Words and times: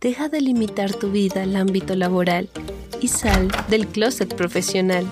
Deja 0.00 0.28
de 0.28 0.40
limitar 0.40 0.94
tu 0.94 1.10
vida 1.10 1.42
al 1.42 1.56
ámbito 1.56 1.96
laboral 1.96 2.48
y 3.00 3.08
sal 3.08 3.50
del 3.68 3.88
closet 3.88 4.32
profesional. 4.36 5.04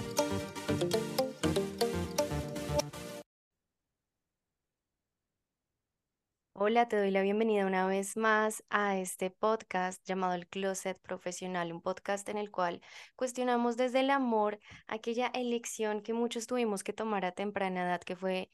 Hola, 6.52 6.86
te 6.86 6.96
doy 6.96 7.10
la 7.10 7.22
bienvenida 7.22 7.66
una 7.66 7.84
vez 7.88 8.16
más 8.16 8.62
a 8.70 8.96
este 8.96 9.30
podcast 9.30 10.06
llamado 10.06 10.34
El 10.34 10.46
Closet 10.46 11.00
Profesional, 11.00 11.72
un 11.72 11.82
podcast 11.82 12.28
en 12.28 12.38
el 12.38 12.52
cual 12.52 12.80
cuestionamos 13.16 13.76
desde 13.76 14.00
el 14.00 14.10
amor 14.10 14.60
aquella 14.86 15.26
elección 15.34 16.00
que 16.00 16.12
muchos 16.12 16.46
tuvimos 16.46 16.84
que 16.84 16.92
tomar 16.92 17.24
a 17.24 17.32
temprana 17.32 17.82
edad, 17.82 18.00
que 18.02 18.14
fue 18.14 18.50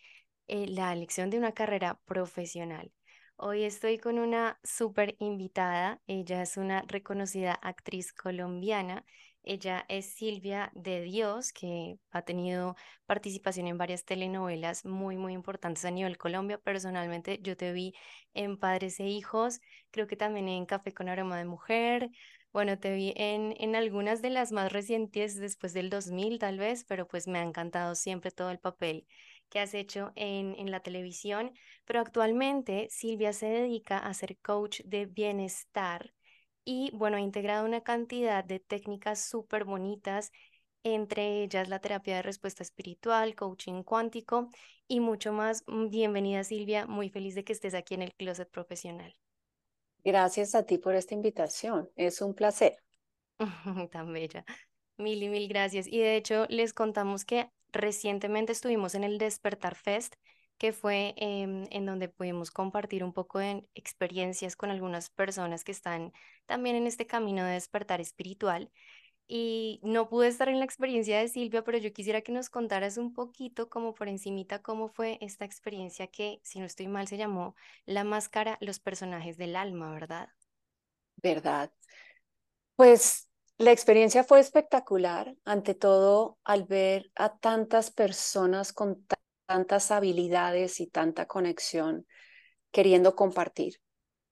eh, 0.48 0.66
la 0.66 0.94
elección 0.94 1.28
de 1.28 1.36
una 1.36 1.52
carrera 1.52 2.00
profesional. 2.06 2.90
Hoy 3.44 3.64
estoy 3.64 3.98
con 3.98 4.20
una 4.20 4.60
súper 4.62 5.16
invitada. 5.18 6.00
Ella 6.06 6.42
es 6.42 6.56
una 6.56 6.82
reconocida 6.86 7.52
actriz 7.54 8.12
colombiana. 8.12 9.04
Ella 9.42 9.84
es 9.88 10.14
Silvia 10.14 10.70
de 10.76 11.02
Dios, 11.02 11.52
que 11.52 11.98
ha 12.12 12.22
tenido 12.22 12.76
participación 13.04 13.66
en 13.66 13.78
varias 13.78 14.04
telenovelas 14.04 14.84
muy, 14.84 15.16
muy 15.16 15.32
importantes 15.32 15.84
a 15.84 15.90
nivel 15.90 16.18
Colombia. 16.18 16.58
Personalmente, 16.58 17.40
yo 17.42 17.56
te 17.56 17.72
vi 17.72 17.94
en 18.32 18.56
Padres 18.58 19.00
e 19.00 19.06
Hijos, 19.08 19.60
creo 19.90 20.06
que 20.06 20.16
también 20.16 20.48
en 20.48 20.64
Café 20.64 20.94
con 20.94 21.08
Aroma 21.08 21.36
de 21.36 21.44
Mujer. 21.44 22.10
Bueno, 22.52 22.78
te 22.78 22.94
vi 22.94 23.12
en, 23.16 23.56
en 23.58 23.74
algunas 23.74 24.22
de 24.22 24.30
las 24.30 24.52
más 24.52 24.70
recientes 24.72 25.36
después 25.36 25.72
del 25.72 25.90
2000 25.90 26.38
tal 26.38 26.58
vez, 26.58 26.84
pero 26.84 27.08
pues 27.08 27.26
me 27.26 27.40
ha 27.40 27.42
encantado 27.42 27.96
siempre 27.96 28.30
todo 28.30 28.50
el 28.50 28.60
papel 28.60 29.04
que 29.52 29.60
has 29.60 29.74
hecho 29.74 30.12
en, 30.16 30.54
en 30.58 30.70
la 30.70 30.80
televisión, 30.80 31.52
pero 31.84 32.00
actualmente 32.00 32.88
Silvia 32.88 33.34
se 33.34 33.46
dedica 33.46 33.98
a 33.98 34.14
ser 34.14 34.38
coach 34.38 34.80
de 34.86 35.04
bienestar 35.04 36.14
y 36.64 36.90
bueno, 36.94 37.18
ha 37.18 37.20
integrado 37.20 37.66
una 37.66 37.82
cantidad 37.82 38.42
de 38.42 38.60
técnicas 38.60 39.20
súper 39.20 39.64
bonitas, 39.64 40.32
entre 40.84 41.42
ellas 41.42 41.68
la 41.68 41.80
terapia 41.80 42.16
de 42.16 42.22
respuesta 42.22 42.62
espiritual, 42.62 43.34
coaching 43.34 43.82
cuántico 43.82 44.48
y 44.88 45.00
mucho 45.00 45.34
más. 45.34 45.64
Mm, 45.66 45.90
bienvenida 45.90 46.44
Silvia, 46.44 46.86
muy 46.86 47.10
feliz 47.10 47.34
de 47.34 47.44
que 47.44 47.52
estés 47.52 47.74
aquí 47.74 47.92
en 47.92 48.02
el 48.02 48.14
Closet 48.14 48.50
Profesional. 48.50 49.14
Gracias 50.02 50.54
a 50.54 50.64
ti 50.64 50.78
por 50.78 50.94
esta 50.94 51.12
invitación, 51.12 51.90
es 51.94 52.22
un 52.22 52.32
placer. 52.32 52.78
Tan 53.92 54.14
bella. 54.14 54.46
Mil 54.96 55.22
y 55.22 55.28
mil 55.28 55.46
gracias. 55.46 55.86
Y 55.86 55.98
de 55.98 56.16
hecho 56.16 56.46
les 56.48 56.72
contamos 56.72 57.26
que 57.26 57.50
Recientemente 57.72 58.52
estuvimos 58.52 58.94
en 58.94 59.04
el 59.04 59.18
Despertar 59.18 59.74
Fest, 59.74 60.16
que 60.58 60.72
fue 60.72 61.14
em, 61.16 61.64
en 61.70 61.86
donde 61.86 62.08
pudimos 62.08 62.50
compartir 62.50 63.02
un 63.04 63.12
poco 63.12 63.38
de 63.38 63.66
experiencias 63.74 64.56
con 64.56 64.70
algunas 64.70 65.10
personas 65.10 65.64
que 65.64 65.72
están 65.72 66.12
también 66.46 66.76
en 66.76 66.86
este 66.86 67.06
camino 67.06 67.44
de 67.44 67.52
despertar 67.54 68.00
espiritual. 68.00 68.70
Y 69.28 69.80
no 69.82 70.08
pude 70.08 70.28
estar 70.28 70.48
en 70.48 70.58
la 70.58 70.64
experiencia 70.66 71.18
de 71.18 71.28
Silvia, 71.28 71.64
pero 71.64 71.78
yo 71.78 71.92
quisiera 71.92 72.20
que 72.22 72.32
nos 72.32 72.50
contaras 72.50 72.98
un 72.98 73.14
poquito, 73.14 73.70
como 73.70 73.94
por 73.94 74.08
encimita, 74.08 74.62
cómo 74.62 74.88
fue 74.88 75.18
esta 75.22 75.44
experiencia 75.46 76.06
que, 76.08 76.40
si 76.44 76.60
no 76.60 76.66
estoy 76.66 76.88
mal, 76.88 77.08
se 77.08 77.16
llamó 77.16 77.54
La 77.86 78.04
Máscara, 78.04 78.58
los 78.60 78.78
personajes 78.80 79.38
del 79.38 79.56
alma, 79.56 79.92
¿verdad? 79.92 80.28
¿Verdad? 81.22 81.72
Pues 82.76 83.28
la 83.62 83.72
experiencia 83.72 84.24
fue 84.24 84.40
espectacular, 84.40 85.36
ante 85.44 85.74
todo 85.74 86.38
al 86.44 86.64
ver 86.64 87.10
a 87.14 87.36
tantas 87.36 87.90
personas 87.90 88.72
con 88.72 89.06
tantas 89.46 89.90
habilidades 89.90 90.80
y 90.80 90.86
tanta 90.86 91.26
conexión 91.26 92.06
queriendo 92.70 93.14
compartir. 93.14 93.80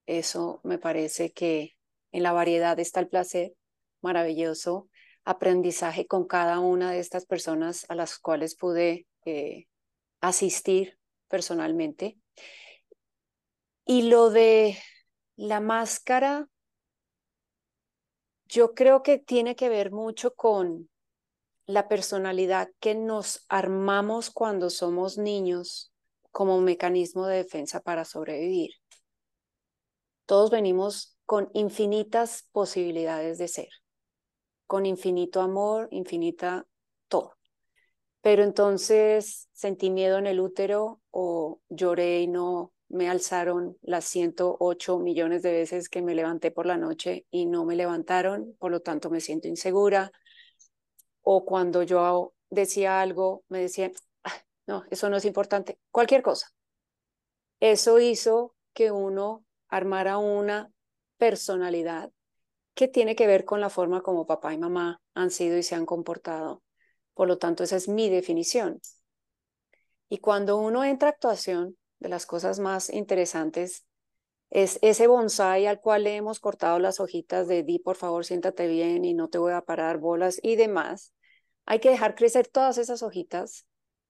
Eso 0.06 0.60
me 0.64 0.78
parece 0.78 1.32
que 1.32 1.76
en 2.12 2.22
la 2.22 2.32
variedad 2.32 2.78
está 2.78 3.00
el 3.00 3.08
placer, 3.08 3.54
maravilloso 4.00 4.88
aprendizaje 5.24 6.06
con 6.06 6.26
cada 6.26 6.58
una 6.58 6.90
de 6.90 6.98
estas 6.98 7.26
personas 7.26 7.86
a 7.88 7.94
las 7.94 8.18
cuales 8.18 8.56
pude 8.56 9.06
eh, 9.24 9.66
asistir 10.20 10.98
personalmente. 11.28 12.18
Y 13.84 14.08
lo 14.08 14.30
de 14.30 14.78
la 15.36 15.60
máscara 15.60 16.48
yo 18.50 18.74
creo 18.74 19.02
que 19.02 19.18
tiene 19.18 19.54
que 19.54 19.68
ver 19.68 19.92
mucho 19.92 20.34
con 20.34 20.90
la 21.66 21.86
personalidad 21.86 22.68
que 22.80 22.96
nos 22.96 23.46
armamos 23.48 24.30
cuando 24.30 24.70
somos 24.70 25.18
niños 25.18 25.92
como 26.32 26.60
mecanismo 26.60 27.26
de 27.26 27.36
defensa 27.36 27.80
para 27.80 28.04
sobrevivir. 28.04 28.72
Todos 30.26 30.50
venimos 30.50 31.16
con 31.26 31.48
infinitas 31.54 32.48
posibilidades 32.50 33.38
de 33.38 33.46
ser, 33.46 33.68
con 34.66 34.84
infinito 34.84 35.40
amor, 35.40 35.86
infinita 35.92 36.66
todo. 37.06 37.36
Pero 38.20 38.42
entonces 38.42 39.48
sentí 39.52 39.90
miedo 39.90 40.18
en 40.18 40.26
el 40.26 40.40
útero 40.40 41.00
o 41.12 41.60
lloré 41.68 42.22
y 42.22 42.26
no 42.26 42.72
me 42.90 43.08
alzaron 43.08 43.78
las 43.82 44.04
108 44.06 44.98
millones 44.98 45.42
de 45.42 45.52
veces 45.52 45.88
que 45.88 46.02
me 46.02 46.14
levanté 46.14 46.50
por 46.50 46.66
la 46.66 46.76
noche 46.76 47.24
y 47.30 47.46
no 47.46 47.64
me 47.64 47.76
levantaron, 47.76 48.54
por 48.58 48.72
lo 48.72 48.80
tanto 48.80 49.10
me 49.10 49.20
siento 49.20 49.48
insegura. 49.48 50.12
O 51.22 51.44
cuando 51.44 51.82
yo 51.84 52.34
decía 52.50 53.00
algo, 53.00 53.44
me 53.48 53.60
decían, 53.60 53.92
ah, 54.24 54.34
no, 54.66 54.84
eso 54.90 55.08
no 55.08 55.16
es 55.16 55.24
importante, 55.24 55.78
cualquier 55.92 56.22
cosa. 56.22 56.48
Eso 57.60 58.00
hizo 58.00 58.54
que 58.74 58.90
uno 58.90 59.44
armara 59.68 60.18
una 60.18 60.70
personalidad 61.16 62.10
que 62.74 62.88
tiene 62.88 63.14
que 63.14 63.26
ver 63.26 63.44
con 63.44 63.60
la 63.60 63.70
forma 63.70 64.02
como 64.02 64.26
papá 64.26 64.52
y 64.52 64.58
mamá 64.58 65.00
han 65.14 65.30
sido 65.30 65.56
y 65.58 65.62
se 65.62 65.76
han 65.76 65.86
comportado. 65.86 66.62
Por 67.14 67.28
lo 67.28 67.38
tanto, 67.38 67.62
esa 67.62 67.76
es 67.76 67.88
mi 67.88 68.08
definición. 68.08 68.80
Y 70.08 70.18
cuando 70.18 70.56
uno 70.56 70.84
entra 70.84 71.10
a 71.10 71.12
actuación, 71.12 71.76
de 72.00 72.08
las 72.08 72.26
cosas 72.26 72.58
más 72.58 72.90
interesantes 72.90 73.86
es 74.50 74.78
ese 74.82 75.06
bonsai 75.06 75.66
al 75.66 75.80
cual 75.80 76.04
le 76.04 76.16
hemos 76.16 76.40
cortado 76.40 76.78
las 76.80 76.98
hojitas 76.98 77.46
de 77.46 77.62
di, 77.62 77.78
por 77.78 77.96
favor, 77.96 78.24
siéntate 78.24 78.66
bien 78.66 79.04
y 79.04 79.14
no 79.14 79.28
te 79.28 79.38
voy 79.38 79.52
a 79.52 79.60
parar 79.60 79.98
bolas 79.98 80.40
y 80.42 80.56
demás. 80.56 81.14
Hay 81.66 81.78
que 81.78 81.90
dejar 81.90 82.16
crecer 82.16 82.48
todas 82.48 82.78
esas 82.78 83.02
hojitas 83.04 83.66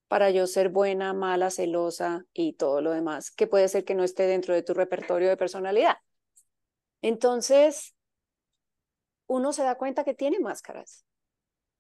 para 0.09 0.31
yo 0.31 0.47
ser 0.47 0.71
buena, 0.71 1.13
mala, 1.13 1.51
celosa 1.51 2.25
y 2.33 2.55
todo 2.55 2.81
lo 2.81 2.93
demás, 2.93 3.31
que 3.31 3.47
puede 3.47 3.69
ser 3.69 3.85
que 3.85 3.95
no 3.95 4.03
esté 4.03 4.27
dentro 4.27 4.55
de 4.55 4.63
tu 4.63 4.73
repertorio 4.73 5.29
de 5.29 5.37
personalidad. 5.37 5.99
Entonces, 7.03 7.95
uno 9.27 9.53
se 9.53 9.63
da 9.63 9.77
cuenta 9.77 10.05
que 10.05 10.15
tiene 10.15 10.41
máscaras 10.41 11.05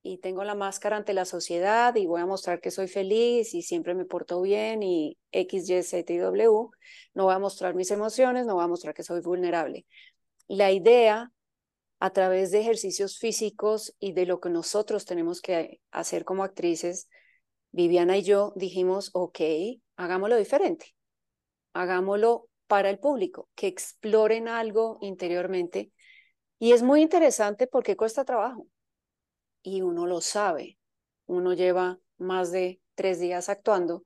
y 0.02 0.18
tengo 0.18 0.44
la 0.44 0.54
máscara 0.54 0.96
ante 0.96 1.12
la 1.12 1.24
sociedad 1.24 1.94
y 1.94 2.06
voy 2.06 2.20
a 2.20 2.26
mostrar 2.26 2.60
que 2.60 2.70
soy 2.70 2.88
feliz 2.88 3.54
y 3.54 3.62
siempre 3.62 3.94
me 3.94 4.04
porto 4.04 4.40
bien 4.40 4.82
y 4.82 5.18
X, 5.32 5.68
Y, 5.68 5.82
Z 5.82 6.12
y 6.12 6.18
W, 6.18 6.68
no 7.14 7.24
voy 7.24 7.34
a 7.34 7.38
mostrar 7.38 7.74
mis 7.74 7.90
emociones, 7.90 8.46
no 8.46 8.54
voy 8.54 8.64
a 8.64 8.68
mostrar 8.68 8.94
que 8.94 9.02
soy 9.02 9.20
vulnerable. 9.20 9.86
La 10.48 10.72
idea 10.72 11.32
a 12.00 12.10
través 12.10 12.50
de 12.50 12.60
ejercicios 12.60 13.18
físicos 13.18 13.94
y 13.98 14.12
de 14.12 14.26
lo 14.26 14.40
que 14.40 14.48
nosotros 14.48 15.04
tenemos 15.04 15.40
que 15.42 15.80
hacer 15.90 16.24
como 16.24 16.44
actrices, 16.44 17.08
Viviana 17.72 18.16
y 18.16 18.22
yo 18.22 18.52
dijimos, 18.56 19.10
ok, 19.12 19.40
hagámoslo 19.96 20.36
diferente, 20.36 20.94
hagámoslo 21.74 22.48
para 22.66 22.90
el 22.90 22.98
público, 22.98 23.48
que 23.54 23.66
exploren 23.66 24.48
algo 24.48 24.98
interiormente. 25.02 25.92
Y 26.58 26.72
es 26.72 26.82
muy 26.82 27.02
interesante 27.02 27.66
porque 27.66 27.96
cuesta 27.96 28.24
trabajo 28.24 28.66
y 29.62 29.82
uno 29.82 30.06
lo 30.06 30.20
sabe. 30.20 30.78
Uno 31.26 31.52
lleva 31.52 31.98
más 32.18 32.50
de 32.50 32.80
tres 32.94 33.20
días 33.20 33.48
actuando 33.48 34.04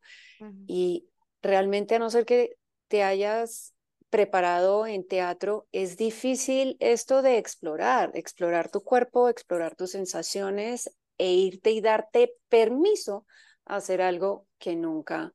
y 0.66 1.08
realmente 1.42 1.94
a 1.94 1.98
no 1.98 2.10
ser 2.10 2.24
que 2.24 2.56
te 2.88 3.02
hayas 3.02 3.74
preparado 4.10 4.86
en 4.86 5.06
teatro, 5.06 5.66
es 5.72 5.96
difícil 5.96 6.76
esto 6.78 7.20
de 7.20 7.38
explorar, 7.38 8.12
explorar 8.14 8.70
tu 8.70 8.82
cuerpo, 8.82 9.28
explorar 9.28 9.74
tus 9.74 9.90
sensaciones 9.90 10.94
e 11.18 11.32
irte 11.32 11.72
y 11.72 11.80
darte 11.80 12.36
permiso 12.48 13.26
a 13.64 13.76
hacer 13.76 14.00
algo 14.00 14.46
que 14.58 14.76
nunca 14.76 15.34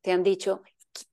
te 0.00 0.12
han 0.12 0.22
dicho. 0.22 0.62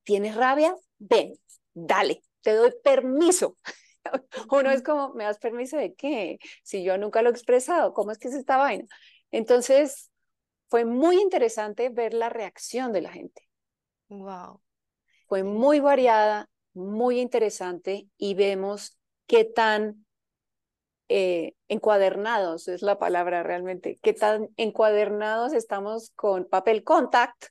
¿Tienes 0.03 0.35
rabia? 0.35 0.73
Ven, 0.97 1.33
dale, 1.73 2.23
te 2.41 2.53
doy 2.53 2.73
permiso. 2.81 3.57
Uno 4.51 4.71
es 4.71 4.81
como, 4.81 5.13
¿me 5.13 5.23
das 5.23 5.39
permiso 5.39 5.77
de 5.77 5.93
qué? 5.93 6.39
Si 6.63 6.83
yo 6.83 6.97
nunca 6.97 7.21
lo 7.21 7.29
he 7.29 7.31
expresado, 7.31 7.93
¿cómo 7.93 8.11
es 8.11 8.17
que 8.17 8.27
es 8.27 8.35
esta 8.35 8.57
vaina? 8.57 8.85
Entonces, 9.31 10.11
fue 10.69 10.85
muy 10.85 11.21
interesante 11.21 11.89
ver 11.89 12.13
la 12.13 12.29
reacción 12.29 12.91
de 12.93 13.01
la 13.01 13.11
gente. 13.11 13.47
Wow. 14.09 14.61
Fue 15.27 15.43
muy 15.43 15.79
variada, 15.79 16.49
muy 16.73 17.19
interesante 17.19 18.07
y 18.17 18.33
vemos 18.33 18.97
qué 19.27 19.45
tan 19.45 20.05
eh, 21.09 21.53
encuadernados, 21.67 22.67
es 22.67 22.81
la 22.81 22.97
palabra 22.97 23.43
realmente, 23.43 23.99
qué 24.01 24.13
tan 24.13 24.49
encuadernados 24.57 25.53
estamos 25.53 26.11
con 26.15 26.45
papel 26.45 26.83
contact 26.83 27.45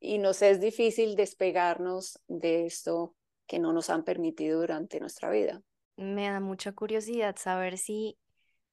y 0.00 0.18
nos 0.18 0.42
es 0.42 0.60
difícil 0.60 1.14
despegarnos 1.14 2.18
de 2.28 2.66
esto 2.66 3.14
que 3.46 3.58
no 3.58 3.72
nos 3.72 3.90
han 3.90 4.04
permitido 4.04 4.60
durante 4.60 5.00
nuestra 5.00 5.30
vida. 5.30 5.62
Me 5.96 6.28
da 6.28 6.40
mucha 6.40 6.72
curiosidad 6.72 7.36
saber 7.36 7.78
si 7.78 8.18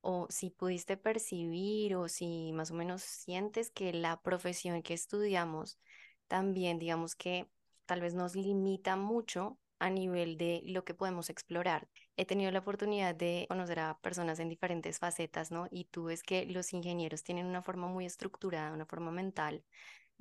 o 0.01 0.27
si 0.29 0.49
pudiste 0.49 0.97
percibir 0.97 1.95
o 1.95 2.07
si 2.07 2.51
más 2.53 2.71
o 2.71 2.73
menos 2.73 3.03
sientes 3.03 3.69
que 3.71 3.93
la 3.93 4.19
profesión 4.21 4.81
que 4.81 4.93
estudiamos 4.93 5.79
también, 6.27 6.79
digamos 6.79 7.15
que 7.15 7.47
tal 7.85 8.01
vez 8.01 8.13
nos 8.13 8.35
limita 8.35 8.95
mucho 8.95 9.59
a 9.79 9.89
nivel 9.89 10.37
de 10.37 10.61
lo 10.65 10.83
que 10.85 10.93
podemos 10.93 11.29
explorar. 11.29 11.87
He 12.15 12.25
tenido 12.25 12.51
la 12.51 12.59
oportunidad 12.59 13.15
de 13.15 13.45
conocer 13.49 13.79
a 13.79 13.97
personas 13.99 14.39
en 14.39 14.47
diferentes 14.49 14.99
facetas, 14.99 15.51
¿no? 15.51 15.67
Y 15.71 15.85
tú 15.85 16.05
ves 16.05 16.23
que 16.23 16.45
los 16.45 16.71
ingenieros 16.73 17.23
tienen 17.23 17.47
una 17.47 17.63
forma 17.63 17.87
muy 17.87 18.05
estructurada, 18.05 18.73
una 18.73 18.85
forma 18.85 19.11
mental 19.11 19.63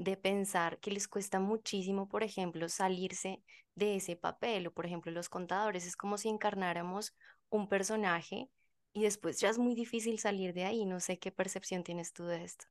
de 0.00 0.16
pensar 0.16 0.78
que 0.78 0.90
les 0.90 1.08
cuesta 1.08 1.40
muchísimo, 1.40 2.08
por 2.08 2.22
ejemplo, 2.22 2.70
salirse 2.70 3.42
de 3.74 3.96
ese 3.96 4.16
papel 4.16 4.66
o, 4.66 4.72
por 4.72 4.86
ejemplo, 4.86 5.12
los 5.12 5.28
contadores. 5.28 5.86
Es 5.86 5.94
como 5.94 6.16
si 6.16 6.30
encarnáramos 6.30 7.14
un 7.50 7.68
personaje 7.68 8.48
y 8.94 9.02
después 9.02 9.38
ya 9.40 9.50
es 9.50 9.58
muy 9.58 9.74
difícil 9.74 10.18
salir 10.18 10.54
de 10.54 10.64
ahí. 10.64 10.86
No 10.86 11.00
sé 11.00 11.18
qué 11.18 11.30
percepción 11.30 11.84
tienes 11.84 12.14
tú 12.14 12.24
de 12.24 12.42
esto. 12.44 12.64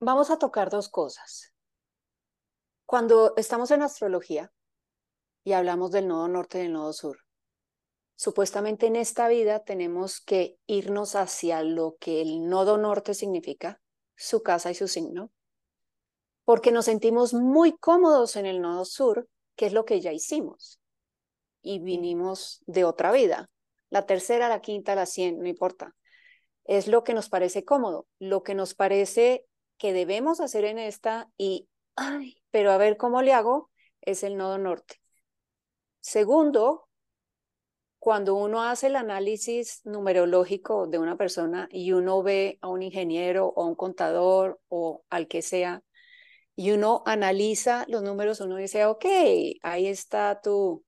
Vamos 0.00 0.30
a 0.30 0.38
tocar 0.38 0.70
dos 0.70 0.88
cosas. 0.88 1.52
Cuando 2.86 3.34
estamos 3.36 3.70
en 3.72 3.82
astrología 3.82 4.54
y 5.44 5.52
hablamos 5.52 5.90
del 5.90 6.08
nodo 6.08 6.28
norte 6.28 6.60
y 6.60 6.62
del 6.62 6.72
nodo 6.72 6.94
sur, 6.94 7.18
supuestamente 8.14 8.86
en 8.86 8.96
esta 8.96 9.28
vida 9.28 9.64
tenemos 9.64 10.22
que 10.22 10.58
irnos 10.66 11.14
hacia 11.14 11.62
lo 11.62 11.98
que 12.00 12.22
el 12.22 12.48
nodo 12.48 12.78
norte 12.78 13.12
significa, 13.12 13.82
su 14.16 14.42
casa 14.42 14.70
y 14.70 14.74
su 14.74 14.88
signo, 14.88 15.30
porque 16.44 16.72
nos 16.72 16.84
sentimos 16.84 17.34
muy 17.34 17.76
cómodos 17.76 18.36
en 18.36 18.46
el 18.46 18.60
nodo 18.60 18.84
sur, 18.84 19.28
que 19.56 19.66
es 19.66 19.72
lo 19.72 19.84
que 19.84 20.00
ya 20.00 20.12
hicimos, 20.12 20.80
y 21.62 21.78
vinimos 21.78 22.62
de 22.66 22.84
otra 22.84 23.12
vida, 23.12 23.50
la 23.90 24.06
tercera, 24.06 24.48
la 24.48 24.60
quinta, 24.60 24.94
la 24.94 25.06
cien, 25.06 25.38
no 25.38 25.46
importa. 25.46 25.94
Es 26.64 26.88
lo 26.88 27.04
que 27.04 27.14
nos 27.14 27.28
parece 27.28 27.64
cómodo, 27.64 28.06
lo 28.18 28.42
que 28.42 28.54
nos 28.54 28.74
parece 28.74 29.46
que 29.78 29.92
debemos 29.92 30.40
hacer 30.40 30.64
en 30.64 30.78
esta 30.78 31.30
y, 31.36 31.68
ay, 31.96 32.42
pero 32.50 32.72
a 32.72 32.78
ver 32.78 32.96
cómo 32.96 33.22
le 33.22 33.32
hago, 33.32 33.70
es 34.00 34.22
el 34.22 34.36
nodo 34.36 34.58
norte. 34.58 35.00
Segundo, 36.00 36.83
cuando 38.04 38.34
uno 38.34 38.62
hace 38.62 38.88
el 38.88 38.96
análisis 38.96 39.80
numerológico 39.84 40.86
de 40.86 40.98
una 40.98 41.16
persona 41.16 41.70
y 41.72 41.92
uno 41.92 42.22
ve 42.22 42.58
a 42.60 42.68
un 42.68 42.82
ingeniero 42.82 43.46
o 43.46 43.62
a 43.62 43.66
un 43.66 43.74
contador 43.74 44.60
o 44.68 45.02
al 45.08 45.26
que 45.26 45.40
sea, 45.40 45.82
y 46.54 46.72
uno 46.72 47.02
analiza 47.06 47.86
los 47.88 48.02
números, 48.02 48.42
uno 48.42 48.56
dice, 48.56 48.84
ok, 48.84 49.06
ahí 49.62 49.86
está 49.86 50.38
tu 50.42 50.84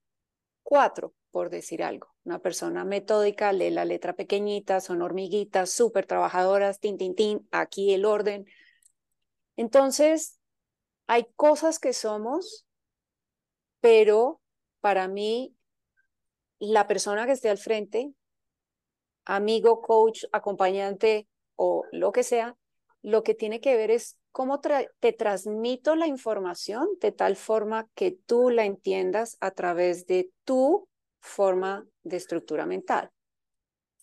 cuatro, 0.62 1.14
por 1.30 1.48
decir 1.48 1.82
algo. 1.82 2.14
Una 2.24 2.40
persona 2.40 2.84
metódica, 2.84 3.50
lee 3.50 3.70
la 3.70 3.86
letra 3.86 4.12
pequeñita, 4.12 4.82
son 4.82 5.00
hormiguitas, 5.00 5.70
súper 5.70 6.04
trabajadoras, 6.04 6.80
tin, 6.80 6.98
tin, 6.98 7.14
tin, 7.14 7.48
aquí 7.50 7.94
el 7.94 8.04
orden. 8.04 8.44
Entonces, 9.56 10.38
hay 11.06 11.24
cosas 11.34 11.78
que 11.78 11.94
somos, 11.94 12.66
pero 13.80 14.42
para 14.82 15.08
mí, 15.08 15.55
la 16.58 16.86
persona 16.86 17.26
que 17.26 17.32
esté 17.32 17.48
al 17.48 17.58
frente, 17.58 18.12
amigo, 19.24 19.80
coach, 19.80 20.24
acompañante 20.32 21.28
o 21.56 21.84
lo 21.92 22.12
que 22.12 22.22
sea, 22.22 22.56
lo 23.02 23.22
que 23.22 23.34
tiene 23.34 23.60
que 23.60 23.76
ver 23.76 23.90
es 23.90 24.18
cómo 24.32 24.60
te 24.60 25.12
transmito 25.12 25.96
la 25.96 26.06
información 26.06 26.88
de 27.00 27.12
tal 27.12 27.36
forma 27.36 27.88
que 27.94 28.10
tú 28.10 28.50
la 28.50 28.64
entiendas 28.64 29.36
a 29.40 29.50
través 29.50 30.06
de 30.06 30.30
tu 30.44 30.88
forma 31.20 31.86
de 32.02 32.16
estructura 32.16 32.66
mental. 32.66 33.10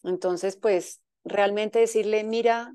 Entonces, 0.04 0.58
pues 0.58 1.02
realmente 1.24 1.80
decirle, 1.80 2.24
mira, 2.24 2.74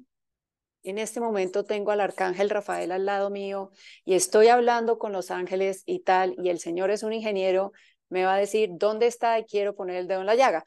en 0.82 0.98
este 0.98 1.20
momento 1.20 1.64
tengo 1.64 1.90
al 1.90 2.00
arcángel 2.00 2.48
Rafael 2.48 2.92
al 2.92 3.04
lado 3.04 3.30
mío 3.30 3.70
y 4.04 4.14
estoy 4.14 4.48
hablando 4.48 4.98
con 4.98 5.12
los 5.12 5.30
ángeles 5.30 5.82
y 5.84 6.00
tal, 6.00 6.34
y 6.38 6.50
el 6.50 6.60
Señor 6.60 6.90
es 6.90 7.02
un 7.02 7.12
ingeniero, 7.12 7.72
me 8.08 8.24
va 8.24 8.34
a 8.34 8.38
decir, 8.38 8.70
¿dónde 8.72 9.06
está? 9.06 9.38
Y 9.38 9.44
quiero 9.44 9.74
poner 9.74 9.96
el 9.96 10.08
dedo 10.08 10.20
en 10.20 10.26
la 10.26 10.34
llaga. 10.34 10.64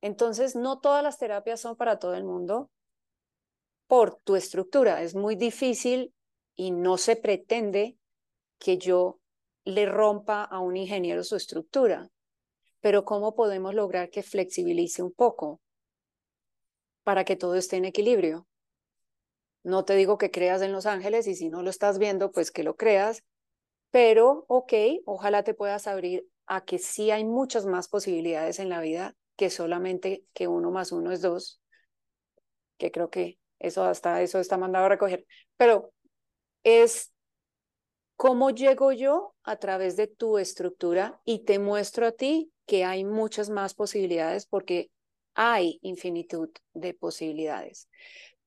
Entonces, 0.00 0.56
no 0.56 0.80
todas 0.80 1.02
las 1.02 1.18
terapias 1.18 1.60
son 1.60 1.76
para 1.76 1.98
todo 1.98 2.14
el 2.14 2.24
mundo 2.24 2.70
por 3.86 4.16
tu 4.16 4.36
estructura. 4.36 5.02
Es 5.02 5.14
muy 5.14 5.36
difícil 5.36 6.14
y 6.56 6.70
no 6.70 6.98
se 6.98 7.16
pretende 7.16 7.96
que 8.58 8.78
yo 8.78 9.20
le 9.64 9.86
rompa 9.86 10.42
a 10.42 10.60
un 10.60 10.76
ingeniero 10.76 11.22
su 11.24 11.36
estructura 11.36 12.10
pero 12.82 13.04
¿cómo 13.04 13.34
podemos 13.34 13.74
lograr 13.74 14.10
que 14.10 14.22
flexibilice 14.22 15.02
un 15.02 15.12
poco 15.12 15.60
para 17.04 17.24
que 17.24 17.36
todo 17.36 17.54
esté 17.54 17.76
en 17.76 17.86
equilibrio? 17.86 18.46
No 19.62 19.84
te 19.84 19.94
digo 19.94 20.18
que 20.18 20.32
creas 20.32 20.60
en 20.62 20.72
los 20.72 20.84
ángeles 20.84 21.28
y 21.28 21.36
si 21.36 21.48
no 21.48 21.62
lo 21.62 21.70
estás 21.70 21.98
viendo, 21.98 22.32
pues 22.32 22.50
que 22.50 22.64
lo 22.64 22.74
creas, 22.74 23.22
pero 23.92 24.46
ok, 24.48 24.72
ojalá 25.04 25.44
te 25.44 25.54
puedas 25.54 25.86
abrir 25.86 26.26
a 26.46 26.64
que 26.64 26.78
sí 26.78 27.12
hay 27.12 27.24
muchas 27.24 27.66
más 27.66 27.88
posibilidades 27.88 28.58
en 28.58 28.68
la 28.68 28.80
vida 28.80 29.14
que 29.36 29.50
solamente 29.50 30.24
que 30.32 30.48
uno 30.48 30.72
más 30.72 30.90
uno 30.90 31.12
es 31.12 31.20
dos, 31.20 31.60
que 32.78 32.90
creo 32.90 33.10
que 33.10 33.38
eso 33.60 33.84
hasta 33.84 34.20
eso 34.22 34.40
está 34.40 34.56
mandado 34.56 34.86
a 34.86 34.88
recoger, 34.88 35.26
pero 35.56 35.92
es 36.64 37.12
cómo 38.16 38.50
llego 38.50 38.92
yo 38.92 39.34
a 39.42 39.56
través 39.56 39.96
de 39.96 40.06
tu 40.06 40.38
estructura 40.38 41.20
y 41.24 41.44
te 41.44 41.58
muestro 41.58 42.06
a 42.06 42.12
ti 42.12 42.50
que 42.66 42.84
hay 42.84 43.04
muchas 43.04 43.50
más 43.50 43.74
posibilidades 43.74 44.46
porque 44.46 44.90
hay 45.34 45.78
infinitud 45.82 46.48
de 46.72 46.94
posibilidades. 46.94 47.88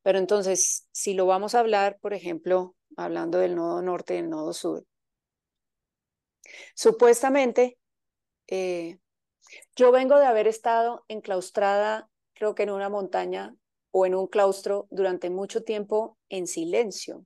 Pero 0.02 0.18
entonces, 0.18 0.88
si 0.92 1.14
lo 1.14 1.26
vamos 1.26 1.56
a 1.56 1.60
hablar, 1.60 1.98
por 2.02 2.14
ejemplo, 2.14 2.76
hablando 2.96 3.38
del 3.38 3.56
nodo 3.56 3.82
norte 3.82 4.16
del 4.16 4.30
nodo 4.30 4.54
sur, 4.54 4.86
supuestamente 6.74 7.78
eh, 8.48 9.00
yo 9.76 9.92
vengo 9.92 10.18
de 10.20 10.26
haber 10.26 10.48
estado 10.48 11.06
enclaustrada, 11.08 12.10
creo 12.34 12.56
que 12.56 12.64
en 12.64 12.72
una 12.72 12.90
montaña 12.90 13.56
o 13.92 14.06
en 14.06 14.16
un 14.16 14.28
claustro 14.28 14.88
durante 14.90 15.30
mucho 15.30 15.64
tiempo 15.64 16.18
en 16.30 16.48
silencio, 16.48 17.26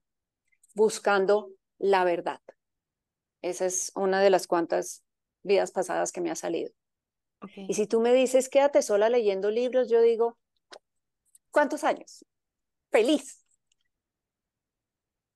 buscando 0.75 1.49
la 1.77 2.03
verdad. 2.03 2.41
Esa 3.41 3.65
es 3.65 3.91
una 3.95 4.21
de 4.21 4.29
las 4.29 4.47
cuantas 4.47 5.03
vidas 5.43 5.71
pasadas 5.71 6.11
que 6.11 6.21
me 6.21 6.31
ha 6.31 6.35
salido. 6.35 6.71
Y 7.55 7.73
si 7.73 7.87
tú 7.87 8.01
me 8.01 8.13
dices, 8.13 8.49
quédate 8.49 8.81
sola 8.81 9.07
leyendo 9.07 9.49
libros, 9.49 9.89
yo 9.89 10.01
digo, 10.01 10.37
¿cuántos 11.51 11.85
años? 11.85 12.25
Feliz. 12.91 13.45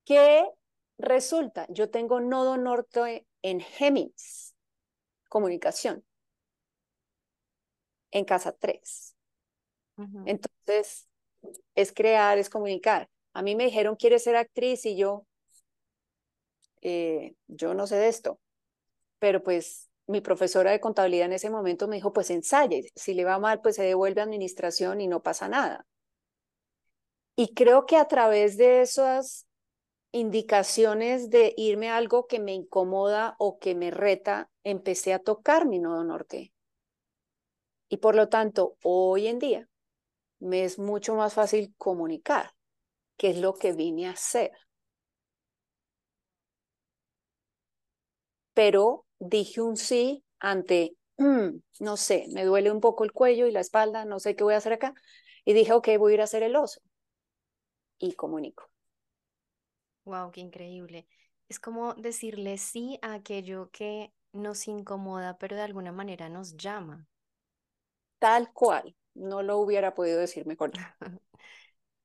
¿Qué 0.04 0.46
resulta? 0.98 1.66
Yo 1.70 1.90
tengo 1.90 2.20
nodo 2.20 2.58
norte 2.58 3.26
en 3.44 3.60
Géminis, 3.62 4.56
comunicación, 5.30 6.04
en 8.12 8.26
casa 8.26 8.52
3. 8.54 9.16
Entonces, 10.26 11.08
es 11.76 11.94
crear, 11.94 12.38
es 12.38 12.50
comunicar. 12.50 13.10
A 13.34 13.42
mí 13.42 13.56
me 13.56 13.66
dijeron, 13.66 13.96
¿quieres 13.96 14.24
ser 14.24 14.36
actriz? 14.36 14.86
Y 14.86 14.96
yo, 14.96 15.26
eh, 16.82 17.36
yo 17.48 17.74
no 17.74 17.88
sé 17.88 17.98
de 17.98 18.08
esto, 18.10 18.40
pero 19.20 19.44
pues 19.44 19.90
mi 20.08 20.22
profesora 20.22 20.72
de 20.72 20.80
contabilidad 20.82 21.28
en 21.28 21.34
ese 21.34 21.50
momento 21.50 21.88
me 21.88 21.96
dijo, 21.96 22.14
pues 22.14 22.30
ensaye, 22.30 22.92
si 22.96 23.14
le 23.14 23.26
va 23.26 23.40
mal, 23.40 23.62
pues 23.62 23.76
se 23.76 23.84
devuelve 23.84 24.22
a 24.22 24.26
administración 24.26 25.02
y 25.02 25.08
no 25.08 25.22
pasa 25.24 25.48
nada. 25.48 25.86
Y 27.36 27.54
creo 27.54 27.86
que 27.86 27.98
a 27.98 28.08
través 28.08 28.58
de 28.58 28.82
esas 28.82 29.48
indicaciones 30.14 31.30
de 31.30 31.54
irme 31.58 31.90
a 31.90 31.98
algo 31.98 32.28
que 32.28 32.40
me 32.40 32.54
incomoda 32.54 33.36
o 33.40 33.60
que 33.60 33.76
me 33.76 33.92
reta, 33.92 34.50
empecé 34.64 35.14
a 35.14 35.20
tocar 35.20 35.66
mi 35.68 35.80
nodo 35.80 36.06
norte. 36.06 36.54
Y 37.90 37.98
por 37.98 38.16
lo 38.16 38.28
tanto, 38.30 38.76
hoy 38.84 39.28
en 39.28 39.40
día 39.40 39.70
me 40.40 40.66
es 40.66 40.80
mucho 40.80 41.16
más 41.16 41.34
fácil 41.36 41.74
comunicar, 41.78 42.54
que 43.18 43.32
es 43.32 43.38
lo 43.40 43.56
que 43.56 43.74
vine 43.74 44.08
a 44.08 44.12
hacer. 44.12 44.52
Pero 48.54 49.06
dije 49.20 49.62
un 49.62 49.78
sí 49.78 50.24
ante, 50.40 50.96
mm, 51.18 51.50
no 51.80 51.98
sé, 51.98 52.26
me 52.34 52.46
duele 52.46 52.72
un 52.72 52.82
poco 52.82 53.04
el 53.04 53.12
cuello 53.14 53.48
y 53.48 53.52
la 53.52 53.60
espalda, 53.62 54.06
no 54.06 54.20
sé 54.20 54.36
qué 54.36 54.44
voy 54.44 54.54
a 54.56 54.58
hacer 54.58 54.74
acá. 54.74 54.94
Y 55.46 55.54
dije, 55.54 55.74
ok, 55.74 55.90
voy 56.00 56.14
a 56.14 56.16
ir 56.16 56.22
a 56.22 56.26
hacer 56.26 56.44
el 56.44 56.56
oso. 56.56 56.82
Y 57.98 58.14
comunico. 58.14 58.70
Wow, 60.06 60.32
qué 60.32 60.40
increíble. 60.42 61.06
Es 61.50 61.60
como 61.60 61.94
decirle 61.96 62.58
sí 62.58 63.00
a 63.02 63.14
aquello 63.14 63.70
que 63.72 64.14
nos 64.32 64.68
incomoda, 64.70 65.38
pero 65.38 65.56
de 65.58 65.62
alguna 65.64 65.92
manera 65.92 66.30
nos 66.30 66.56
llama. 66.58 67.08
Tal 68.20 68.52
cual. 68.54 68.96
No 69.14 69.44
lo 69.44 69.58
hubiera 69.60 69.94
podido 69.94 70.20
decir 70.20 70.46
mejor. 70.48 70.72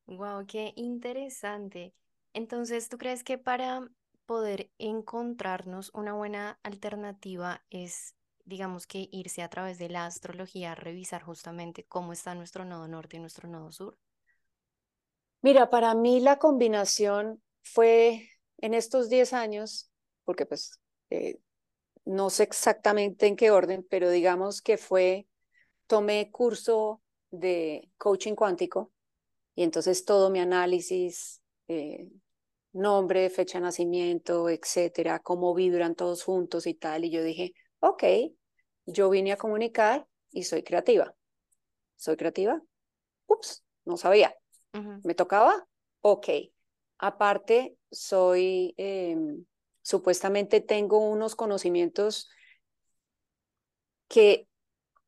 wow, 0.07 0.45
qué 0.47 0.73
interesante. 0.76 1.95
Entonces, 2.35 2.88
¿tú 2.88 2.99
crees 2.99 3.25
que 3.25 3.38
para 3.38 3.88
poder 4.26 4.71
encontrarnos 4.78 5.90
una 5.95 6.12
buena 6.12 6.59
alternativa 6.62 7.64
es 7.71 8.14
digamos 8.45 8.87
que 8.87 9.09
irse 9.12 9.43
a 9.43 9.49
través 9.50 9.78
de 9.78 9.90
la 9.90 10.07
astrología 10.07 10.73
a 10.73 10.75
revisar 10.75 11.23
justamente 11.23 11.85
cómo 11.85 12.12
está 12.14 12.35
nuestro 12.35 12.64
nodo 12.64 12.88
norte 12.88 13.17
y 13.19 13.21
nuestro 13.21 13.47
nodo 13.49 13.73
sur? 13.73 13.99
Mira, 15.43 15.69
para 15.71 15.95
mí 15.95 16.21
la 16.21 16.38
combinación 16.38 17.43
fue 17.72 18.28
en 18.58 18.75
estos 18.75 19.08
10 19.08 19.32
años, 19.32 19.90
porque 20.25 20.46
pues 20.46 20.78
eh, 21.10 21.38
no 22.04 22.30
sé 22.30 22.44
exactamente 22.44 23.26
en 23.26 23.37
qué 23.37 23.50
orden, 23.50 23.87
pero 23.88 24.10
digamos 24.10 24.62
que 24.62 24.78
fue, 24.78 25.26
tomé 25.87 26.30
curso 26.30 27.02
de 27.30 27.90
coaching 27.98 28.34
cuántico 28.34 28.92
y 29.54 29.62
entonces 29.64 30.04
todo 30.04 30.30
mi 30.30 30.40
análisis, 30.40 31.42
eh, 31.68 32.08
nombre, 32.72 33.30
fecha 33.30 33.58
de 33.58 33.62
nacimiento, 33.64 34.48
etcétera, 34.48 35.20
cómo 35.20 35.54
vibran 35.54 35.94
todos 35.94 36.22
juntos 36.22 36.66
y 36.66 36.75
tal, 36.75 37.04
y 37.04 37.10
yo 37.10 37.22
dije, 37.22 37.54
ok, 37.80 38.04
yo 38.87 39.10
vine 39.10 39.32
a 39.32 39.37
comunicar 39.37 40.06
y 40.30 40.44
soy 40.44 40.62
creativa. 40.62 41.14
¿Soy 41.96 42.16
creativa? 42.16 42.62
Ups, 43.26 43.64
no 43.84 43.96
sabía. 43.96 44.34
¿Me 45.02 45.14
tocaba? 45.14 45.66
Ok. 46.00 46.28
Aparte, 46.99 47.76
soy, 47.90 48.75
em, 48.76 49.45
supuestamente 49.83 50.61
tengo 50.61 50.99
unos 50.99 51.37
conocimientos 51.37 52.28
que 54.09 54.49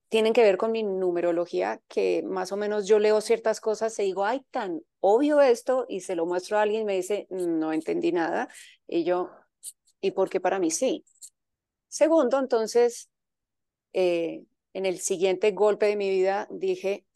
tienen 0.08 0.32
que 0.32 0.42
ver 0.42 0.56
con 0.56 0.72
mi 0.72 0.82
numerología, 0.82 1.80
que 1.88 2.22
más 2.24 2.52
o 2.52 2.56
menos 2.56 2.86
yo 2.86 2.98
leo 2.98 3.20
ciertas 3.20 3.60
cosas 3.60 3.98
y 3.98 4.04
digo, 4.04 4.24
ay, 4.24 4.44
tan 4.50 4.82
obvio 5.00 5.40
esto, 5.40 5.86
y 5.88 6.00
se 6.00 6.16
lo 6.16 6.26
muestro 6.26 6.58
a 6.58 6.62
alguien 6.62 6.82
y 6.82 6.84
me 6.84 6.96
dice, 6.96 7.26
no 7.30 7.72
entendí 7.72 8.12
nada, 8.12 8.48
y 8.88 9.04
yo, 9.04 9.30
¿y 10.00 10.10
por 10.12 10.28
qué 10.28 10.40
para 10.40 10.58
mí 10.58 10.70
sí? 10.70 11.04
Segundo, 11.88 12.38
entonces, 12.38 13.10
eh, 13.92 14.44
en 14.74 14.86
el 14.86 14.98
siguiente 15.00 15.52
golpe 15.52 15.86
de 15.86 15.96
mi 15.96 16.10
vida 16.10 16.48
dije, 16.50 17.06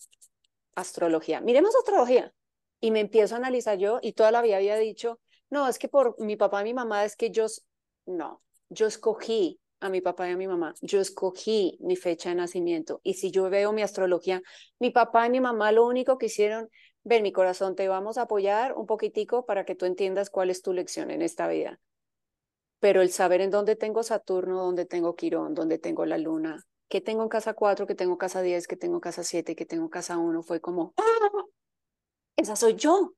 astrología, 0.75 1.40
miremos 1.40 1.75
astrología. 1.76 2.35
Y 2.84 2.90
me 2.90 3.00
empiezo 3.00 3.34
a 3.34 3.38
analizar 3.38 3.78
yo 3.78 3.98
y 4.02 4.12
toda 4.12 4.30
la 4.30 4.42
vida 4.42 4.56
había 4.56 4.76
dicho, 4.76 5.18
no, 5.48 5.66
es 5.68 5.78
que 5.78 5.88
por 5.88 6.20
mi 6.20 6.36
papá 6.36 6.60
y 6.60 6.64
mi 6.64 6.74
mamá 6.74 7.06
es 7.06 7.16
que 7.16 7.30
yo, 7.30 7.46
no, 8.04 8.42
yo 8.68 8.86
escogí 8.86 9.58
a 9.80 9.88
mi 9.88 10.02
papá 10.02 10.28
y 10.28 10.32
a 10.32 10.36
mi 10.36 10.46
mamá, 10.46 10.74
yo 10.82 11.00
escogí 11.00 11.78
mi 11.80 11.96
fecha 11.96 12.28
de 12.28 12.34
nacimiento. 12.34 13.00
Y 13.02 13.14
si 13.14 13.30
yo 13.30 13.48
veo 13.48 13.72
mi 13.72 13.80
astrología, 13.80 14.42
mi 14.78 14.90
papá 14.90 15.26
y 15.26 15.30
mi 15.30 15.40
mamá 15.40 15.72
lo 15.72 15.86
único 15.86 16.18
que 16.18 16.26
hicieron, 16.26 16.68
ven 17.04 17.22
mi 17.22 17.32
corazón, 17.32 17.74
te 17.74 17.88
vamos 17.88 18.18
a 18.18 18.22
apoyar 18.24 18.74
un 18.74 18.84
poquitico 18.84 19.46
para 19.46 19.64
que 19.64 19.74
tú 19.74 19.86
entiendas 19.86 20.28
cuál 20.28 20.50
es 20.50 20.60
tu 20.60 20.74
lección 20.74 21.10
en 21.10 21.22
esta 21.22 21.48
vida 21.48 21.80
pero 22.80 23.00
el 23.00 23.10
saber 23.10 23.40
en 23.40 23.50
dónde 23.50 23.76
tengo 23.76 24.02
Saturno, 24.02 24.62
dónde 24.62 24.84
tengo 24.84 25.16
Quirón, 25.16 25.54
dónde 25.54 25.78
tengo 25.78 26.04
la 26.04 26.18
Luna, 26.18 26.66
que 26.90 27.00
tengo 27.00 27.22
en 27.22 27.30
casa 27.30 27.54
4, 27.54 27.86
que 27.86 27.94
tengo 27.94 28.18
casa 28.18 28.42
10, 28.42 28.68
que 28.68 28.76
tengo 28.76 29.00
casa 29.00 29.24
7, 29.24 29.56
que 29.56 29.64
tengo 29.64 29.88
casa 29.88 30.18
1, 30.18 30.42
fue 30.42 30.60
como, 30.60 30.92
¡Ah! 30.98 31.53
Esa 32.36 32.56
soy 32.56 32.74
yo. 32.76 33.14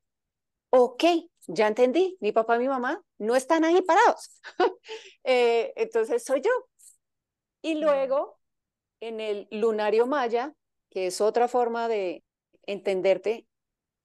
Ok, 0.71 1.05
ya 1.47 1.69
entendí, 1.69 2.17
mi 2.21 2.33
papá 2.33 2.57
y 2.57 2.61
mi 2.61 2.69
mamá 2.69 3.03
no 3.19 3.37
están 3.37 3.65
ahí 3.65 3.81
parados. 3.83 4.41
eh, 5.25 5.73
entonces 5.77 6.25
soy 6.25 6.41
yo. 6.41 6.51
Y 7.63 7.77
luego, 7.77 8.39
en 9.01 9.21
el 9.21 9.49
lunario 9.51 10.07
maya, 10.07 10.55
que 10.91 11.09
es 11.09 11.21
otra 11.21 11.49
forma 11.49 11.89
de 11.89 12.25
entenderte, 12.63 13.47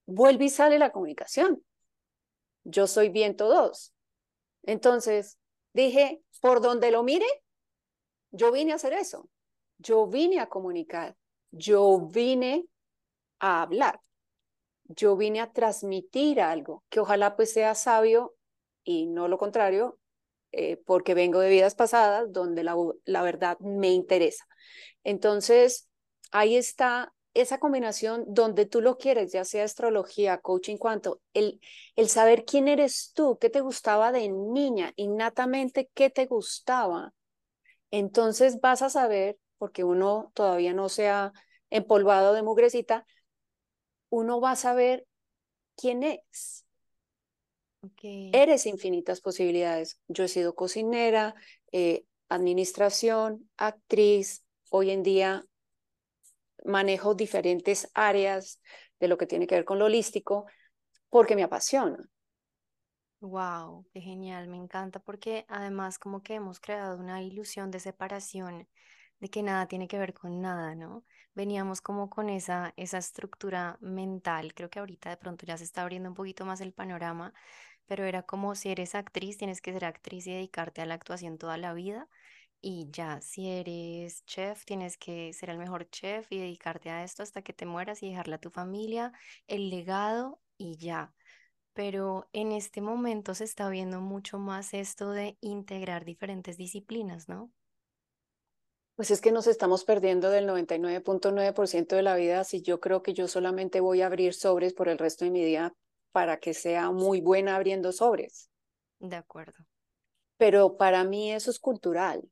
vuelve 0.05 0.45
y 0.45 0.49
sale 0.49 0.79
la 0.79 0.91
comunicación. 0.91 1.63
Yo 2.63 2.87
soy 2.87 3.09
viento 3.09 3.47
2. 3.49 3.93
Entonces, 4.63 5.39
Dije, 5.73 6.21
por 6.41 6.61
donde 6.61 6.91
lo 6.91 7.03
mire, 7.03 7.25
yo 8.31 8.51
vine 8.51 8.73
a 8.73 8.75
hacer 8.75 8.93
eso. 8.93 9.29
Yo 9.77 10.07
vine 10.07 10.39
a 10.39 10.49
comunicar. 10.49 11.15
Yo 11.51 12.07
vine 12.07 12.65
a 13.39 13.63
hablar. 13.63 13.99
Yo 14.95 15.15
vine 15.17 15.41
a 15.41 15.51
transmitir 15.51 16.41
algo 16.41 16.83
que 16.89 16.99
ojalá 16.99 17.35
pues 17.35 17.53
sea 17.53 17.75
sabio 17.75 18.35
y 18.83 19.07
no 19.07 19.27
lo 19.27 19.37
contrario, 19.37 19.99
eh, 20.51 20.77
porque 20.85 21.13
vengo 21.13 21.39
de 21.39 21.49
vidas 21.49 21.75
pasadas 21.75 22.31
donde 22.31 22.63
la, 22.63 22.75
la 23.05 23.21
verdad 23.23 23.59
me 23.59 23.89
interesa. 23.91 24.45
Entonces, 25.03 25.89
ahí 26.31 26.55
está 26.55 27.13
esa 27.33 27.59
combinación 27.59 28.25
donde 28.27 28.65
tú 28.65 28.81
lo 28.81 28.97
quieres, 28.97 29.31
ya 29.31 29.45
sea 29.45 29.63
astrología, 29.63 30.39
coaching, 30.39 30.77
cuanto, 30.77 31.21
el, 31.33 31.61
el 31.95 32.09
saber 32.09 32.45
quién 32.45 32.67
eres 32.67 33.11
tú, 33.13 33.37
qué 33.39 33.49
te 33.49 33.61
gustaba 33.61 34.11
de 34.11 34.29
niña, 34.29 34.93
innatamente 34.97 35.89
qué 35.93 36.09
te 36.09 36.25
gustaba. 36.25 37.13
Entonces 37.91 38.59
vas 38.61 38.81
a 38.81 38.89
saber, 38.89 39.37
porque 39.57 39.83
uno 39.83 40.31
todavía 40.33 40.73
no 40.73 40.89
se 40.89 41.09
ha 41.09 41.33
empolvado 41.69 42.33
de 42.33 42.43
mugrecita, 42.43 43.05
uno 44.11 44.39
va 44.39 44.51
a 44.51 44.55
saber 44.55 45.07
quién 45.75 46.03
es. 46.03 46.65
Eres 47.97 48.67
infinitas 48.67 49.21
posibilidades. 49.21 49.99
Yo 50.07 50.25
he 50.25 50.27
sido 50.27 50.53
cocinera, 50.53 51.33
eh, 51.71 52.05
administración, 52.29 53.49
actriz, 53.57 54.45
hoy 54.69 54.91
en 54.91 55.01
día 55.01 55.43
manejo 56.63 57.15
diferentes 57.15 57.89
áreas 57.95 58.61
de 58.99 59.07
lo 59.07 59.17
que 59.17 59.25
tiene 59.25 59.47
que 59.47 59.55
ver 59.55 59.65
con 59.65 59.79
lo 59.79 59.85
holístico 59.85 60.45
porque 61.09 61.35
me 61.35 61.43
apasiona. 61.43 61.97
Wow, 63.21 63.85
qué 63.93 64.01
genial, 64.01 64.47
me 64.47 64.57
encanta 64.57 64.99
porque 64.99 65.45
además 65.47 65.99
como 65.99 66.21
que 66.21 66.35
hemos 66.35 66.59
creado 66.59 66.97
una 66.97 67.21
ilusión 67.21 67.69
de 67.71 67.79
separación, 67.79 68.67
de 69.21 69.29
que 69.29 69.43
nada 69.43 69.67
tiene 69.67 69.87
que 69.87 69.99
ver 69.99 70.13
con 70.13 70.41
nada, 70.41 70.75
¿no? 70.75 71.05
Veníamos 71.35 71.81
como 71.81 72.09
con 72.09 72.29
esa, 72.29 72.73
esa 72.77 72.97
estructura 72.97 73.77
mental, 73.81 74.53
creo 74.53 74.69
que 74.69 74.79
ahorita 74.79 75.09
de 75.11 75.17
pronto 75.17 75.45
ya 75.45 75.57
se 75.57 75.63
está 75.63 75.83
abriendo 75.83 76.09
un 76.09 76.15
poquito 76.15 76.45
más 76.45 76.61
el 76.61 76.73
panorama, 76.73 77.33
pero 77.87 78.05
era 78.05 78.23
como 78.23 78.55
si 78.55 78.69
eres 78.69 78.95
actriz, 78.95 79.37
tienes 79.37 79.61
que 79.61 79.73
ser 79.73 79.85
actriz 79.85 80.27
y 80.27 80.33
dedicarte 80.33 80.81
a 80.81 80.85
la 80.85 80.95
actuación 80.95 81.37
toda 81.37 81.57
la 81.57 81.73
vida 81.73 82.09
y 82.61 82.89
ya, 82.91 83.21
si 83.21 83.49
eres 83.49 84.23
chef, 84.25 84.65
tienes 84.65 84.97
que 84.97 85.33
ser 85.33 85.49
el 85.49 85.57
mejor 85.57 85.89
chef 85.89 86.31
y 86.31 86.39
dedicarte 86.39 86.89
a 86.91 87.03
esto 87.03 87.23
hasta 87.23 87.41
que 87.41 87.53
te 87.53 87.65
mueras 87.65 88.03
y 88.03 88.09
dejarle 88.09 88.35
a 88.35 88.39
tu 88.39 88.51
familia 88.51 89.13
el 89.47 89.69
legado 89.69 90.41
y 90.57 90.77
ya. 90.77 91.13
Pero 91.73 92.29
en 92.33 92.51
este 92.51 92.81
momento 92.81 93.35
se 93.35 93.45
está 93.45 93.69
viendo 93.69 94.01
mucho 94.01 94.39
más 94.39 94.73
esto 94.73 95.11
de 95.11 95.37
integrar 95.41 96.05
diferentes 96.05 96.57
disciplinas, 96.57 97.29
¿no? 97.29 97.51
Pues 99.01 99.09
es 99.09 99.19
que 99.19 99.31
nos 99.31 99.47
estamos 99.47 99.83
perdiendo 99.83 100.29
del 100.29 100.47
99.9% 100.47 101.95
de 101.95 102.03
la 102.03 102.15
vida 102.15 102.43
si 102.43 102.61
yo 102.61 102.79
creo 102.79 103.01
que 103.01 103.15
yo 103.15 103.27
solamente 103.27 103.79
voy 103.79 104.03
a 104.03 104.05
abrir 104.05 104.35
sobres 104.35 104.75
por 104.75 104.89
el 104.89 104.99
resto 104.99 105.25
de 105.25 105.31
mi 105.31 105.43
vida 105.43 105.73
para 106.11 106.37
que 106.37 106.53
sea 106.53 106.91
muy 106.91 107.19
buena 107.19 107.55
abriendo 107.55 107.93
sobres. 107.93 108.51
De 108.99 109.15
acuerdo. 109.15 109.57
Pero 110.37 110.77
para 110.77 111.03
mí 111.03 111.31
eso 111.31 111.49
es 111.49 111.57
cultural. 111.57 112.29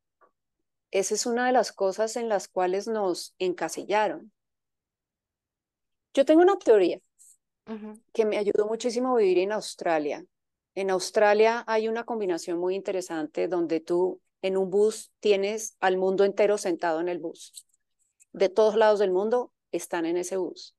Esa 0.91 1.15
es 1.15 1.25
una 1.25 1.47
de 1.47 1.53
las 1.53 1.71
cosas 1.71 2.15
en 2.17 2.29
las 2.29 2.47
cuales 2.47 2.87
nos 2.87 3.33
encasillaron. 3.39 4.31
Yo 6.13 6.23
tengo 6.23 6.43
una 6.43 6.59
teoría 6.59 6.99
que 8.13 8.25
me 8.25 8.37
ayudó 8.37 8.67
muchísimo 8.67 9.15
a 9.15 9.17
vivir 9.17 9.39
en 9.39 9.53
Australia. 9.53 10.23
En 10.75 10.91
Australia 10.91 11.63
hay 11.65 11.87
una 11.87 12.03
combinación 12.03 12.59
muy 12.59 12.75
interesante 12.75 13.47
donde 13.47 13.79
tú 13.79 14.21
en 14.41 14.57
un 14.57 14.69
bus 14.69 15.11
tienes 15.19 15.75
al 15.79 15.97
mundo 15.97 16.23
entero 16.23 16.57
sentado 16.57 16.99
en 16.99 17.09
el 17.09 17.19
bus. 17.19 17.65
De 18.31 18.49
todos 18.49 18.75
lados 18.75 18.99
del 18.99 19.11
mundo 19.11 19.51
están 19.71 20.05
en 20.05 20.17
ese 20.17 20.37
bus. 20.37 20.75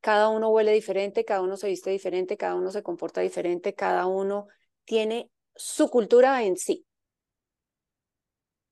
Cada 0.00 0.28
uno 0.28 0.50
huele 0.50 0.72
diferente, 0.72 1.24
cada 1.24 1.42
uno 1.42 1.56
se 1.56 1.68
viste 1.68 1.90
diferente, 1.90 2.36
cada 2.36 2.54
uno 2.54 2.70
se 2.70 2.82
comporta 2.82 3.20
diferente, 3.20 3.74
cada 3.74 4.06
uno 4.06 4.46
tiene 4.84 5.30
su 5.54 5.88
cultura 5.88 6.44
en 6.44 6.56
sí. 6.56 6.86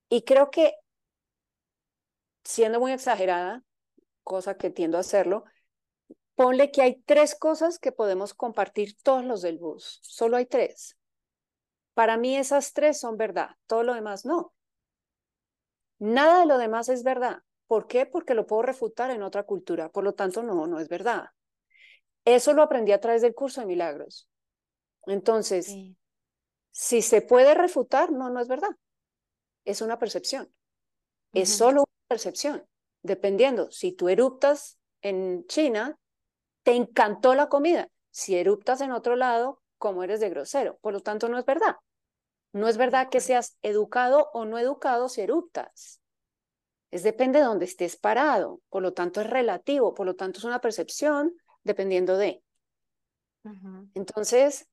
Y 0.08 0.22
creo 0.22 0.50
que, 0.50 0.74
siendo 2.44 2.78
muy 2.78 2.92
exagerada, 2.92 3.64
cosa 4.22 4.56
que 4.56 4.70
tiendo 4.70 4.96
a 4.96 5.00
hacerlo, 5.00 5.44
ponle 6.34 6.70
que 6.70 6.82
hay 6.82 7.02
tres 7.02 7.34
cosas 7.34 7.78
que 7.78 7.92
podemos 7.92 8.34
compartir 8.34 8.96
todos 9.02 9.24
los 9.24 9.42
del 9.42 9.58
bus. 9.58 10.00
Solo 10.02 10.36
hay 10.36 10.46
tres. 10.46 10.96
Para 11.94 12.16
mí 12.16 12.36
esas 12.36 12.72
tres 12.72 12.98
son 12.98 13.16
verdad, 13.16 13.50
todo 13.66 13.82
lo 13.82 13.94
demás 13.94 14.24
no. 14.24 14.52
Nada 15.98 16.40
de 16.40 16.46
lo 16.46 16.58
demás 16.58 16.88
es 16.88 17.02
verdad. 17.02 17.38
¿Por 17.66 17.86
qué? 17.86 18.04
Porque 18.04 18.34
lo 18.34 18.46
puedo 18.46 18.62
refutar 18.62 19.10
en 19.10 19.22
otra 19.22 19.44
cultura. 19.44 19.88
Por 19.88 20.04
lo 20.04 20.12
tanto, 20.12 20.42
no, 20.42 20.66
no 20.66 20.80
es 20.80 20.88
verdad. 20.88 21.30
Eso 22.24 22.52
lo 22.52 22.62
aprendí 22.62 22.92
a 22.92 23.00
través 23.00 23.22
del 23.22 23.34
curso 23.34 23.60
de 23.60 23.66
milagros. 23.66 24.28
Entonces, 25.06 25.74
si 26.72 27.02
se 27.02 27.22
puede 27.22 27.54
refutar, 27.54 28.10
no, 28.10 28.28
no 28.28 28.40
es 28.40 28.48
verdad 28.48 28.76
es 29.64 29.80
una 29.80 29.98
percepción. 29.98 30.52
Es 31.32 31.48
solo 31.48 31.82
una 31.82 32.08
percepción. 32.08 32.64
Dependiendo, 33.02 33.70
si 33.70 33.92
tú 33.92 34.08
eruptas 34.08 34.78
en 35.02 35.46
China, 35.46 35.98
te 36.62 36.74
encantó 36.74 37.34
la 37.34 37.48
comida. 37.48 37.88
Si 38.10 38.36
eruptas 38.36 38.80
en 38.80 38.92
otro 38.92 39.16
lado, 39.16 39.62
como 39.84 40.02
eres 40.02 40.18
de 40.18 40.30
grosero. 40.30 40.78
Por 40.80 40.94
lo 40.94 41.00
tanto, 41.00 41.28
no 41.28 41.36
es 41.38 41.44
verdad. 41.44 41.76
No 42.54 42.68
es 42.68 42.78
verdad 42.78 43.10
que 43.10 43.20
seas 43.20 43.58
educado 43.60 44.30
o 44.32 44.46
no 44.46 44.58
educado 44.58 45.10
si 45.10 45.20
eruptas. 45.20 46.00
Es 46.90 47.02
depende 47.02 47.40
de 47.40 47.44
dónde 47.44 47.66
estés 47.66 47.94
parado, 47.96 48.62
por 48.70 48.80
lo 48.80 48.94
tanto 48.94 49.20
es 49.20 49.28
relativo, 49.28 49.92
por 49.92 50.06
lo 50.06 50.16
tanto 50.16 50.38
es 50.38 50.44
una 50.44 50.62
percepción 50.62 51.34
dependiendo 51.64 52.16
de. 52.16 52.42
Entonces, 53.92 54.66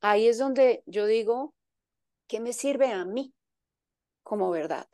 ahí 0.00 0.26
es 0.26 0.36
donde 0.36 0.82
yo 0.86 1.06
digo, 1.06 1.54
¿qué 2.26 2.40
me 2.40 2.52
sirve 2.52 2.90
a 2.90 3.04
mí 3.04 3.32
como 4.24 4.50
verdad? 4.50 4.88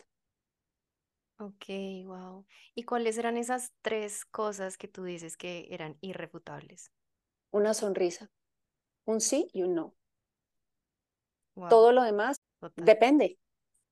Ok, 1.38 1.64
wow. 2.04 2.44
¿Y 2.74 2.82
cuáles 2.82 3.16
eran 3.16 3.38
esas 3.38 3.72
tres 3.80 4.26
cosas 4.26 4.76
que 4.76 4.88
tú 4.88 5.02
dices 5.02 5.38
que 5.38 5.68
eran 5.70 5.96
irrefutables? 6.02 6.92
Una 7.52 7.72
sonrisa, 7.74 8.30
un 9.04 9.20
sí 9.20 9.48
y 9.52 9.62
un 9.62 9.74
no. 9.74 9.94
Todo 11.68 11.92
lo 11.92 12.02
demás 12.02 12.36
depende. 12.76 13.38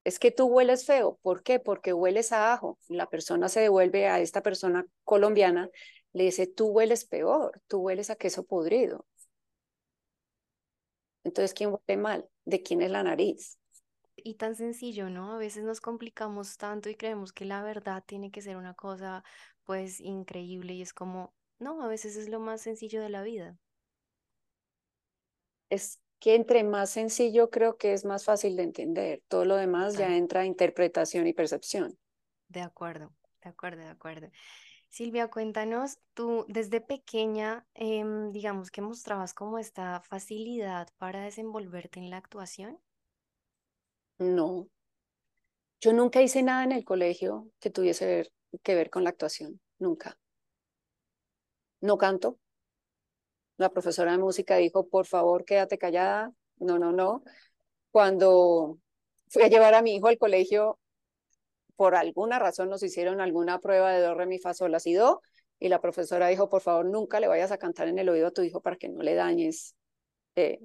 Es 0.05 0.19
que 0.19 0.31
tú 0.31 0.47
hueles 0.47 0.87
feo. 0.87 1.19
¿Por 1.23 1.43
qué? 1.43 1.61
Porque 1.61 1.93
hueles 1.93 2.33
a 2.33 2.52
ajo. 2.52 2.79
La 2.88 3.07
persona 3.07 3.49
se 3.49 3.61
devuelve 3.61 4.09
a 4.09 4.21
esta 4.21 4.43
persona 4.43 4.87
colombiana, 5.05 5.69
le 6.12 6.25
dice, 6.25 6.47
tú 6.47 6.69
hueles 6.69 7.05
peor, 7.05 7.61
tú 7.67 7.81
hueles 7.81 8.11
a 8.11 8.17
queso 8.17 8.45
podrido. 8.45 9.07
Entonces, 11.23 11.52
¿quién 11.52 11.71
huele 11.71 12.00
mal? 12.00 12.29
¿De 12.45 12.62
quién 12.62 12.81
es 12.81 12.90
la 12.90 13.02
nariz? 13.02 13.59
Y 14.17 14.35
tan 14.35 14.55
sencillo, 14.55 15.11
¿no? 15.11 15.35
A 15.35 15.38
veces 15.38 15.64
nos 15.64 15.81
complicamos 15.81 16.57
tanto 16.57 16.88
y 16.88 16.95
creemos 16.95 17.33
que 17.33 17.45
la 17.45 17.62
verdad 17.62 18.02
tiene 18.07 18.31
que 18.31 18.43
ser 18.43 18.57
una 18.57 18.75
cosa, 18.75 19.23
pues, 19.64 20.00
increíble 20.00 20.75
y 20.75 20.83
es 20.83 20.93
como, 20.93 21.35
no, 21.59 21.83
a 21.83 21.88
veces 21.88 22.17
es 22.17 22.29
lo 22.29 22.40
más 22.40 22.62
sencillo 22.62 23.02
de 23.02 23.11
la 23.11 23.23
vida. 23.23 23.57
Es 25.70 26.00
que 26.20 26.34
entre 26.34 26.62
más 26.64 26.90
sencillo 26.90 27.50
creo 27.50 27.78
que 27.78 27.94
es 27.94 28.04
más 28.04 28.24
fácil 28.24 28.56
de 28.56 28.64
entender. 28.64 29.22
Todo 29.28 29.44
lo 29.46 29.56
demás 29.56 29.96
ya 29.96 30.16
entra 30.16 30.44
interpretación 30.44 31.26
y 31.26 31.32
percepción. 31.32 31.98
De 32.48 32.60
acuerdo, 32.60 33.12
de 33.42 33.48
acuerdo, 33.48 33.80
de 33.82 33.88
acuerdo. 33.88 34.30
Silvia, 34.90 35.28
cuéntanos, 35.28 35.98
tú 36.14 36.44
desde 36.48 36.80
pequeña, 36.80 37.64
em, 37.74 38.32
digamos 38.32 38.70
que 38.70 38.82
mostrabas 38.82 39.32
como 39.32 39.58
esta 39.58 40.00
facilidad 40.00 40.88
para 40.98 41.22
desenvolverte 41.22 42.00
en 42.00 42.10
la 42.10 42.16
actuación. 42.16 42.78
No, 44.18 44.68
yo 45.80 45.94
nunca 45.94 46.20
hice 46.20 46.42
nada 46.42 46.64
en 46.64 46.72
el 46.72 46.84
colegio 46.84 47.48
que 47.58 47.70
tuviese 47.70 48.30
que 48.62 48.74
ver 48.74 48.90
con 48.90 49.04
la 49.04 49.10
actuación, 49.10 49.60
nunca. 49.78 50.18
No 51.80 51.96
canto, 51.96 52.38
la 53.61 53.69
profesora 53.69 54.12
de 54.12 54.19
música 54.19 54.57
dijo, 54.57 54.88
por 54.88 55.05
favor, 55.05 55.45
quédate 55.45 55.76
callada. 55.76 56.33
No, 56.57 56.79
no, 56.79 56.93
no. 56.93 57.23
Cuando 57.90 58.79
fui 59.29 59.43
a 59.43 59.49
llevar 59.49 59.75
a 59.75 59.83
mi 59.83 59.97
hijo 59.97 60.09
al 60.09 60.17
colegio, 60.17 60.79
por 61.76 61.95
alguna 61.95 62.38
razón 62.38 62.71
nos 62.71 62.83
hicieron 62.83 63.21
alguna 63.21 63.59
prueba 63.59 63.93
de 63.93 64.00
do, 64.00 64.14
re, 64.14 64.25
mi, 64.25 64.38
fa, 64.38 64.55
sol, 64.55 64.73
la, 64.73 64.81
si, 64.81 64.95
do, 64.95 65.21
y 65.59 65.69
la 65.69 65.79
profesora 65.79 66.29
dijo, 66.29 66.49
por 66.49 66.62
favor, 66.62 66.87
nunca 66.87 67.21
le 67.21 67.29
vayas 67.29 67.52
a 67.52 67.59
cantar 67.59 67.88
en 67.88 67.99
el 67.99 68.09
oído 68.09 68.29
a 68.29 68.31
tu 68.31 68.40
hijo 68.40 68.62
para 68.62 68.76
que 68.76 68.88
no 68.88 69.02
le 69.02 69.14
dañes 69.14 69.76
eh, 70.37 70.59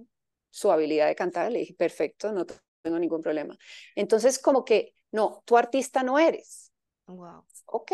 su 0.50 0.72
habilidad 0.72 1.08
de 1.08 1.16
cantar. 1.16 1.52
Le 1.52 1.60
dije, 1.60 1.74
perfecto, 1.74 2.32
no 2.32 2.46
tengo 2.82 2.98
ningún 2.98 3.22
problema. 3.22 3.58
Entonces, 3.96 4.40
como 4.40 4.64
que, 4.64 4.94
no, 5.12 5.44
tu 5.44 5.58
artista 5.58 6.02
no 6.02 6.18
eres. 6.18 6.72
Wow. 7.08 7.44
Ok, 7.66 7.92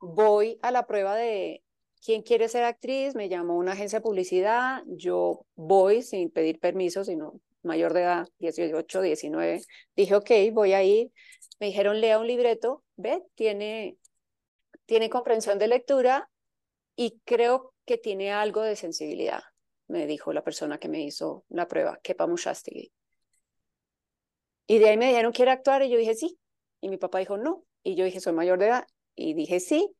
voy 0.00 0.56
a 0.62 0.70
la 0.70 0.86
prueba 0.86 1.16
de, 1.16 1.63
¿quién 2.04 2.22
quiere 2.22 2.48
ser 2.48 2.64
actriz? 2.64 3.14
Me 3.14 3.28
llamó 3.28 3.56
una 3.56 3.72
agencia 3.72 3.98
de 3.98 4.02
publicidad, 4.02 4.82
yo 4.86 5.46
voy 5.56 6.02
sin 6.02 6.30
pedir 6.30 6.60
permiso, 6.60 7.02
sino 7.02 7.40
mayor 7.62 7.94
de 7.94 8.02
edad, 8.02 8.28
18, 8.38 9.00
19, 9.00 9.62
dije, 9.96 10.14
ok, 10.14 10.30
voy 10.52 10.74
a 10.74 10.82
ir. 10.82 11.10
Me 11.58 11.66
dijeron, 11.66 12.00
lea 12.00 12.18
un 12.18 12.26
libreto, 12.26 12.84
ve, 12.96 13.22
tiene, 13.34 13.96
tiene 14.84 15.08
comprensión 15.08 15.58
de 15.58 15.68
lectura 15.68 16.30
y 16.94 17.20
creo 17.24 17.72
que 17.86 17.96
tiene 17.96 18.32
algo 18.32 18.60
de 18.62 18.76
sensibilidad, 18.76 19.42
me 19.88 20.06
dijo 20.06 20.32
la 20.32 20.44
persona 20.44 20.78
que 20.78 20.88
me 20.88 21.02
hizo 21.02 21.44
la 21.48 21.66
prueba, 21.68 21.98
Kepa 22.02 22.26
Mushastegui. 22.26 22.92
Y 24.66 24.78
de 24.78 24.88
ahí 24.88 24.96
me 24.96 25.08
dijeron, 25.08 25.32
¿quiere 25.32 25.50
actuar? 25.50 25.82
Y 25.82 25.90
yo 25.90 25.98
dije, 25.98 26.14
sí. 26.14 26.38
Y 26.80 26.88
mi 26.88 26.96
papá 26.96 27.18
dijo, 27.18 27.36
no. 27.36 27.64
Y 27.82 27.96
yo 27.96 28.04
dije, 28.06 28.20
soy 28.20 28.32
mayor 28.32 28.58
de 28.58 28.66
edad. 28.66 28.86
Y 29.14 29.34
dije, 29.34 29.60
sí 29.60 29.94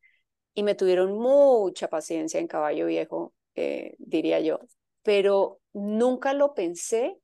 y 0.55 0.63
me 0.63 0.75
tuvieron 0.75 1.19
mucha 1.19 1.89
paciencia 1.89 2.41
en 2.41 2.47
Caballo 2.47 2.87
Viejo, 2.87 3.35
eh, 3.55 3.97
diría 3.99 4.41
yo, 4.41 4.61
pero 5.03 5.61
nunca 5.73 6.33
lo 6.33 6.55
pensé. 6.55 7.19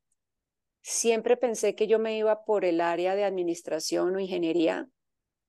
Siempre 0.83 1.37
pensé 1.37 1.75
que 1.75 1.87
yo 1.87 1.99
me 1.99 2.17
iba 2.17 2.45
por 2.45 2.65
el 2.65 2.81
área 2.81 3.15
de 3.15 3.25
administración 3.25 4.17
o 4.17 4.21
ingeniería 4.21 4.89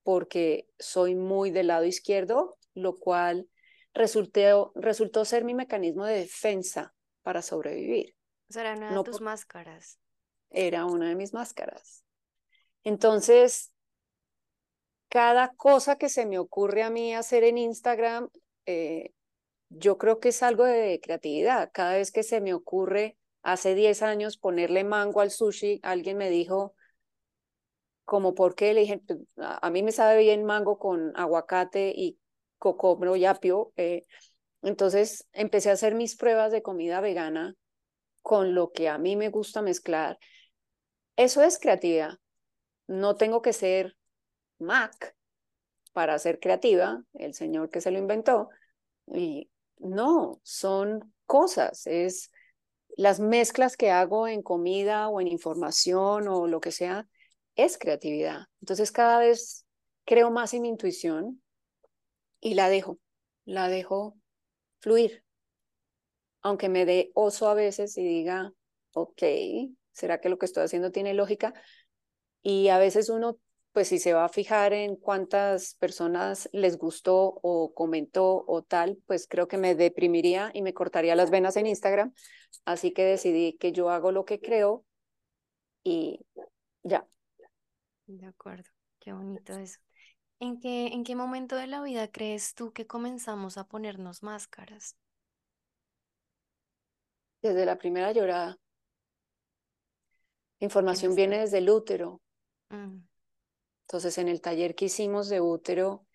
porque 0.02 0.68
soy 0.78 1.14
muy 1.14 1.50
del 1.50 1.68
lado 1.68 1.84
izquierdo, 1.84 2.58
lo 2.74 2.98
cual 2.98 3.48
resultó, 3.94 4.72
resultó 4.74 5.24
ser 5.24 5.44
mi 5.44 5.54
mecanismo 5.54 6.04
de 6.04 6.18
defensa 6.18 6.94
para 7.22 7.42
sobrevivir. 7.42 8.14
O 8.48 8.52
sea, 8.52 8.62
era 8.62 8.76
una 8.76 8.94
de 8.94 9.04
tus 9.04 9.20
máscaras. 9.20 9.98
Era 10.50 10.84
una 10.86 11.08
de 11.08 11.14
mis 11.14 11.32
máscaras. 11.32 12.04
Entonces, 12.84 13.71
cada 15.12 15.52
cosa 15.56 15.96
que 15.96 16.08
se 16.08 16.24
me 16.24 16.38
ocurre 16.38 16.82
a 16.82 16.88
mí 16.88 17.14
hacer 17.14 17.44
en 17.44 17.58
Instagram, 17.58 18.30
eh, 18.64 19.12
yo 19.68 19.98
creo 19.98 20.20
que 20.20 20.30
es 20.30 20.42
algo 20.42 20.64
de 20.64 21.00
creatividad. 21.02 21.70
Cada 21.70 21.96
vez 21.96 22.12
que 22.12 22.22
se 22.22 22.40
me 22.40 22.54
ocurre, 22.54 23.18
hace 23.42 23.74
10 23.74 24.00
años, 24.00 24.38
ponerle 24.38 24.84
mango 24.84 25.20
al 25.20 25.30
sushi, 25.30 25.80
alguien 25.82 26.16
me 26.16 26.30
dijo, 26.30 26.74
como 28.06 28.34
por 28.34 28.54
qué, 28.54 28.72
le 28.72 28.80
dije, 28.80 29.02
pues, 29.06 29.20
a 29.36 29.68
mí 29.68 29.82
me 29.82 29.92
sabe 29.92 30.18
bien 30.18 30.44
mango 30.44 30.78
con 30.78 31.12
aguacate 31.14 31.92
y 31.94 32.18
cocomro 32.58 33.14
y 33.14 33.26
apio. 33.26 33.74
Eh". 33.76 34.04
entonces 34.62 35.28
empecé 35.34 35.68
a 35.70 35.74
hacer 35.74 35.94
mis 35.94 36.16
pruebas 36.16 36.52
de 36.52 36.62
comida 36.62 37.02
vegana 37.02 37.54
con 38.22 38.54
lo 38.54 38.72
que 38.72 38.88
a 38.88 38.96
mí 38.96 39.16
me 39.16 39.28
gusta 39.28 39.60
mezclar. 39.60 40.18
Eso 41.16 41.42
es 41.42 41.58
creatividad. 41.58 42.14
No 42.86 43.16
tengo 43.16 43.42
que 43.42 43.52
ser 43.52 43.96
Mac 44.62 45.16
para 45.92 46.18
ser 46.18 46.40
creativa, 46.40 47.02
el 47.14 47.34
señor 47.34 47.70
que 47.70 47.80
se 47.80 47.90
lo 47.90 47.98
inventó. 47.98 48.48
Y 49.06 49.50
no, 49.78 50.40
son 50.42 51.12
cosas, 51.26 51.86
es 51.86 52.30
las 52.96 53.20
mezclas 53.20 53.76
que 53.76 53.90
hago 53.90 54.28
en 54.28 54.42
comida 54.42 55.08
o 55.08 55.20
en 55.20 55.28
información 55.28 56.28
o 56.28 56.46
lo 56.46 56.60
que 56.60 56.72
sea, 56.72 57.08
es 57.56 57.78
creatividad. 57.78 58.46
Entonces 58.60 58.92
cada 58.92 59.18
vez 59.18 59.66
creo 60.04 60.30
más 60.30 60.54
en 60.54 60.62
mi 60.62 60.68
intuición 60.68 61.42
y 62.40 62.54
la 62.54 62.68
dejo, 62.68 62.98
la 63.44 63.68
dejo 63.68 64.16
fluir. 64.80 65.24
Aunque 66.42 66.68
me 66.68 66.84
dé 66.84 67.12
oso 67.14 67.48
a 67.48 67.54
veces 67.54 67.96
y 67.96 68.02
diga, 68.02 68.52
ok, 68.92 69.22
¿será 69.92 70.20
que 70.20 70.28
lo 70.28 70.38
que 70.38 70.46
estoy 70.46 70.64
haciendo 70.64 70.90
tiene 70.90 71.14
lógica? 71.14 71.54
Y 72.42 72.68
a 72.68 72.78
veces 72.78 73.08
uno 73.08 73.38
pues 73.72 73.88
si 73.88 73.98
se 73.98 74.12
va 74.12 74.26
a 74.26 74.28
fijar 74.28 74.72
en 74.72 74.96
cuántas 74.96 75.74
personas 75.76 76.48
les 76.52 76.76
gustó 76.76 77.40
o 77.42 77.72
comentó 77.74 78.44
o 78.46 78.62
tal, 78.62 78.98
pues 79.06 79.26
creo 79.26 79.48
que 79.48 79.56
me 79.56 79.74
deprimiría 79.74 80.50
y 80.52 80.62
me 80.62 80.74
cortaría 80.74 81.16
las 81.16 81.30
venas 81.30 81.56
en 81.56 81.66
Instagram. 81.66 82.12
Así 82.64 82.92
que 82.92 83.04
decidí 83.04 83.54
que 83.54 83.72
yo 83.72 83.90
hago 83.90 84.12
lo 84.12 84.24
que 84.24 84.40
creo 84.40 84.84
y 85.82 86.20
ya. 86.82 87.06
De 88.06 88.26
acuerdo, 88.26 88.68
qué 89.00 89.12
bonito 89.12 89.54
eso. 89.56 89.80
¿En 90.38 90.60
qué, 90.60 90.88
¿En 90.88 91.04
qué 91.04 91.16
momento 91.16 91.56
de 91.56 91.66
la 91.66 91.82
vida 91.82 92.10
crees 92.10 92.54
tú 92.54 92.72
que 92.72 92.86
comenzamos 92.86 93.56
a 93.56 93.64
ponernos 93.64 94.22
máscaras? 94.22 94.96
Desde 97.40 97.64
la 97.64 97.78
primera 97.78 98.12
llorada. 98.12 98.58
Información 100.60 101.14
viene 101.14 101.38
desde 101.38 101.58
el 101.58 101.70
útero. 101.70 102.20
Mm. 102.70 103.11
Entonces, 103.82 104.18
en 104.18 104.28
el 104.28 104.40
taller 104.40 104.74
que 104.74 104.86
hicimos 104.86 105.28
de 105.28 105.40
útero, 105.40 106.06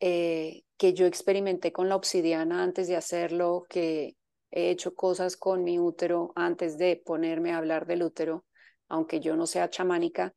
eh, 0.00 0.62
que 0.76 0.92
yo 0.92 1.06
experimenté 1.06 1.72
con 1.72 1.88
la 1.88 1.96
obsidiana 1.96 2.62
antes 2.62 2.88
de 2.88 2.96
hacerlo, 2.96 3.66
que 3.68 4.16
he 4.50 4.70
hecho 4.70 4.94
cosas 4.94 5.36
con 5.36 5.64
mi 5.64 5.78
útero 5.78 6.32
antes 6.34 6.76
de 6.78 7.00
ponerme 7.04 7.52
a 7.52 7.58
hablar 7.58 7.86
del 7.86 8.02
útero, 8.02 8.44
aunque 8.88 9.20
yo 9.20 9.36
no 9.36 9.46
sea 9.46 9.70
chamánica, 9.70 10.34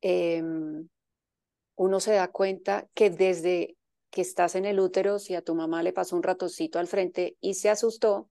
em, 0.00 0.88
uno 1.76 2.00
se 2.00 2.12
da 2.12 2.28
cuenta 2.28 2.88
que 2.94 3.10
desde 3.10 3.76
que 4.10 4.22
estás 4.22 4.54
en 4.54 4.64
el 4.64 4.80
útero, 4.80 5.18
si 5.18 5.34
a 5.34 5.42
tu 5.42 5.54
mamá 5.54 5.82
le 5.82 5.92
pasó 5.92 6.16
un 6.16 6.22
ratoncito 6.22 6.78
al 6.78 6.88
frente 6.88 7.36
y 7.40 7.54
se 7.54 7.70
asustó, 7.70 8.28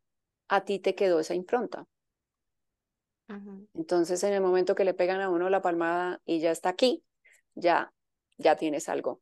a 0.48 0.66
ti 0.66 0.80
te 0.80 0.96
quedó 0.96 1.20
esa 1.20 1.36
impronta. 1.36 1.88
Entonces, 3.74 4.24
en 4.24 4.34
el 4.34 4.42
momento 4.42 4.76
que 4.76 4.86
le 4.86 4.94
pegan 4.94 5.22
a 5.22 5.30
uno 5.30 5.50
la 5.50 5.62
palmada 5.62 6.22
y 6.26 6.40
ya 6.40 6.52
está 6.52 6.70
aquí, 6.70 7.04
ya, 7.56 7.94
ya 8.38 8.56
tienes 8.56 8.90
algo. 8.90 9.22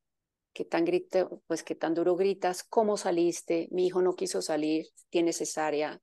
¿Qué 0.53 0.65
tan, 0.65 0.85
grito, 0.85 1.41
pues, 1.47 1.63
qué 1.63 1.75
tan 1.75 1.93
duro 1.93 2.15
gritas? 2.15 2.63
¿Cómo 2.63 2.97
saliste? 2.97 3.67
Mi 3.71 3.85
hijo 3.85 4.01
no 4.01 4.15
quiso 4.15 4.41
salir, 4.41 4.87
tiene 5.09 5.33
cesárea. 5.33 6.01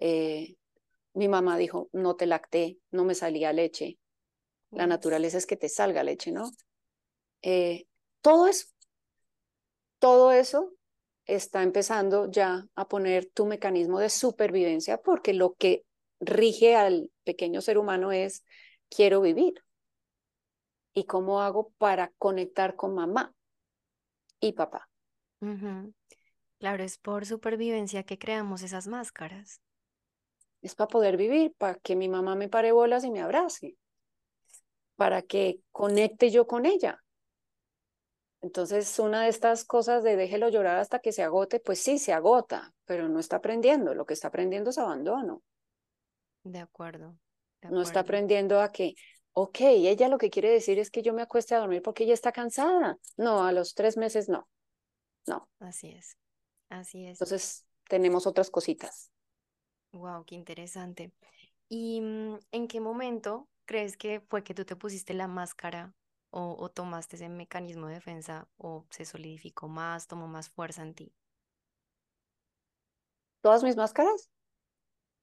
Eh, 0.00 0.56
mi 1.14 1.28
mamá 1.28 1.56
dijo, 1.56 1.88
no 1.92 2.16
te 2.16 2.26
lacté, 2.26 2.78
no 2.90 3.04
me 3.04 3.14
salía 3.14 3.52
leche. 3.52 3.98
La 4.70 4.86
naturaleza 4.86 5.38
es 5.38 5.46
que 5.46 5.56
te 5.56 5.68
salga 5.68 6.02
leche, 6.02 6.32
¿no? 6.32 6.50
Eh, 7.42 7.86
todo 8.20 8.48
eso, 8.48 8.66
todo 9.98 10.32
eso 10.32 10.72
está 11.26 11.62
empezando 11.62 12.30
ya 12.30 12.66
a 12.74 12.88
poner 12.88 13.30
tu 13.32 13.46
mecanismo 13.46 14.00
de 14.00 14.10
supervivencia 14.10 14.98
porque 14.98 15.32
lo 15.32 15.54
que 15.54 15.84
rige 16.26 16.76
al 16.76 17.10
pequeño 17.24 17.60
ser 17.60 17.78
humano 17.78 18.12
es 18.12 18.44
quiero 18.88 19.20
vivir. 19.20 19.54
¿Y 20.92 21.04
cómo 21.04 21.40
hago 21.40 21.72
para 21.78 22.12
conectar 22.18 22.76
con 22.76 22.94
mamá 22.94 23.34
y 24.40 24.52
papá? 24.52 24.88
Claro, 26.58 26.82
es 26.84 26.98
por 26.98 27.26
supervivencia 27.26 28.04
que 28.04 28.18
creamos 28.18 28.62
esas 28.62 28.86
máscaras. 28.86 29.60
Es 30.62 30.74
para 30.74 30.88
poder 30.88 31.16
vivir, 31.16 31.54
para 31.58 31.74
que 31.74 31.96
mi 31.96 32.08
mamá 32.08 32.36
me 32.36 32.48
pare 32.48 32.72
bolas 32.72 33.04
y 33.04 33.10
me 33.10 33.20
abrace, 33.20 33.76
para 34.96 35.22
que 35.22 35.60
conecte 35.72 36.30
yo 36.30 36.46
con 36.46 36.64
ella. 36.64 37.02
Entonces, 38.40 38.98
una 38.98 39.22
de 39.22 39.28
estas 39.30 39.64
cosas 39.64 40.02
de 40.02 40.16
déjelo 40.16 40.48
llorar 40.48 40.78
hasta 40.78 40.98
que 40.98 41.12
se 41.12 41.22
agote, 41.22 41.60
pues 41.60 41.78
sí, 41.80 41.98
se 41.98 42.12
agota, 42.12 42.72
pero 42.84 43.08
no 43.08 43.18
está 43.18 43.36
aprendiendo. 43.36 43.94
Lo 43.94 44.04
que 44.04 44.14
está 44.14 44.28
aprendiendo 44.28 44.70
es 44.70 44.78
abandono. 44.78 45.42
De 46.44 46.60
acuerdo. 46.60 47.16
No 47.62 47.80
está 47.80 48.00
aprendiendo 48.00 48.60
a 48.60 48.70
que, 48.70 48.94
ok, 49.32 49.60
ella 49.60 50.08
lo 50.08 50.18
que 50.18 50.28
quiere 50.30 50.50
decir 50.50 50.78
es 50.78 50.90
que 50.90 51.02
yo 51.02 51.14
me 51.14 51.22
acueste 51.22 51.54
a 51.54 51.58
dormir 51.58 51.82
porque 51.82 52.04
ella 52.04 52.14
está 52.14 52.30
cansada. 52.30 52.98
No, 53.16 53.44
a 53.44 53.52
los 53.52 53.74
tres 53.74 53.96
meses 53.96 54.28
no. 54.28 54.46
No. 55.26 55.48
Así 55.58 55.90
es. 55.90 56.18
Así 56.68 57.06
es. 57.06 57.12
Entonces, 57.12 57.66
tenemos 57.88 58.26
otras 58.26 58.50
cositas. 58.50 59.10
Wow, 59.92 60.24
qué 60.26 60.34
interesante. 60.34 61.12
¿Y 61.68 62.00
mm, 62.00 62.38
en 62.52 62.68
qué 62.68 62.80
momento 62.80 63.48
crees 63.64 63.96
que 63.96 64.20
fue 64.20 64.44
que 64.44 64.54
tú 64.54 64.64
te 64.64 64.76
pusiste 64.76 65.14
la 65.14 65.28
máscara 65.28 65.94
o, 66.30 66.68
tomaste 66.68 67.14
ese 67.14 67.28
mecanismo 67.28 67.86
de 67.86 67.94
defensa 67.94 68.48
o 68.56 68.86
se 68.90 69.04
solidificó 69.04 69.68
más, 69.68 70.08
tomó 70.08 70.26
más 70.26 70.50
fuerza 70.50 70.82
en 70.82 70.94
ti? 70.94 71.14
¿Todas 73.40 73.62
mis 73.62 73.76
máscaras? 73.76 74.28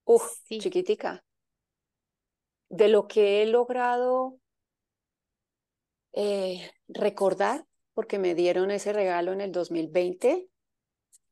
Uf, 0.06 0.40
chiquitica. 0.48 1.24
De 2.70 2.88
lo 2.88 3.08
que 3.08 3.42
he 3.42 3.46
logrado 3.46 4.40
eh, 6.14 6.70
recordar, 6.88 7.66
porque 7.94 8.20
me 8.20 8.36
dieron 8.36 8.72
ese 8.72 8.94
regalo 8.94 9.34
en 9.34 9.42
el 9.42 9.52
2020, 9.52 10.48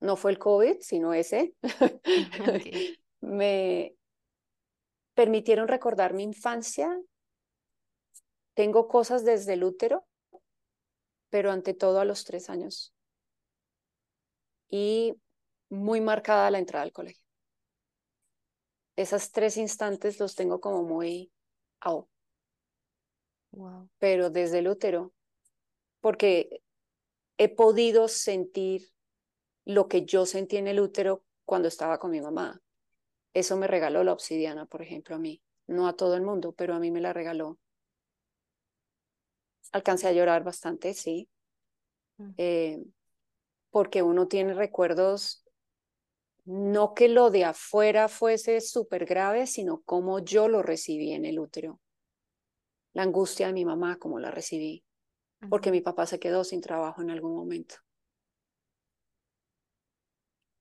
no 0.01 0.15
fue 0.15 0.31
el 0.31 0.39
COVID, 0.39 0.77
sino 0.81 1.13
ese, 1.13 1.53
me 3.21 3.95
permitieron 5.13 5.67
recordar 5.67 6.13
mi 6.13 6.23
infancia 6.23 6.97
tengo 8.59 8.89
cosas 8.89 9.23
desde 9.23 9.53
el 9.53 9.63
útero, 9.63 10.05
pero 11.29 11.49
ante 11.49 11.73
todo 11.73 12.01
a 12.01 12.05
los 12.05 12.25
tres 12.25 12.49
años. 12.49 12.93
Y 14.69 15.15
muy 15.69 16.01
marcada 16.01 16.51
la 16.51 16.59
entrada 16.59 16.83
al 16.83 16.91
colegio. 16.91 17.18
Esos 18.99 19.31
tres 19.31 19.57
instantes 19.57 20.19
los 20.19 20.35
tengo 20.35 20.59
como 20.59 20.83
muy... 20.83 21.31
Oh. 21.85 22.07
Wow. 23.51 23.89
Pero 23.97 24.29
desde 24.29 24.59
el 24.59 24.67
útero, 24.67 25.13
porque 26.01 26.61
he 27.37 27.49
podido 27.49 28.07
sentir 28.07 28.89
lo 29.65 29.87
que 29.87 30.05
yo 30.05 30.25
sentí 30.25 30.57
en 30.57 30.67
el 30.67 30.79
útero 30.79 31.23
cuando 31.45 31.67
estaba 31.67 31.99
con 31.99 32.11
mi 32.11 32.21
mamá. 32.21 32.61
Eso 33.33 33.55
me 33.57 33.67
regaló 33.67 34.03
la 34.03 34.13
obsidiana, 34.13 34.65
por 34.65 34.81
ejemplo, 34.81 35.15
a 35.15 35.19
mí. 35.19 35.41
No 35.67 35.87
a 35.87 35.95
todo 35.95 36.15
el 36.15 36.21
mundo, 36.21 36.51
pero 36.51 36.75
a 36.75 36.79
mí 36.79 36.91
me 36.91 37.01
la 37.01 37.13
regaló 37.13 37.57
alcancé 39.71 40.07
a 40.07 40.11
llorar 40.11 40.43
bastante, 40.43 40.93
sí, 40.93 41.29
mm. 42.17 42.29
eh, 42.37 42.83
porque 43.69 44.01
uno 44.01 44.27
tiene 44.27 44.53
recuerdos, 44.53 45.43
no 46.49 46.95
que 46.95 47.09
lo 47.09 47.29
de 47.29 47.45
afuera 47.45 48.07
fuese 48.07 48.59
súper 48.59 49.05
grave, 49.05 49.45
sino 49.45 49.83
cómo 49.83 50.17
yo 50.17 50.47
lo 50.47 50.63
recibí 50.63 51.13
en 51.13 51.25
el 51.25 51.37
útero. 51.37 51.79
La 52.93 53.03
angustia 53.03 53.45
de 53.47 53.53
mi 53.53 53.65
mamá, 53.65 53.99
cómo 53.99 54.17
la 54.17 54.31
recibí, 54.31 54.83
porque 55.47 55.69
mi 55.69 55.81
papá 55.81 56.07
se 56.07 56.19
quedó 56.19 56.43
sin 56.43 56.59
trabajo 56.59 57.03
en 57.03 57.11
algún 57.11 57.35
momento. 57.35 57.75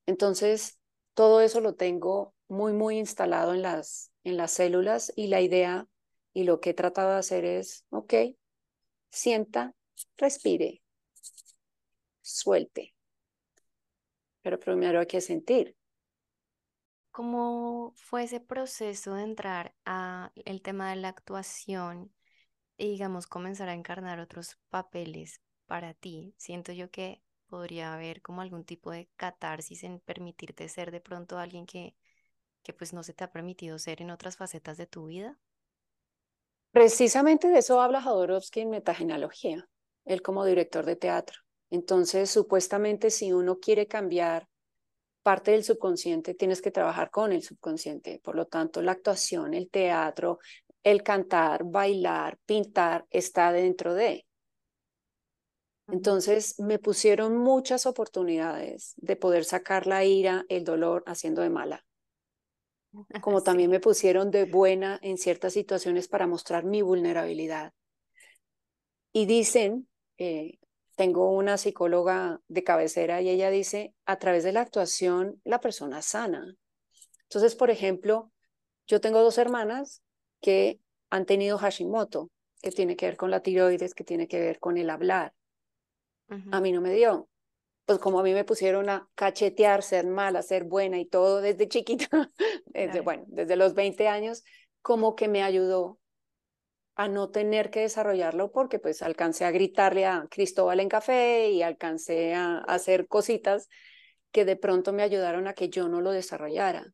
Entonces, 0.05 0.79
todo 1.15 1.41
eso 1.41 1.63
lo 1.63 1.75
tengo 1.75 2.35
muy, 2.49 2.75
muy 2.75 2.99
instalado 2.99 3.55
en 3.55 3.63
las, 3.63 4.13
en 4.25 4.37
las 4.37 4.51
células 4.51 5.11
y 5.17 5.29
la 5.29 5.41
idea 5.41 5.89
y 6.35 6.45
lo 6.45 6.61
que 6.61 6.71
he 6.71 6.75
tratado 6.75 7.13
de 7.13 7.19
hacer 7.21 7.47
es, 7.47 7.87
ok, 7.89 8.13
sienta, 9.11 9.75
respire, 10.19 10.83
suelte. 12.21 12.95
Pero 14.43 14.61
primero 14.61 15.01
hay 15.01 15.07
que 15.07 15.23
sentir. 15.23 15.78
¿Cómo 17.19 17.95
fue 17.97 18.23
ese 18.23 18.39
proceso 18.39 19.15
de 19.15 19.25
entrar 19.25 19.75
a 19.85 20.31
el 20.45 20.63
tema 20.63 20.91
de 20.91 20.95
la 20.95 21.09
actuación 21.09 22.13
y 22.77 22.91
digamos 22.91 23.27
comenzar 23.27 23.69
a 23.69 23.75
encarnar 23.75 24.21
otros 24.21 24.57
papeles 24.69 25.41
para 25.67 25.95
ti? 25.95 26.37
Siento 26.39 26.71
yo 26.71 26.93
que 26.93 27.21
podría 27.49 27.93
haber 27.93 28.23
como 28.23 28.41
algún 28.41 28.63
tipo 28.63 28.93
de 28.93 29.11
catarsis 29.17 29.83
en 29.83 29.99
permitirte 29.99 30.69
ser 30.69 30.93
de 30.93 31.01
pronto 31.01 31.39
alguien 31.39 31.67
que, 31.67 31.97
que 32.63 32.73
pues 32.73 32.93
no 32.93 33.03
se 33.03 33.15
te 33.15 33.25
ha 33.25 33.33
permitido 33.33 33.81
ser 33.81 34.01
en 34.01 34.13
otras 34.13 34.37
facetas 34.37 34.77
de 34.77 34.87
tu 34.87 35.07
vida. 35.07 35.37
Precisamente 36.71 37.49
de 37.49 37.59
eso 37.59 37.81
habla 37.81 38.01
Jodorowsky 38.01 38.61
en 38.61 38.71
Metagenealogía, 38.71 39.69
él 40.05 40.23
como 40.23 40.45
director 40.45 40.87
de 40.87 40.95
teatro. 40.95 41.41
Entonces, 41.69 42.31
supuestamente, 42.31 43.11
si 43.11 43.33
uno 43.33 43.59
quiere 43.59 43.89
cambiar 43.89 44.48
parte 45.29 45.51
del 45.51 45.63
subconsciente, 45.63 46.33
tienes 46.33 46.63
que 46.63 46.71
trabajar 46.71 47.11
con 47.11 47.33
el 47.33 47.43
subconsciente. 47.43 48.19
Por 48.25 48.35
lo 48.35 48.47
tanto, 48.47 48.81
la 48.81 48.93
actuación, 48.93 49.53
el 49.53 49.69
teatro, 49.69 50.39
el 50.83 51.03
cantar, 51.03 51.65
bailar, 51.65 52.39
pintar, 52.47 53.05
está 53.11 53.53
dentro 53.53 53.93
de. 53.93 54.25
Entonces, 55.87 56.59
me 56.59 56.79
pusieron 56.79 57.37
muchas 57.37 57.85
oportunidades 57.85 58.95
de 58.97 59.17
poder 59.17 59.45
sacar 59.45 59.87
la 59.87 60.03
ira, 60.03 60.47
el 60.49 60.65
dolor, 60.65 61.05
haciendo 61.07 61.43
de 61.43 61.51
mala 61.51 61.85
como 63.21 63.43
también 63.43 63.69
me 63.71 63.81
pusieron 63.81 64.31
de 64.31 64.47
buena 64.47 64.99
en 65.03 65.19
ciertas 65.19 65.53
situaciones 65.53 66.09
para 66.09 66.27
mostrar 66.27 66.65
mi 66.65 66.81
vulnerabilidad. 66.81 67.75
Y 69.13 69.27
dicen, 69.27 69.91
eh, 70.17 70.59
tengo 70.99 71.31
una 71.31 71.59
psicóloga 71.59 72.41
de 72.49 72.65
cabecera 72.65 73.23
y 73.23 73.31
ella 73.31 73.51
dice, 73.51 73.95
a 74.05 74.19
través 74.19 74.43
de 74.43 74.51
la 74.51 74.63
actuación 74.63 75.41
la 75.45 75.61
persona 75.61 76.03
sana. 76.03 76.57
Entonces, 77.23 77.55
por 77.55 77.71
ejemplo, 77.71 78.33
yo 78.89 79.01
tengo 79.01 79.23
dos 79.23 79.39
hermanas 79.39 80.03
que 80.41 80.81
han 81.09 81.25
tenido 81.25 81.57
Hashimoto, 81.57 82.31
que 82.61 82.73
tiene 82.73 82.97
que 82.97 83.07
ver 83.07 83.17
con 83.17 83.31
la 83.31 83.45
tiroides, 83.45 83.95
que 83.95 84.03
tiene 84.03 84.27
que 84.27 84.41
ver 84.41 84.59
con 84.59 84.77
el 84.77 84.91
hablar. 84.91 85.35
A 86.51 86.61
mí 86.61 86.73
no 86.73 86.81
me 86.81 86.93
dio 86.93 87.29
pues 87.87 88.01
como 88.01 88.21
a 88.21 88.23
mí 88.23 88.35
me 88.35 88.45
pusieron 88.45 88.91
a 88.91 89.09
cachetear, 89.15 89.83
ser 89.83 90.07
mala, 90.07 90.43
ser 90.43 90.65
buena 90.65 90.99
y 90.99 91.07
todo 91.07 91.41
desde 91.41 91.69
chiquita, 91.69 92.31
desde, 92.67 93.01
bueno, 93.01 93.25
desde 93.29 93.57
los 93.57 93.73
20 93.73 94.09
años, 94.09 94.45
como 94.83 95.17
que 95.17 95.27
me 95.27 95.43
ayudó 95.43 95.99
a 96.99 97.07
no 97.07 97.31
tener 97.31 97.71
que 97.71 97.83
desarrollarlo 97.83 98.51
porque 98.51 98.81
pues 98.81 99.03
alcancé 99.03 99.45
a 99.45 99.53
gritarle 99.53 100.05
a 100.05 100.27
Cristóbal 100.29 100.81
en 100.81 100.89
café 100.89 101.49
y 101.49 101.63
alcancé 101.63 102.35
a, 102.35 102.59
hacer 102.59 103.07
cositas 103.07 103.69
que 104.33 104.45
de 104.45 104.57
pronto 104.57 104.93
me 104.93 105.05
ayudaron 105.05 105.47
a 105.47 105.55
que 105.55 105.69
yo 105.69 105.89
no 105.89 106.01
lo 106.01 106.11
desarrollara. 106.11 106.93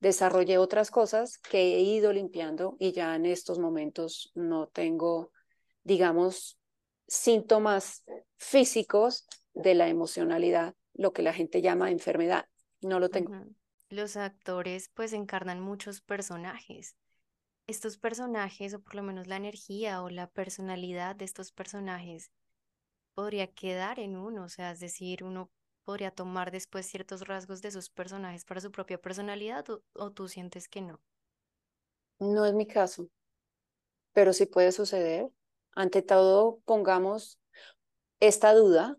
Desarrollé 0.00 0.58
otras 0.58 0.90
cosas 0.90 1.38
que 1.38 1.76
he 1.76 1.80
ido 1.80 2.12
limpiando 2.12 2.74
y 2.80 2.90
ya 2.90 3.14
en 3.14 3.24
estos 3.24 3.60
momentos 3.60 4.32
no 4.34 4.66
tengo, 4.66 5.30
digamos, 5.84 6.58
síntomas 7.06 8.02
físicos 8.38 9.28
de 9.54 9.76
la 9.76 9.86
emocionalidad, 9.86 10.74
lo 10.92 11.12
que 11.12 11.22
la 11.22 11.32
gente 11.32 11.62
llama 11.62 11.92
enfermedad. 11.92 12.46
No 12.80 12.98
lo 12.98 13.10
tengo. 13.10 13.32
Los 13.90 14.16
actores 14.16 14.90
pues 14.92 15.12
encarnan 15.12 15.60
muchos 15.60 16.00
personajes. 16.00 16.96
Estos 17.66 17.98
personajes, 17.98 18.74
o 18.74 18.80
por 18.80 18.94
lo 18.94 19.02
menos 19.02 19.26
la 19.26 19.36
energía 19.36 20.02
o 20.02 20.08
la 20.08 20.28
personalidad 20.28 21.16
de 21.16 21.24
estos 21.24 21.50
personajes, 21.50 22.30
podría 23.14 23.48
quedar 23.48 23.98
en 23.98 24.16
uno, 24.16 24.44
o 24.44 24.48
sea, 24.48 24.70
es 24.70 24.80
decir, 24.80 25.24
uno 25.24 25.50
podría 25.84 26.10
tomar 26.10 26.50
después 26.50 26.86
ciertos 26.86 27.26
rasgos 27.26 27.62
de 27.62 27.68
esos 27.68 27.88
personajes 27.88 28.44
para 28.44 28.60
su 28.60 28.70
propia 28.70 29.00
personalidad 29.00 29.64
o, 29.94 30.10
tú 30.12 30.28
sientes 30.28 30.68
que 30.68 30.82
no. 30.82 31.00
No 32.18 32.44
es 32.44 32.54
mi 32.54 32.66
caso, 32.66 33.08
pero 34.12 34.32
sí 34.32 34.46
puede 34.46 34.72
suceder. 34.72 35.30
Ante 35.74 36.02
todo, 36.02 36.60
pongamos 36.64 37.38
esta 38.20 38.52
duda 38.54 38.96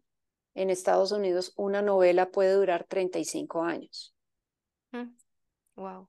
en 0.55 0.69
Estados 0.69 1.11
Unidos 1.11 1.53
una 1.55 1.81
novela 1.81 2.31
puede 2.31 2.53
durar 2.53 2.83
35 2.83 3.63
años. 3.63 4.15
Wow. 5.75 6.07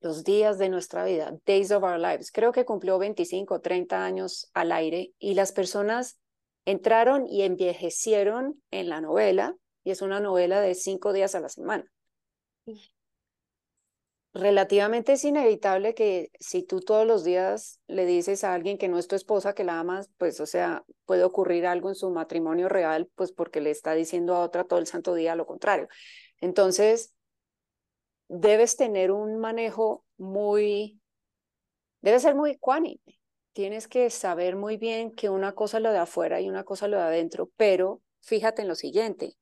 Los 0.00 0.24
días 0.24 0.58
de 0.58 0.70
nuestra 0.70 1.04
vida, 1.04 1.36
Days 1.44 1.70
of 1.72 1.82
Our 1.82 1.98
Lives. 1.98 2.32
Creo 2.32 2.52
que 2.52 2.64
cumplió 2.64 2.98
25 2.98 3.54
o 3.54 3.60
30 3.60 4.02
años 4.04 4.50
al 4.54 4.72
aire 4.72 5.12
y 5.18 5.34
las 5.34 5.52
personas 5.52 6.18
entraron 6.64 7.26
y 7.26 7.42
envejecieron 7.42 8.62
en 8.70 8.88
la 8.88 9.00
novela, 9.00 9.56
y 9.84 9.90
es 9.90 10.02
una 10.02 10.20
novela 10.20 10.60
de 10.60 10.74
cinco 10.74 11.12
días 11.12 11.34
a 11.34 11.40
la 11.40 11.48
semana. 11.48 11.84
Relativamente 14.32 15.14
es 15.14 15.24
inevitable 15.24 15.94
que 15.94 16.30
si 16.38 16.62
tú 16.62 16.80
todos 16.80 17.04
los 17.04 17.24
días 17.24 17.80
le 17.88 18.06
dices 18.06 18.44
a 18.44 18.54
alguien 18.54 18.78
que 18.78 18.88
no 18.88 18.98
es 18.98 19.08
tu 19.08 19.16
esposa, 19.16 19.54
que 19.54 19.64
la 19.64 19.80
amas, 19.80 20.08
pues 20.18 20.38
o 20.40 20.46
sea, 20.46 20.84
puede 21.04 21.24
ocurrir 21.24 21.66
algo 21.66 21.88
en 21.88 21.96
su 21.96 22.10
matrimonio 22.10 22.68
real, 22.68 23.10
pues 23.16 23.32
porque 23.32 23.60
le 23.60 23.70
está 23.70 23.92
diciendo 23.94 24.36
a 24.36 24.44
otra 24.44 24.64
todo 24.64 24.78
el 24.78 24.86
santo 24.86 25.14
día 25.14 25.34
lo 25.34 25.46
contrario. 25.46 25.88
Entonces, 26.40 27.12
debes 28.30 28.76
tener 28.76 29.10
un 29.10 29.38
manejo 29.38 30.04
muy, 30.16 31.00
debe 32.00 32.20
ser 32.20 32.36
muy 32.36 32.52
ecuánime. 32.52 33.00
Tienes 33.52 33.88
que 33.88 34.08
saber 34.10 34.54
muy 34.54 34.76
bien 34.76 35.10
que 35.10 35.28
una 35.28 35.52
cosa 35.52 35.78
es 35.78 35.82
lo 35.82 35.90
de 35.90 35.98
afuera 35.98 36.40
y 36.40 36.48
una 36.48 36.62
cosa 36.62 36.86
es 36.86 36.92
lo 36.92 36.98
de 36.98 37.02
adentro, 37.02 37.50
pero 37.56 38.00
fíjate 38.20 38.62
en 38.62 38.68
lo 38.68 38.76
siguiente, 38.76 39.36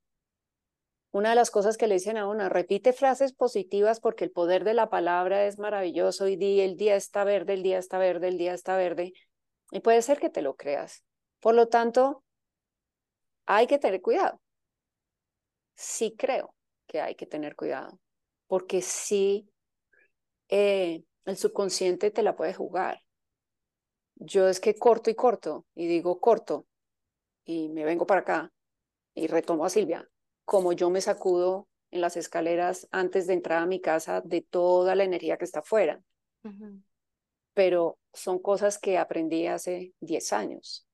una 1.11 1.31
de 1.31 1.35
las 1.35 1.51
cosas 1.51 1.77
que 1.77 1.87
le 1.87 1.95
dicen 1.95 2.17
a 2.17 2.27
una, 2.27 2.49
repite 2.49 2.95
frases 2.95 3.35
positivas 3.35 4.01
porque 4.01 4.25
el 4.25 4.31
poder 4.31 4.65
de 4.65 4.75
la 4.75 4.89
palabra 4.89 5.47
es 5.47 5.59
maravilloso 5.59 6.27
y 6.27 6.37
di, 6.37 6.61
el 6.61 6.77
día 6.77 6.97
está 6.97 7.25
verde, 7.25 7.55
el 7.55 7.63
día 7.63 7.79
está 7.79 7.99
verde, 7.99 8.29
el 8.29 8.39
día 8.39 8.55
está 8.55 8.77
verde. 8.77 9.13
Y 9.71 9.81
puede 9.81 10.01
ser 10.01 10.19
que 10.19 10.31
te 10.31 10.43
lo 10.43 10.55
creas. 10.57 11.05
Por 11.41 11.55
lo 11.55 11.69
tanto, 11.69 12.25
hay 13.47 13.67
que 13.67 13.79
tener 13.79 14.01
cuidado. 14.01 14.41
Sí 15.75 16.15
creo 16.17 16.55
que 16.87 17.01
hay 17.01 17.15
que 17.15 17.27
tener 17.27 17.55
cuidado, 17.55 17.99
porque 18.49 18.83
sí 18.83 19.49
eh, 20.49 21.05
el 21.25 21.37
subconsciente 21.37 22.11
te 22.11 22.23
la 22.23 22.35
puede 22.35 22.55
jugar. 22.55 23.03
Yo 24.17 24.49
es 24.49 24.59
que 24.59 24.75
corto 24.75 25.11
y 25.11 25.15
corto, 25.15 25.65
y 25.77 25.87
digo 25.87 26.19
corto, 26.21 26.67
y 27.45 27.69
me 27.69 27.85
vengo 27.85 28.07
para 28.07 28.23
acá, 28.23 28.53
y 29.15 29.29
retomo 29.29 29.65
a 29.65 29.71
Silvia, 29.71 30.09
como 30.45 30.73
yo 30.73 30.91
me 30.91 31.01
sacudo 31.01 31.69
en 31.91 32.01
las 32.01 32.17
escaleras 32.17 32.89
antes 32.91 33.27
de 33.27 33.35
entrar 33.35 33.63
a 33.63 33.67
mi 33.67 33.81
casa 33.81 34.21
de 34.23 34.43
toda 34.43 34.95
la 34.97 35.05
energía 35.05 35.37
que 35.37 35.45
está 35.45 35.61
afuera. 35.61 36.03
Pero 37.55 37.99
son 38.13 38.39
cosas 38.39 38.79
que 38.79 38.99
aprendí 38.99 39.47
hace 39.47 39.93
10 40.01 40.33
años. 40.33 40.87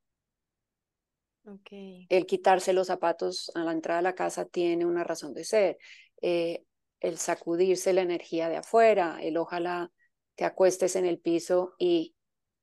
El 2.09 2.27
quitarse 2.27 2.73
los 2.73 2.87
zapatos 2.87 3.51
a 3.55 3.65
la 3.65 3.73
entrada 3.73 3.99
de 3.99 4.05
la 4.05 4.15
casa 4.15 4.45
tiene 4.47 4.87
una 4.87 5.05
razón 5.05 5.35
de 5.35 5.45
ser. 5.45 5.79
Eh, 6.23 6.65
el 7.05 7.19
sacudirse 7.19 7.93
la 7.93 8.03
energía 8.03 8.49
de 8.49 8.57
afuera, 8.57 9.19
el 9.23 9.37
ojalá 9.37 9.93
te 10.37 10.45
acuestes 10.45 10.97
en 10.97 11.07
el 11.07 11.19
piso 11.19 11.75
y 11.79 12.15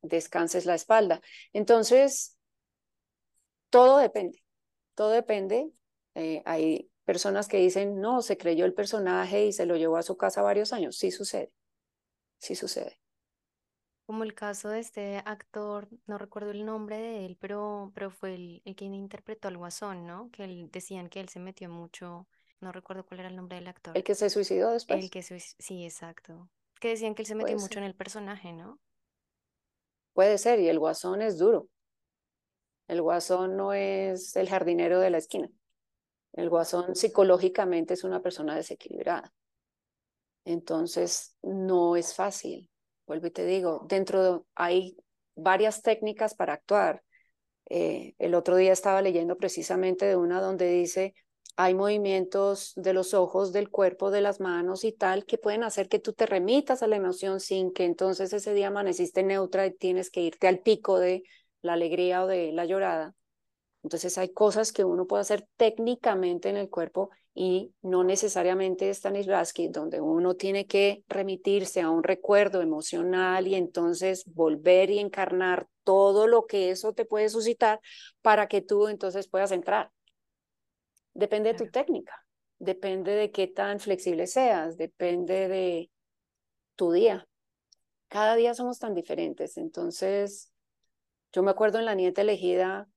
descanses 0.01 0.65
la 0.65 0.75
espalda. 0.75 1.21
Entonces, 1.54 2.38
todo 3.69 3.97
depende, 3.97 4.43
todo 4.95 5.12
depende 5.12 5.71
eh, 6.15 6.41
hay 6.45 6.89
personas 7.06 7.47
que 7.47 7.58
dicen, 7.58 7.99
no, 7.99 8.21
se 8.21 8.38
creyó 8.38 8.65
el 8.65 8.73
personaje 8.73 9.45
y 9.45 9.54
se 9.54 9.65
lo 9.65 9.75
llevó 9.77 9.97
a 9.97 10.04
su 10.04 10.17
casa 10.17 10.41
varios 10.41 10.73
años. 10.73 10.97
Sí 10.97 11.12
sucede, 11.12 11.51
sí 12.38 12.56
sucede. 12.56 12.99
Como 14.06 14.23
el 14.23 14.34
caso 14.34 14.69
de 14.69 14.80
este 14.80 15.17
actor, 15.25 15.88
no 16.06 16.17
recuerdo 16.17 16.51
el 16.51 16.65
nombre 16.65 16.97
de 16.97 17.25
él, 17.25 17.38
pero, 17.39 17.91
pero 17.95 18.12
fue 18.12 18.36
el, 18.36 18.62
el 18.65 18.75
quien 18.75 18.93
interpretó 18.93 19.47
al 19.47 19.58
Guasón, 19.58 20.06
¿no? 20.06 20.30
Que 20.32 20.67
decían 20.69 21.08
que 21.08 21.21
él 21.21 21.30
se 21.30 21.39
metió 21.39 21.69
mucho, 21.69 22.27
no 22.62 22.71
recuerdo 22.71 23.06
cuál 23.06 23.21
era 23.21 23.30
el 23.30 23.36
nombre 23.36 23.58
del 23.58 23.67
actor. 23.67 23.97
El 23.97 24.04
que 24.04 24.15
se 24.15 24.30
suicidó 24.30 24.71
después. 24.71 25.04
El 25.04 25.10
que 25.10 25.21
sí, 25.21 25.84
exacto. 25.84 26.50
Que 26.80 26.89
decían 26.89 27.15
que 27.15 27.24
él 27.24 27.28
se 27.28 27.36
metió 27.36 27.58
mucho 27.58 27.80
en 27.80 27.86
el 27.86 27.95
personaje, 27.95 28.54
¿no? 28.54 28.80
Puede 30.13 30.38
ser, 30.38 30.60
y 30.60 30.67
el 30.67 30.80
Guasón 30.80 31.21
es 31.21 31.38
duro. 31.38 31.67
El 32.88 33.02
Guasón 33.02 33.56
no 33.56 33.74
es 33.74 34.36
el 34.36 34.50
jardinero 34.50 35.00
de 35.00 35.10
la 35.10 35.17
esquina. 35.17 35.50
El 36.34 36.50
guasón 36.50 36.95
psicológicamente 36.95 37.93
es 37.93 38.04
una 38.04 38.21
persona 38.21 38.56
desequilibrada. 38.56 39.34
Entonces, 40.45 41.36
no 41.41 41.95
es 41.95 42.15
fácil. 42.15 42.69
Vuelvo 43.06 43.28
y 43.28 43.32
te 43.32 43.45
digo, 43.45 43.86
dentro 43.88 44.24
de, 44.24 44.41
hay 44.56 44.97
varias 45.36 45.82
técnicas 45.82 46.34
para 46.34 46.54
actuar. 46.54 47.04
Eh, 47.69 48.15
el 48.17 48.34
otro 48.36 48.56
día 48.56 48.71
estaba 48.71 49.02
leyendo 49.02 49.38
precisamente 49.38 50.06
de 50.06 50.15
una 50.15 50.41
donde 50.41 50.67
dice, 50.67 51.13
hay 51.58 51.73
movimientos 51.75 52.73
de 52.75 52.93
los 52.93 53.13
ojos, 53.13 53.51
del 53.54 53.69
cuerpo, 53.69 54.12
de 54.12 54.21
las 54.21 54.39
manos 54.39 54.84
y 54.84 54.91
tal, 54.91 55.25
que 55.25 55.38
pueden 55.38 55.63
hacer 55.63 55.89
que 55.89 55.99
tú 55.99 56.13
te 56.13 56.25
remitas 56.25 56.82
a 56.82 56.88
la 56.88 56.95
emoción 56.95 57.39
sin 57.39 57.71
que 57.71 57.86
entonces 57.86 58.34
ese 58.34 58.54
día 58.54 58.67
amaneciste 58.67 59.23
neutra 59.23 59.65
y 59.67 59.71
tienes 59.75 60.10
que 60.10 60.21
irte 60.21 60.47
al 60.47 60.60
pico 60.60 60.99
de 60.99 61.23
la 61.62 61.73
alegría 61.73 62.23
o 62.23 62.27
de 62.27 62.51
la 62.51 62.65
llorada. 62.65 63.15
Entonces 63.84 64.17
hay 64.17 64.30
cosas 64.30 64.71
que 64.71 64.84
uno 64.84 65.08
puede 65.08 65.21
hacer 65.21 65.47
técnicamente 65.58 66.49
en 66.49 66.58
el 66.58 66.69
cuerpo 66.69 67.10
y 67.34 67.73
no 67.82 68.04
necesariamente 68.04 68.93
Stanislavski, 68.93 69.69
donde 69.69 70.01
uno 70.01 70.36
tiene 70.36 70.67
que 70.67 71.04
remitirse 71.08 71.82
a 71.82 71.89
un 71.89 72.04
recuerdo 72.04 72.62
emocional 72.62 73.47
y 73.47 73.56
entonces 73.56 74.23
volver 74.25 74.89
y 74.89 74.99
encarnar 74.99 75.67
todo 75.84 76.27
lo 76.27 76.45
que 76.45 76.71
eso 76.71 76.93
te 76.93 77.06
puede 77.06 77.30
suscitar 77.30 77.80
para 78.21 78.47
que 78.47 78.62
tú 78.62 78.88
entonces 78.88 79.27
puedas 79.27 79.51
entrar. 79.51 79.91
Depende 81.13 81.54
de 81.54 81.58
tu 81.58 81.69
técnica, 81.69 82.13
depende 82.60 83.12
de 83.12 83.32
qué 83.32 83.47
tan 83.47 83.80
flexible 83.80 84.28
seas, 84.28 84.78
depende 84.78 85.47
de 85.47 85.91
tu 86.76 86.91
día. 86.91 87.28
Cada 88.08 88.36
día 88.36 88.54
somos 88.54 88.80
tan 88.80 88.93
diferentes. 88.93 89.58
Entonces, 89.58 90.52
yo 91.34 91.43
me 91.43 91.52
acuerdo 91.52 91.80
en 91.80 91.86
la 91.86 91.95
nieta 91.95 92.21
elegida, 92.21 92.88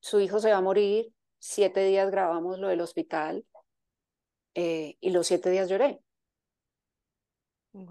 su 0.00 0.20
hijo 0.20 0.40
se 0.40 0.50
va 0.50 0.58
a 0.58 0.62
morir, 0.62 1.12
siete 1.38 1.84
días 1.84 2.10
grabamos 2.10 2.58
lo 2.58 2.68
del 2.68 2.80
hospital 2.80 3.44
eh, 4.54 4.96
y 5.00 5.10
los 5.10 5.26
siete 5.26 5.50
días 5.50 5.68
lloré. 5.68 6.00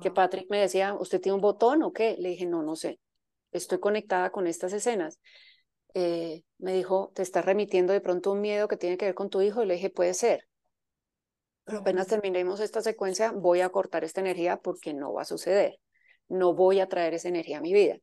Que 0.01 0.11
Patrick 0.11 0.47
me 0.49 0.59
decía, 0.59 0.93
¿usted 0.93 1.19
tiene 1.19 1.35
un 1.35 1.41
botón 1.41 1.81
o 1.81 1.91
qué? 1.91 2.15
Le 2.19 2.29
dije, 2.29 2.45
no, 2.45 2.61
no 2.61 2.75
sé, 2.75 2.99
estoy 3.51 3.79
conectada 3.79 4.31
con 4.31 4.45
estas 4.45 4.73
escenas. 4.73 5.19
Eh, 5.93 6.43
me 6.57 6.73
dijo, 6.73 7.11
¿te 7.15 7.21
estás 7.21 7.45
remitiendo 7.45 7.93
de 7.93 8.01
pronto 8.01 8.31
un 8.31 8.41
miedo 8.41 8.67
que 8.67 8.77
tiene 8.77 8.97
que 8.97 9.05
ver 9.05 9.15
con 9.15 9.29
tu 9.29 9.41
hijo? 9.41 9.63
Y 9.63 9.65
le 9.65 9.75
dije, 9.75 9.89
puede 9.89 10.13
ser. 10.13 10.47
Pero 11.63 11.79
apenas 11.79 12.07
terminemos 12.07 12.59
esta 12.59 12.81
secuencia, 12.81 13.31
voy 13.31 13.61
a 13.61 13.69
cortar 13.69 14.03
esta 14.03 14.21
energía 14.21 14.57
porque 14.57 14.93
no 14.93 15.13
va 15.13 15.23
a 15.23 15.25
suceder. 15.25 15.77
No 16.27 16.53
voy 16.53 16.79
a 16.79 16.87
traer 16.87 17.13
esa 17.13 17.29
energía 17.29 17.59
a 17.59 17.61
mi 17.61 17.73
vida. 17.73 17.97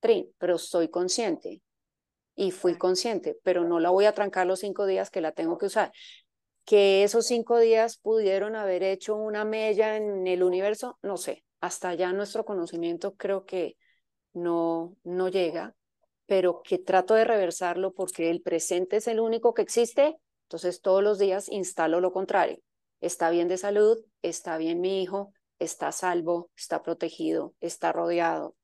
Trin, 0.00 0.32
pero 0.38 0.58
soy 0.58 0.88
consciente 0.88 1.62
y 2.34 2.52
fui 2.52 2.78
consciente, 2.78 3.38
pero 3.42 3.64
no 3.64 3.80
la 3.80 3.90
voy 3.90 4.06
a 4.06 4.14
trancar 4.14 4.46
los 4.46 4.60
cinco 4.60 4.86
días 4.86 5.10
que 5.10 5.20
la 5.20 5.32
tengo 5.32 5.58
que 5.58 5.66
usar. 5.66 5.92
Que 6.64 7.04
esos 7.04 7.26
cinco 7.26 7.58
días 7.58 7.98
pudieron 7.98 8.56
haber 8.56 8.82
hecho 8.82 9.16
una 9.16 9.44
mella 9.44 9.96
en 9.96 10.26
el 10.26 10.42
universo, 10.42 10.98
no 11.02 11.16
sé. 11.16 11.44
Hasta 11.60 11.90
allá 11.90 12.12
nuestro 12.12 12.44
conocimiento 12.44 13.14
creo 13.16 13.44
que 13.44 13.76
no, 14.32 14.96
no 15.04 15.28
llega, 15.28 15.74
pero 16.30 16.62
que 16.62 16.78
trato 16.78 17.14
de 17.14 17.24
reversarlo 17.24 17.92
porque 17.92 18.30
el 18.30 18.40
presente 18.40 18.98
es 18.98 19.08
el 19.08 19.18
único 19.18 19.52
que 19.52 19.62
existe, 19.62 20.16
entonces 20.44 20.80
todos 20.80 21.02
los 21.02 21.18
días 21.18 21.48
instalo 21.48 22.00
lo 22.00 22.12
contrario. 22.12 22.60
Está 23.00 23.30
bien 23.30 23.48
de 23.48 23.56
salud, 23.56 23.98
está 24.22 24.56
bien 24.56 24.80
mi 24.80 25.02
hijo, 25.02 25.32
está 25.58 25.90
salvo, 25.90 26.48
está 26.56 26.84
protegido, 26.84 27.56
está 27.58 27.90
rodeado, 27.90 28.54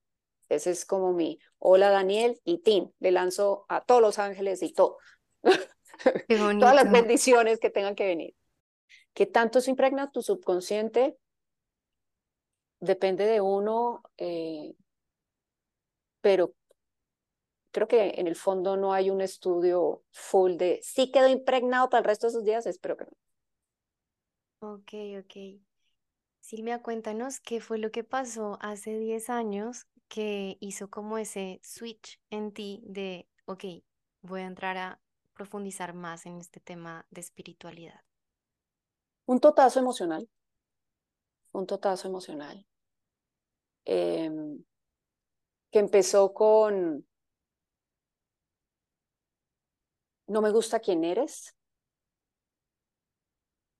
ese 0.49 0.71
es 0.71 0.85
como 0.85 1.13
mi 1.13 1.41
hola 1.59 1.91
Daniel 1.91 2.41
y 2.45 2.59
Tim. 2.59 2.93
Le 3.01 3.11
lanzo 3.11 3.67
a 3.69 3.81
todos 3.81 4.01
los 4.01 4.21
ángeles 4.21 4.63
y 4.63 4.73
todo. 4.73 4.99
Todas 6.29 6.75
las 6.77 6.89
bendiciones 6.89 7.59
que 7.59 7.71
tengan 7.71 7.97
que 7.97 8.07
venir. 8.07 8.37
¿Qué 9.13 9.27
tanto 9.27 9.61
se 9.61 9.71
impregna 9.71 10.13
tu 10.13 10.23
subconsciente? 10.23 11.17
Depende 12.79 13.25
de 13.25 13.41
uno, 13.41 14.03
eh, 14.19 14.75
pero 16.21 16.55
creo 17.77 17.89
que 17.89 18.15
en 18.17 18.27
el 18.27 18.37
fondo 18.37 18.79
no 18.79 18.95
hay 18.95 19.11
un 19.11 19.21
estudio 19.21 20.03
full 20.11 20.57
de 20.57 20.81
sí 20.83 21.11
quedó 21.13 21.29
impregnado 21.29 21.91
para 21.91 21.99
el 21.99 22.07
resto 22.07 22.27
de 22.27 22.33
sus 22.33 22.43
días, 22.43 22.65
espero 22.65 22.97
que 22.97 23.05
no. 23.05 23.11
Ok, 24.61 24.95
ok. 25.21 25.61
Silvia, 26.41 26.81
cuéntanos 26.81 27.39
qué 27.39 27.61
fue 27.61 27.77
lo 27.77 27.91
que 27.91 28.03
pasó 28.03 28.57
hace 28.63 28.99
10 28.99 29.29
años 29.29 29.87
que 30.09 30.57
hizo 30.61 30.89
como 30.89 31.19
ese 31.19 31.61
switch 31.63 32.19
en 32.31 32.51
ti 32.51 32.81
de, 32.87 33.29
ok, 33.45 33.65
voy 34.23 34.41
a 34.41 34.47
entrar 34.47 34.79
a 34.79 34.99
profundizar 35.35 35.93
más 35.93 36.25
en 36.25 36.39
este 36.39 36.61
tema 36.61 37.07
de 37.11 37.21
espiritualidad? 37.21 38.01
Un 39.27 39.39
totazo 39.39 39.81
emocional, 39.81 40.31
un 41.53 41.67
totazo 41.67 42.09
emocional, 42.09 42.67
em, 43.85 44.65
que 45.71 45.79
empezó 45.79 46.33
con, 46.33 47.07
no 50.29 50.41
me 50.43 50.51
gusta 50.51 50.81
quién 50.81 51.05
eres, 51.05 51.55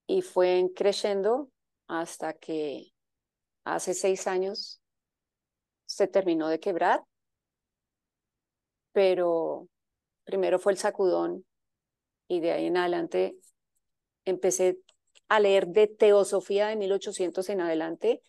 y 0.07 0.21
fue 0.21 0.69
creciendo 0.75 1.49
hasta 1.87 2.33
que 2.33 2.93
hace 3.65 3.93
seis 3.93 4.27
años 4.27 4.81
se 5.87 6.07
terminó 6.07 6.49
de 6.49 6.59
quebrar, 6.59 7.03
pero 8.91 9.67
primero 10.25 10.59
fue 10.59 10.73
el 10.73 10.77
sacudón 10.77 11.45
y 12.27 12.41
de 12.41 12.51
ahí 12.53 12.67
en 12.67 12.77
adelante 12.77 13.37
empecé 14.25 14.79
a 15.29 15.39
leer 15.39 15.67
de 15.69 15.87
teosofía 15.87 16.67
de 16.69 16.75
1800 16.77 17.49
en 17.49 17.61
adelante, 17.61 18.23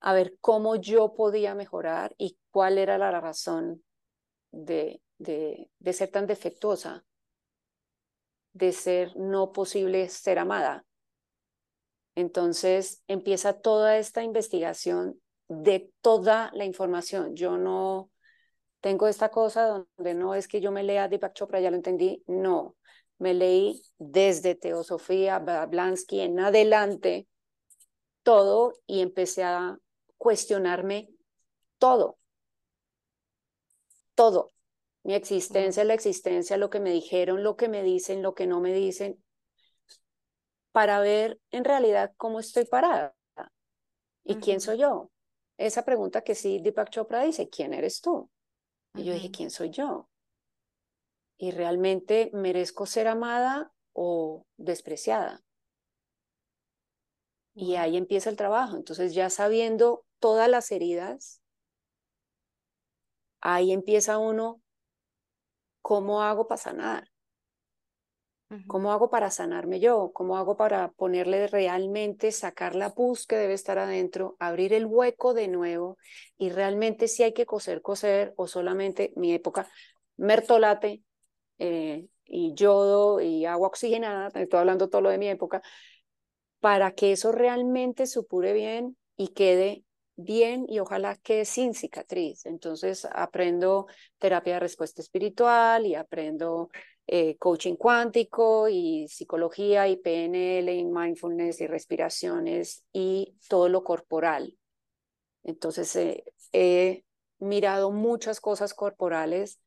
a 0.00 0.12
ver 0.14 0.36
cómo 0.40 0.76
yo 0.76 1.14
podía 1.14 1.54
mejorar 1.54 2.14
y 2.18 2.38
cuál 2.50 2.78
era 2.78 2.98
la 2.98 3.20
razón 3.20 3.84
de, 4.52 5.02
de, 5.18 5.70
de 5.78 5.94
ser 5.94 6.10
tan 6.10 6.26
defectuosa, 6.26 7.04
de 8.58 8.72
ser 8.72 9.16
no 9.16 9.52
posible 9.52 10.08
ser 10.08 10.38
amada. 10.38 10.84
Entonces 12.16 13.02
empieza 13.06 13.60
toda 13.60 13.98
esta 13.98 14.24
investigación 14.24 15.20
de 15.48 15.92
toda 16.00 16.50
la 16.52 16.64
información. 16.64 17.36
Yo 17.36 17.56
no 17.56 18.10
tengo 18.80 19.06
esta 19.06 19.30
cosa 19.30 19.66
donde 19.66 20.14
no 20.14 20.34
es 20.34 20.48
que 20.48 20.60
yo 20.60 20.72
me 20.72 20.82
lea 20.82 21.08
Deepak 21.08 21.34
Chopra, 21.34 21.60
ya 21.60 21.70
lo 21.70 21.76
entendí, 21.76 22.24
no. 22.26 22.74
Me 23.18 23.34
leí 23.34 23.82
desde 23.98 24.56
Teosofía, 24.56 25.38
Blansky 25.38 26.20
en 26.20 26.40
adelante, 26.40 27.28
todo 28.24 28.72
y 28.86 29.00
empecé 29.00 29.44
a 29.44 29.78
cuestionarme 30.16 31.08
todo. 31.78 32.18
Todo. 34.14 34.50
Mi 35.08 35.14
existencia, 35.14 35.84
la 35.84 35.94
existencia, 35.94 36.58
lo 36.58 36.68
que 36.68 36.80
me 36.80 36.90
dijeron, 36.90 37.42
lo 37.42 37.56
que 37.56 37.70
me 37.70 37.82
dicen, 37.82 38.20
lo 38.20 38.34
que 38.34 38.46
no 38.46 38.60
me 38.60 38.74
dicen, 38.74 39.24
para 40.70 41.00
ver 41.00 41.40
en 41.50 41.64
realidad 41.64 42.12
cómo 42.18 42.40
estoy 42.40 42.66
parada 42.66 43.16
y 44.22 44.34
quién 44.34 44.60
soy 44.60 44.80
yo. 44.80 45.10
Esa 45.56 45.86
pregunta 45.86 46.20
que 46.20 46.34
sí 46.34 46.60
Deepak 46.60 46.90
Chopra 46.90 47.22
dice, 47.22 47.48
¿quién 47.48 47.72
eres 47.72 48.02
tú? 48.02 48.28
Y 48.96 49.04
yo 49.04 49.14
dije, 49.14 49.30
¿quién 49.30 49.50
soy 49.50 49.70
yo? 49.70 50.10
¿Y 51.38 51.52
realmente 51.52 52.30
merezco 52.34 52.84
ser 52.84 53.08
amada 53.08 53.72
o 53.94 54.44
despreciada? 54.58 55.42
Y 57.54 57.76
ahí 57.76 57.96
empieza 57.96 58.28
el 58.28 58.36
trabajo. 58.36 58.76
Entonces 58.76 59.14
ya 59.14 59.30
sabiendo 59.30 60.04
todas 60.18 60.50
las 60.50 60.70
heridas, 60.70 61.40
ahí 63.40 63.72
empieza 63.72 64.18
uno, 64.18 64.60
¿cómo 65.82 66.22
hago 66.22 66.46
para 66.46 66.60
sanar? 66.60 67.08
¿Cómo 68.66 68.92
hago 68.92 69.10
para 69.10 69.30
sanarme 69.30 69.78
yo? 69.78 70.10
¿Cómo 70.14 70.38
hago 70.38 70.56
para 70.56 70.90
ponerle 70.92 71.48
realmente, 71.48 72.32
sacar 72.32 72.74
la 72.74 72.94
pus 72.94 73.26
que 73.26 73.36
debe 73.36 73.52
estar 73.52 73.78
adentro, 73.78 74.36
abrir 74.38 74.72
el 74.72 74.86
hueco 74.86 75.34
de 75.34 75.48
nuevo 75.48 75.98
y 76.38 76.48
realmente 76.48 77.08
si 77.08 77.22
hay 77.22 77.34
que 77.34 77.44
coser, 77.44 77.82
coser 77.82 78.32
o 78.36 78.46
solamente 78.46 79.12
mi 79.16 79.34
época, 79.34 79.68
mertolate 80.16 81.02
eh, 81.58 82.06
y 82.24 82.54
yodo 82.54 83.20
y 83.20 83.44
agua 83.44 83.68
oxigenada, 83.68 84.28
estoy 84.28 84.60
hablando 84.60 84.88
todo 84.88 85.02
lo 85.02 85.10
de 85.10 85.18
mi 85.18 85.28
época, 85.28 85.60
para 86.60 86.92
que 86.92 87.12
eso 87.12 87.32
realmente 87.32 88.06
supure 88.06 88.54
bien 88.54 88.96
y 89.16 89.28
quede 89.28 89.84
bien 90.18 90.66
y 90.68 90.80
ojalá 90.80 91.16
quede 91.16 91.44
sin 91.44 91.74
cicatriz. 91.74 92.44
Entonces 92.44 93.06
aprendo 93.12 93.86
terapia 94.18 94.54
de 94.54 94.60
respuesta 94.60 95.00
espiritual 95.00 95.86
y 95.86 95.94
aprendo 95.94 96.70
eh, 97.06 97.36
coaching 97.38 97.76
cuántico 97.76 98.68
y 98.68 99.06
psicología 99.08 99.88
y 99.88 99.96
PNL 99.96 100.74
y 100.74 100.84
mindfulness 100.84 101.60
y 101.60 101.66
respiraciones 101.66 102.84
y 102.92 103.36
todo 103.48 103.68
lo 103.68 103.84
corporal. 103.84 104.58
Entonces 105.44 105.94
eh, 105.96 106.24
he 106.52 107.04
mirado 107.38 107.92
muchas 107.92 108.40
cosas 108.40 108.74
corporales 108.74 109.60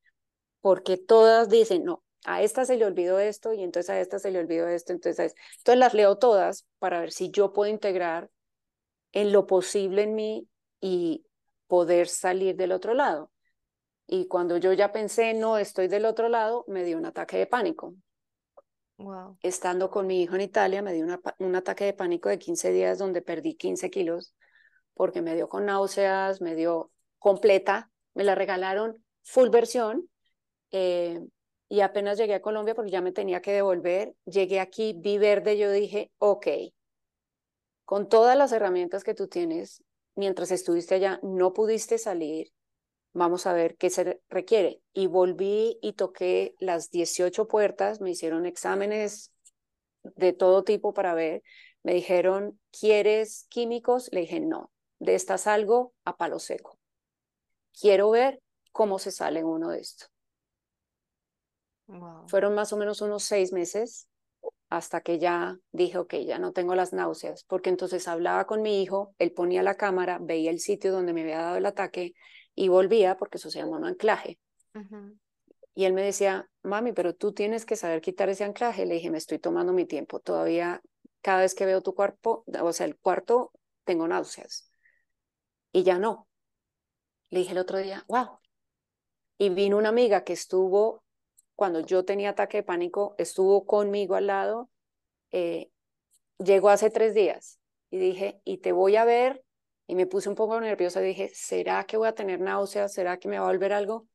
porque 0.60 0.98
todas 0.98 1.50
dicen, 1.50 1.86
no, 1.86 2.04
a 2.26 2.44
esta 2.44 2.66
se 2.66 2.76
le 2.78 2.86
olvidó 2.86 3.20
esto 3.20 3.54
y 3.54 3.64
entonces 3.64 3.90
a 3.90 4.00
esta 4.00 4.20
se 4.20 4.32
le 4.32 4.40
olvidó 4.40 4.68
esto, 4.68 4.94
entonces, 4.94 5.34
entonces 5.58 5.80
las 5.80 5.94
leo 5.94 6.18
todas 6.18 6.68
para 6.78 7.00
ver 7.00 7.12
si 7.12 7.32
yo 7.32 7.54
puedo 7.54 7.72
integrar 7.72 8.30
en 9.12 9.32
lo 9.32 9.48
posible 9.48 10.04
en 10.04 10.16
mí 10.16 10.48
y 10.80 11.26
poder 11.68 12.08
salir 12.08 12.56
del 12.56 12.72
otro 12.72 12.94
lado. 12.94 13.32
Y 14.08 14.28
cuando 14.28 14.58
yo 14.58 14.74
ya 14.74 14.92
pensé, 14.92 15.34
no, 15.34 15.58
estoy 15.58 15.88
del 15.88 16.06
otro 16.06 16.28
lado, 16.28 16.66
me 16.68 16.84
dio 16.84 16.98
un 16.98 17.06
ataque 17.06 17.38
de 17.38 17.48
pánico. 17.48 17.96
Wow. 18.98 19.38
Estando 19.42 19.90
con 19.90 20.06
mi 20.06 20.22
hijo 20.22 20.36
en 20.36 20.42
Italia, 20.42 20.82
me 20.82 20.94
dio 20.94 21.06
un 21.40 21.56
ataque 21.56 21.86
de 21.86 21.94
pánico 21.94 22.30
de 22.30 22.38
15 22.38 22.72
días 22.72 23.00
donde 23.00 23.22
perdí 23.22 23.56
15 23.56 23.90
kilos 23.90 24.36
porque 24.94 25.22
me 25.22 25.34
dio 25.36 25.50
con 25.50 25.66
náuseas, 25.66 26.42
me 26.42 26.56
dio 26.56 26.92
completa, 27.18 27.90
me 28.14 28.24
la 28.24 28.36
regalaron 28.36 29.04
full 29.24 29.50
versión. 29.50 30.10
Eh, 30.72 31.20
y 31.70 31.82
apenas 31.82 32.18
llegué 32.18 32.34
a 32.34 32.42
Colombia 32.42 32.76
porque 32.76 32.92
ya 32.92 33.02
me 33.02 33.14
tenía 33.14 33.42
que 33.42 33.54
devolver, 33.54 34.14
llegué 34.26 34.60
aquí, 34.60 34.94
vi 34.98 35.18
verde, 35.18 35.58
yo 35.58 35.72
dije, 35.72 36.12
ok, 36.18 36.48
con 37.86 38.10
todas 38.10 38.38
las 38.38 38.52
herramientas 38.52 39.04
que 39.04 39.14
tú 39.14 39.28
tienes, 39.28 39.84
mientras 40.16 40.52
estuviste 40.52 40.96
allá, 40.96 41.20
no 41.24 41.54
pudiste 41.54 41.98
salir, 41.98 42.52
vamos 43.14 43.46
a 43.46 43.54
ver 43.54 43.76
qué 43.78 43.90
se 43.90 44.22
requiere. 44.30 44.82
Y 44.94 45.08
volví 45.08 45.78
y 45.82 45.94
toqué 45.94 46.56
las 46.60 46.90
18 46.90 47.48
puertas, 47.48 48.02
me 48.02 48.12
hicieron 48.12 48.46
exámenes 48.46 49.34
de 50.04 50.34
todo 50.34 50.64
tipo 50.64 50.94
para 50.94 51.14
ver. 51.14 51.44
Me 51.84 51.94
dijeron, 51.94 52.60
¿quieres 52.72 53.46
químicos? 53.50 54.10
Le 54.12 54.22
dije, 54.22 54.40
no, 54.40 54.72
de 55.00 55.16
estas 55.16 55.42
salgo 55.42 55.94
a 56.06 56.16
palo 56.16 56.40
seco. 56.40 56.78
Quiero 57.80 58.10
ver 58.12 58.42
cómo 58.72 59.00
se 59.00 59.12
sale 59.12 59.44
uno 59.44 59.70
de 59.70 59.80
esto. 59.80 60.06
Fueron 62.28 62.56
más 62.56 62.72
o 62.72 62.78
menos 62.78 63.02
unos 63.02 63.24
seis 63.24 63.52
meses 63.52 64.08
hasta 64.72 65.02
que 65.02 65.20
ya 65.20 65.58
dije, 65.74 65.98
ok, 65.98 66.16
ya 66.26 66.40
no 66.40 66.54
tengo 66.54 66.76
las 66.76 66.94
náuseas, 66.94 67.44
porque 67.44 67.70
entonces 67.70 68.08
hablaba 68.08 68.48
con 68.48 68.62
mi 68.62 68.82
hijo, 68.82 69.14
él 69.20 69.34
ponía 69.34 69.64
la 69.64 69.76
cámara, 69.76 70.18
veía 70.22 70.50
el 70.50 70.60
sitio 70.60 70.94
donde 70.94 71.12
me 71.12 71.24
había 71.24 71.42
dado 71.42 71.58
el 71.58 71.66
ataque 71.66 72.14
y 72.56 72.70
volvía 72.70 73.18
porque 73.18 73.38
eso 73.38 73.52
se 73.52 73.60
llama 73.60 73.78
un 73.78 73.86
anclaje. 73.86 74.40
Y 75.76 75.84
él 75.84 75.92
me 75.92 76.04
decía, 76.04 76.50
mami, 76.64 76.94
pero 76.94 77.14
tú 77.14 77.34
tienes 77.34 77.66
que 77.66 77.76
saber 77.76 78.00
quitar 78.00 78.30
ese 78.30 78.46
anclaje. 78.46 78.86
Le 78.86 78.94
dije, 78.94 79.12
me 79.12 79.18
estoy 79.18 79.40
tomando 79.40 79.74
mi 79.74 79.86
tiempo. 79.86 80.22
Todavía, 80.22 80.82
cada 81.22 81.42
vez 81.42 81.54
que 81.54 81.66
veo 81.66 81.82
tu 81.82 81.94
cuerpo, 81.94 82.46
o 82.62 82.72
sea, 82.72 82.86
el 82.86 82.98
cuarto, 82.98 83.52
tengo 83.84 84.08
náuseas. 84.08 84.72
Y 85.74 85.84
ya 85.84 86.00
no. 86.00 86.30
Le 87.30 87.40
dije 87.40 87.52
el 87.52 87.58
otro 87.58 87.78
día, 87.78 88.06
wow. 88.08 88.40
Y 89.38 89.50
vino 89.50 89.78
una 89.78 89.90
amiga 89.90 90.24
que 90.24 90.32
estuvo, 90.34 91.04
cuando 91.62 91.82
yo 91.82 92.04
tenía 92.04 92.32
ataque 92.32 92.58
de 92.58 92.64
pánico, 92.64 93.14
estuvo 93.20 93.68
conmigo 93.68 94.16
al 94.16 94.26
lado. 94.26 94.72
Eh, 95.30 95.70
llegó 96.40 96.70
hace 96.70 96.90
tres 96.90 97.14
días. 97.14 97.60
Y 97.92 98.00
dije, 98.00 98.42
y 98.46 98.58
te 98.58 98.72
voy 98.72 98.96
a 98.96 99.06
ver 99.06 99.44
y 99.86 99.94
me 99.94 100.08
puse 100.08 100.28
un 100.28 100.34
poco 100.34 100.60
nerviosa. 100.60 101.02
Dije, 101.02 101.30
¿será 101.36 101.84
que 101.84 101.98
voy 101.98 102.08
a 102.08 102.16
tener 102.16 102.40
náuseas? 102.40 102.92
¿Será 102.92 103.20
que 103.20 103.28
me 103.28 103.38
va 103.38 103.46
a 103.46 103.52
volver 103.52 103.74
algo? 103.74 104.08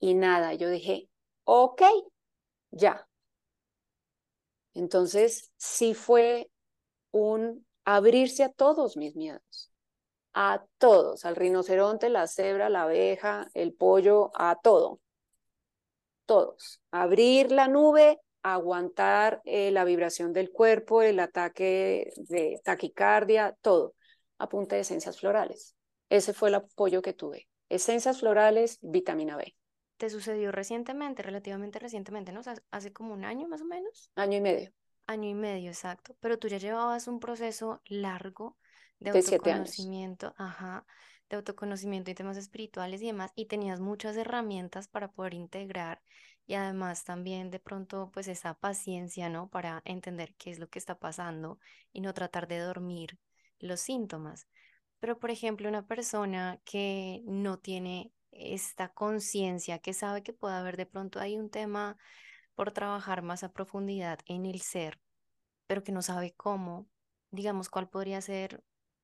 Y 0.00 0.14
nada, 0.14 0.54
yo 0.54 0.68
dije, 0.70 1.08
ok, 1.44 1.82
ya. 2.72 3.06
Entonces, 4.74 5.52
sí 5.56 5.94
fue 5.94 6.50
un 7.12 7.64
abrirse 7.84 8.42
a 8.42 8.48
todos 8.48 8.96
mis 8.96 9.14
miedos, 9.14 9.72
a 10.32 10.64
todos, 10.78 11.24
al 11.26 11.36
rinoceronte, 11.36 12.08
la 12.08 12.26
cebra, 12.26 12.68
la 12.70 12.82
abeja, 12.82 13.46
el 13.54 13.72
pollo, 13.72 14.32
a 14.34 14.58
todo, 14.60 14.98
todos. 16.26 16.80
Abrir 16.90 17.52
la 17.52 17.68
nube, 17.68 18.18
aguantar 18.42 19.40
eh, 19.44 19.70
la 19.70 19.84
vibración 19.84 20.32
del 20.32 20.50
cuerpo, 20.50 21.02
el 21.02 21.20
ataque 21.20 22.12
de 22.16 22.60
taquicardia, 22.64 23.56
todo 23.60 23.94
a 24.38 24.48
punta 24.48 24.74
de 24.74 24.82
esencias 24.82 25.20
florales. 25.20 25.76
Ese 26.08 26.32
fue 26.32 26.48
el 26.48 26.56
apoyo 26.56 27.00
que 27.00 27.12
tuve. 27.12 27.48
Esencias 27.68 28.20
florales, 28.20 28.78
vitamina 28.82 29.36
B. 29.36 29.54
¿Te 29.96 30.10
sucedió 30.10 30.50
recientemente, 30.50 31.22
relativamente 31.22 31.78
recientemente, 31.78 32.32
no? 32.32 32.40
hace 32.70 32.92
como 32.92 33.14
un 33.14 33.24
año 33.24 33.46
más 33.46 33.62
o 33.62 33.64
menos. 33.64 34.10
Año 34.16 34.38
y 34.38 34.40
medio. 34.40 34.72
Año 35.06 35.28
y 35.28 35.34
medio, 35.34 35.70
exacto. 35.70 36.16
Pero 36.20 36.38
tú 36.38 36.48
ya 36.48 36.58
llevabas 36.58 37.06
un 37.06 37.20
proceso 37.20 37.80
largo 37.86 38.58
de, 38.98 39.10
autoconocimiento, 39.10 40.34
ajá, 40.36 40.84
de 41.32 41.36
autoconocimiento 41.38 42.10
y 42.10 42.14
temas 42.14 42.36
espirituales 42.36 43.00
y 43.00 43.06
demás, 43.06 43.32
y 43.34 43.46
tenías 43.46 43.80
muchas 43.80 44.16
herramientas 44.16 44.86
para 44.86 45.10
poder 45.10 45.32
integrar 45.32 46.02
y 46.46 46.54
además 46.54 47.04
también 47.04 47.50
de 47.50 47.58
pronto 47.58 48.10
pues 48.12 48.28
esa 48.28 48.52
paciencia, 48.54 49.30
¿no? 49.30 49.48
Para 49.48 49.80
entender 49.86 50.34
qué 50.36 50.50
es 50.50 50.58
lo 50.58 50.68
que 50.68 50.78
está 50.78 50.98
pasando 50.98 51.58
y 51.90 52.02
no 52.02 52.12
tratar 52.12 52.48
de 52.48 52.58
dormir 52.58 53.18
los 53.60 53.80
síntomas. 53.80 54.46
Pero, 55.00 55.18
por 55.18 55.30
ejemplo, 55.30 55.68
una 55.68 55.86
persona 55.86 56.60
que 56.64 57.22
no 57.24 57.58
tiene 57.58 58.12
esta 58.30 58.90
conciencia, 58.90 59.78
que 59.78 59.94
sabe 59.94 60.22
que 60.22 60.34
puede 60.34 60.54
haber 60.56 60.76
de 60.76 60.86
pronto 60.86 61.18
hay 61.18 61.38
un 61.38 61.48
tema 61.48 61.96
por 62.54 62.72
trabajar 62.72 63.22
más 63.22 63.42
a 63.42 63.52
profundidad 63.52 64.18
en 64.26 64.44
el 64.44 64.60
ser, 64.60 65.00
pero 65.66 65.82
que 65.82 65.92
no 65.92 66.02
sabe 66.02 66.34
cómo, 66.36 66.88
digamos, 67.30 67.70
cuál 67.70 67.88
podría 67.88 68.20
ser, 68.20 68.62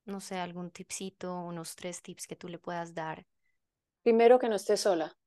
no 0.09 0.19
sé, 0.21 0.37
algún 0.39 0.71
tipcito, 0.71 1.39
unos 1.39 1.75
tres 1.75 2.01
tips 2.01 2.27
que 2.27 2.35
tú 2.35 2.47
le 2.49 2.59
puedas 2.59 2.93
dar. 2.93 3.25
Primero 4.03 4.39
que 4.39 4.49
no 4.49 4.55
esté 4.57 4.75
sola. 4.77 5.17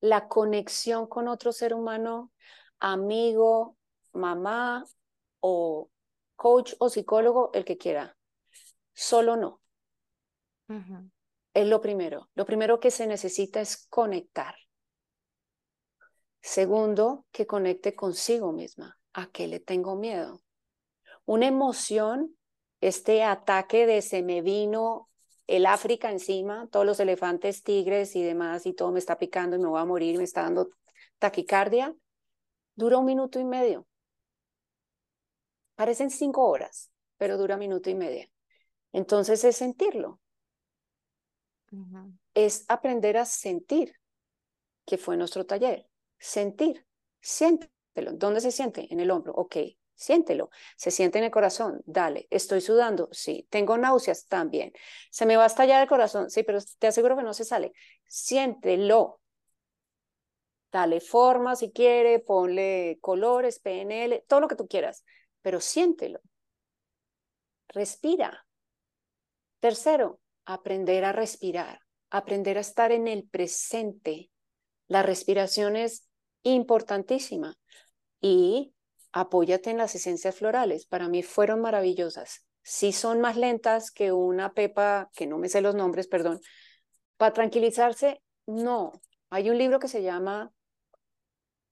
la 0.00 0.28
conexión 0.28 1.06
con 1.06 1.28
otro 1.28 1.52
ser 1.52 1.74
humano, 1.74 2.32
amigo, 2.80 3.76
mamá 4.12 4.84
o 5.40 5.90
coach 6.36 6.74
o 6.78 6.88
psicólogo, 6.88 7.50
el 7.54 7.64
que 7.64 7.78
quiera. 7.78 8.16
Solo 8.94 9.36
no. 9.36 9.62
Es 11.54 11.66
lo 11.66 11.80
primero. 11.82 12.30
Lo 12.34 12.46
primero 12.46 12.80
que 12.80 12.90
se 12.90 13.06
necesita 13.06 13.60
es 13.60 13.86
conectar. 13.88 14.54
Segundo, 16.42 17.26
que 17.32 17.46
conecte 17.46 17.94
consigo 17.94 18.52
misma. 18.52 18.98
¿A 19.12 19.26
qué 19.30 19.46
le 19.48 19.60
tengo 19.60 19.96
miedo? 19.96 20.42
Una 21.26 21.48
emoción, 21.48 22.37
este 22.80 23.22
ataque 23.22 23.86
de 23.86 24.02
se 24.02 24.22
me 24.22 24.42
vino 24.42 25.08
el 25.46 25.66
África 25.66 26.10
encima, 26.10 26.68
todos 26.70 26.84
los 26.84 27.00
elefantes, 27.00 27.62
tigres 27.62 28.14
y 28.16 28.22
demás, 28.22 28.66
y 28.66 28.74
todo 28.74 28.92
me 28.92 28.98
está 28.98 29.18
picando 29.18 29.56
y 29.56 29.58
me 29.58 29.68
voy 29.68 29.80
a 29.80 29.84
morir, 29.84 30.18
me 30.18 30.24
está 30.24 30.42
dando 30.42 30.70
taquicardia, 31.18 31.94
dura 32.74 32.98
un 32.98 33.06
minuto 33.06 33.40
y 33.40 33.44
medio. 33.44 33.86
Parecen 35.74 36.10
cinco 36.10 36.46
horas, 36.48 36.90
pero 37.16 37.38
dura 37.38 37.56
minuto 37.56 37.88
y 37.88 37.94
medio. 37.94 38.28
Entonces 38.92 39.42
es 39.44 39.56
sentirlo. 39.56 40.20
Es 42.34 42.64
aprender 42.68 43.16
a 43.16 43.24
sentir, 43.24 43.94
que 44.84 44.98
fue 44.98 45.16
nuestro 45.16 45.46
taller. 45.46 45.88
Sentir, 46.18 46.86
siéntelo. 47.20 48.12
¿Dónde 48.12 48.40
se 48.40 48.52
siente? 48.52 48.92
En 48.92 49.00
el 49.00 49.10
hombro. 49.10 49.32
Ok, 49.34 49.56
siéntelo. 49.98 50.50
Se 50.76 50.90
siente 50.90 51.18
en 51.18 51.24
el 51.24 51.30
corazón. 51.30 51.82
Dale. 51.84 52.26
¿Estoy 52.30 52.62
sudando? 52.62 53.08
Sí. 53.12 53.46
¿Tengo 53.50 53.76
náuseas? 53.76 54.26
También. 54.26 54.72
¿Se 55.10 55.26
me 55.26 55.36
va 55.36 55.44
a 55.44 55.46
estallar 55.48 55.82
el 55.82 55.88
corazón? 55.88 56.30
Sí, 56.30 56.42
pero 56.42 56.58
te 56.78 56.86
aseguro 56.86 57.16
que 57.16 57.22
no 57.22 57.34
se 57.34 57.44
sale. 57.44 57.72
Siéntelo. 58.06 59.20
Dale 60.72 61.00
forma 61.00 61.56
si 61.56 61.72
quiere, 61.72 62.18
ponle 62.20 62.98
colores, 63.00 63.58
PNL, 63.58 64.24
todo 64.28 64.40
lo 64.40 64.48
que 64.48 64.56
tú 64.56 64.66
quieras 64.68 65.04
pero 65.42 65.60
siéntelo. 65.60 66.20
Respira. 67.68 68.46
Tercero, 69.60 70.20
aprender 70.44 71.04
a 71.04 71.12
respirar, 71.12 71.80
aprender 72.10 72.58
a 72.58 72.60
estar 72.60 72.92
en 72.92 73.08
el 73.08 73.26
presente. 73.26 74.30
La 74.86 75.02
respiración 75.02 75.76
es 75.76 76.06
importantísima 76.42 77.56
y 78.20 78.74
apóyate 79.12 79.70
en 79.70 79.78
las 79.78 79.94
esencias 79.94 80.36
florales. 80.36 80.86
Para 80.86 81.08
mí 81.08 81.22
fueron 81.22 81.60
maravillosas. 81.60 82.44
Sí 82.62 82.92
son 82.92 83.20
más 83.20 83.36
lentas 83.36 83.90
que 83.90 84.12
una 84.12 84.52
pepa, 84.52 85.10
que 85.14 85.26
no 85.26 85.38
me 85.38 85.48
sé 85.48 85.60
los 85.60 85.74
nombres, 85.74 86.06
perdón. 86.06 86.40
Para 87.16 87.32
tranquilizarse, 87.32 88.22
no. 88.46 88.92
Hay 89.30 89.50
un 89.50 89.58
libro 89.58 89.78
que 89.78 89.88
se 89.88 90.02
llama 90.02 90.52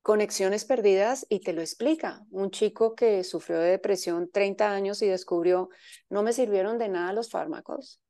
Conexiones 0.03 0.65
Perdidas 0.65 1.27
y 1.29 1.41
te 1.41 1.53
lo 1.53 1.61
explica. 1.63 2.25
Un 2.31 2.51
chico 2.51 2.95
que 2.95 3.25
sufrió 3.25 3.59
de 3.59 3.71
depresión 3.71 4.31
30 4.31 4.71
años 4.71 5.03
y 5.03 5.07
descubrió, 5.07 5.69
no 6.09 6.23
me 6.23 6.33
sirvieron 6.33 6.79
de 6.79 6.89
nada 6.89 7.13
los 7.13 7.31
fármacos, 7.31 8.01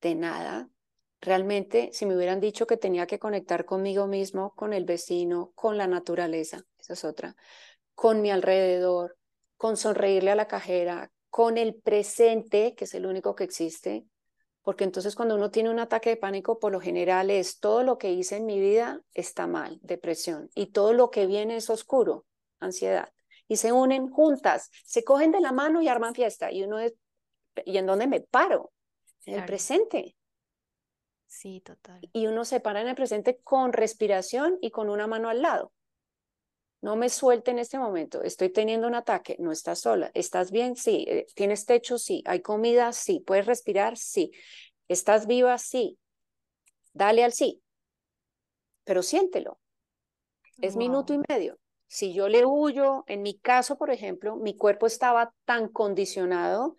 de 0.00 0.14
nada. 0.14 0.68
Realmente, 1.22 1.90
si 1.92 2.04
me 2.04 2.16
hubieran 2.16 2.40
dicho 2.40 2.66
que 2.66 2.76
tenía 2.76 3.06
que 3.06 3.18
conectar 3.18 3.64
conmigo 3.64 4.08
mismo, 4.08 4.52
con 4.56 4.72
el 4.72 4.84
vecino, 4.84 5.52
con 5.54 5.78
la 5.78 5.86
naturaleza, 5.86 6.64
esa 6.78 6.92
es 6.92 7.04
otra, 7.04 7.36
con 7.94 8.20
mi 8.22 8.30
alrededor, 8.30 9.16
con 9.56 9.76
sonreírle 9.76 10.30
a 10.30 10.36
la 10.36 10.48
cajera, 10.48 11.10
con 11.30 11.56
el 11.56 11.74
presente, 11.74 12.74
que 12.74 12.84
es 12.84 12.94
el 12.94 13.06
único 13.06 13.34
que 13.34 13.44
existe, 13.44 14.04
porque 14.62 14.84
entonces 14.84 15.14
cuando 15.14 15.34
uno 15.34 15.50
tiene 15.50 15.70
un 15.70 15.78
ataque 15.78 16.10
de 16.10 16.16
pánico, 16.16 16.58
por 16.58 16.72
lo 16.72 16.80
general 16.80 17.30
es 17.30 17.58
todo 17.58 17.82
lo 17.82 17.98
que 17.98 18.12
hice 18.12 18.36
en 18.36 18.46
mi 18.46 18.60
vida 18.60 19.00
está 19.12 19.46
mal, 19.46 19.78
depresión, 19.82 20.50
y 20.54 20.66
todo 20.66 20.92
lo 20.92 21.10
que 21.10 21.26
viene 21.26 21.56
es 21.56 21.68
oscuro, 21.68 22.26
ansiedad. 22.60 23.12
Y 23.48 23.56
se 23.56 23.72
unen 23.72 24.08
juntas, 24.08 24.70
se 24.84 25.04
cogen 25.04 25.32
de 25.32 25.40
la 25.40 25.52
mano 25.52 25.82
y 25.82 25.88
arman 25.88 26.14
fiesta. 26.14 26.52
Y 26.52 26.62
uno 26.62 26.78
es, 26.78 26.94
¿y 27.64 27.76
en 27.76 27.86
dónde 27.86 28.06
me 28.06 28.20
paro? 28.20 28.72
En 29.26 29.34
el 29.34 29.44
presente. 29.44 30.16
Sí, 31.26 31.60
total. 31.60 32.08
Y 32.12 32.26
uno 32.28 32.44
se 32.44 32.60
para 32.60 32.80
en 32.80 32.88
el 32.88 32.94
presente 32.94 33.40
con 33.42 33.72
respiración 33.72 34.58
y 34.60 34.70
con 34.70 34.88
una 34.88 35.06
mano 35.06 35.28
al 35.28 35.42
lado. 35.42 35.72
No 36.82 36.96
me 36.96 37.08
suelte 37.08 37.52
en 37.52 37.60
este 37.60 37.78
momento. 37.78 38.22
Estoy 38.22 38.50
teniendo 38.50 38.88
un 38.88 38.94
ataque. 38.94 39.36
No 39.38 39.52
estás 39.52 39.80
sola. 39.80 40.10
¿Estás 40.14 40.50
bien? 40.50 40.76
Sí. 40.76 41.06
Eh, 41.08 41.26
¿Tienes 41.34 41.64
techo? 41.64 41.96
Sí. 41.96 42.22
¿Hay 42.26 42.42
comida? 42.42 42.92
Sí. 42.92 43.20
¿Puedes 43.20 43.46
respirar? 43.46 43.96
Sí. 43.96 44.32
¿Estás 44.88 45.26
viva? 45.26 45.56
Sí. 45.58 45.98
Dale 46.92 47.24
al 47.24 47.32
sí. 47.32 47.62
Pero 48.84 49.02
siéntelo. 49.02 49.58
Es 50.60 50.76
minuto 50.76 51.14
y 51.14 51.20
medio. 51.28 51.58
Si 51.86 52.12
yo 52.14 52.28
le 52.28 52.44
huyo, 52.44 53.04
en 53.06 53.22
mi 53.22 53.38
caso, 53.38 53.76
por 53.76 53.90
ejemplo, 53.90 54.36
mi 54.36 54.56
cuerpo 54.56 54.86
estaba 54.86 55.34
tan 55.44 55.68
condicionado 55.68 56.78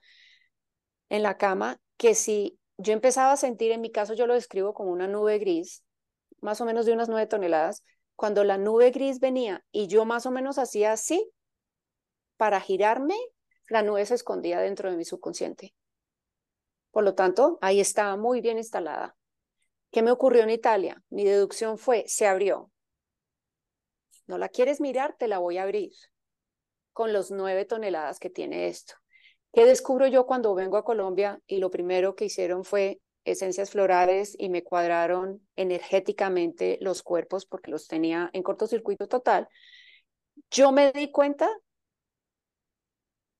en 1.09 1.23
la 1.23 1.37
cama 1.37 1.79
que 1.97 2.15
si 2.15 2.59
yo 2.77 2.93
empezaba 2.93 3.31
a 3.33 3.37
sentir, 3.37 3.71
en 3.71 3.81
mi 3.81 3.91
caso 3.91 4.15
yo 4.15 4.27
lo 4.27 4.33
describo 4.33 4.73
como 4.73 4.91
una 4.91 5.07
nube 5.07 5.37
gris, 5.37 5.83
más 6.41 6.59
o 6.61 6.65
menos 6.65 6.85
de 6.85 6.93
unas 6.93 7.09
nueve 7.09 7.27
toneladas, 7.27 7.83
cuando 8.16 8.43
la 8.43 8.57
nube 8.57 8.91
gris 8.91 9.20
venía 9.20 9.64
y 9.72 9.88
yo 9.88 10.05
más 10.05 10.26
o 10.26 10.32
menos 10.32 10.57
hacía 10.57 10.91
así, 10.91 11.32
para 12.38 12.59
girarme, 12.61 13.16
la 13.70 13.82
nube 13.82 14.05
se 14.05 14.16
escondía 14.16 14.59
dentro 14.59 14.89
de 14.89 14.97
mi 14.97 15.05
subconsciente. 15.05 15.74
Por 16.91 17.03
lo 17.03 17.16
tanto, 17.16 17.57
ahí 17.61 17.80
estaba 17.80 18.18
muy 18.18 18.41
bien 18.41 18.57
instalada. 18.57 19.16
¿Qué 19.91 20.01
me 20.01 20.11
ocurrió 20.11 20.43
en 20.43 20.49
Italia? 20.49 21.03
Mi 21.09 21.24
deducción 21.24 21.78
fue, 21.78 22.03
se 22.07 22.28
abrió. 22.28 22.72
¿No 24.28 24.38
la 24.38 24.49
quieres 24.49 24.80
mirar? 24.80 25.16
Te 25.18 25.28
la 25.28 25.39
voy 25.39 25.57
a 25.57 25.64
abrir 25.64 25.91
con 26.93 27.11
los 27.11 27.32
nueve 27.32 27.66
toneladas 27.66 28.20
que 28.20 28.30
tiene 28.30 28.68
esto. 28.68 28.93
¿Qué 29.51 29.66
descubro 29.66 30.07
yo 30.07 30.26
cuando 30.26 30.55
vengo 30.55 30.78
a 30.78 30.84
Colombia? 30.84 31.39
Y 31.45 31.57
lo 31.57 31.70
primero 31.70 32.16
que 32.16 32.26
hicieron 32.26 32.64
fue 32.64 33.01
esencias 33.26 33.71
florales 33.71 34.36
y 34.38 34.49
me 34.49 34.63
cuadraron 34.63 35.45
energéticamente 35.55 36.78
los 36.82 37.03
cuerpos 37.03 37.45
porque 37.45 37.71
los 37.71 37.88
tenía 37.88 38.30
en 38.34 38.43
cortocircuito 38.43 39.07
total, 39.07 39.47
yo 40.51 40.71
me 40.71 40.91
di 40.91 41.11
cuenta, 41.11 41.49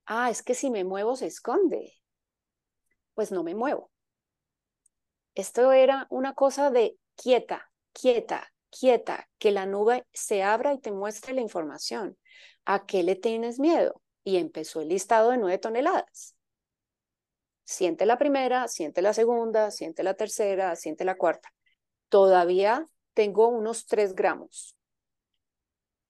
ah, 0.06 0.30
es 0.30 0.42
que 0.44 0.56
si 0.56 0.70
me 0.70 0.84
muevo 0.84 1.16
se 1.16 1.28
esconde. 1.28 2.00
Pues 3.14 3.32
no 3.32 3.44
me 3.44 3.56
muevo. 3.56 3.92
Esto 5.36 5.72
era 5.72 6.08
una 6.10 6.34
cosa 6.34 6.70
de 6.72 6.98
quieta, 7.16 7.72
quieta, 7.92 8.54
quieta, 8.70 9.30
que 9.38 9.52
la 9.52 9.66
nube 9.66 10.06
se 10.14 10.44
abra 10.44 10.74
y 10.74 10.80
te 10.80 10.92
muestre 10.92 11.34
la 11.34 11.42
información. 11.42 12.18
¿A 12.66 12.86
qué 12.86 13.04
le 13.04 13.16
tienes 13.16 13.60
miedo? 13.60 14.02
Y 14.24 14.38
empezó 14.38 14.82
el 14.82 14.90
listado 14.90 15.32
de 15.32 15.38
nueve 15.38 15.58
toneladas. 15.58 16.36
Siente 17.66 18.06
la 18.06 18.18
primera, 18.18 18.68
siente 18.68 19.02
la 19.02 19.14
segunda, 19.14 19.72
siente 19.72 20.04
la 20.04 20.16
tercera, 20.16 20.76
siente 20.76 21.06
la 21.06 21.16
cuarta. 21.16 21.54
Todavía 22.10 22.86
tengo 23.14 23.48
unos 23.48 23.86
tres 23.86 24.14
gramos, 24.16 24.76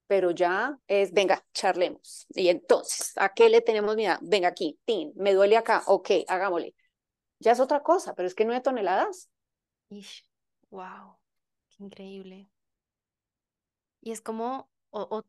pero 0.07 0.31
ya 0.31 0.79
es, 0.87 1.13
venga, 1.13 1.45
charlemos. 1.53 2.25
Y 2.29 2.49
entonces, 2.49 3.13
¿a 3.17 3.29
qué 3.29 3.49
le 3.49 3.61
tenemos 3.61 3.95
miedo? 3.95 4.17
Venga 4.21 4.47
aquí, 4.49 4.79
tin, 4.85 5.13
me 5.15 5.33
duele 5.33 5.57
acá, 5.57 5.83
ok, 5.85 6.09
hagámosle. 6.27 6.75
Ya 7.39 7.51
es 7.51 7.59
otra 7.59 7.83
cosa, 7.83 8.15
pero 8.15 8.27
es 8.27 8.35
que 8.35 8.45
no 8.45 8.53
hay 8.53 8.61
toneladas. 8.61 9.29
wow, 10.69 11.17
qué 11.69 11.83
increíble. 11.83 12.49
Y 14.01 14.11
es 14.11 14.21
como, 14.21 14.69
o, 14.89 15.01
o, 15.01 15.23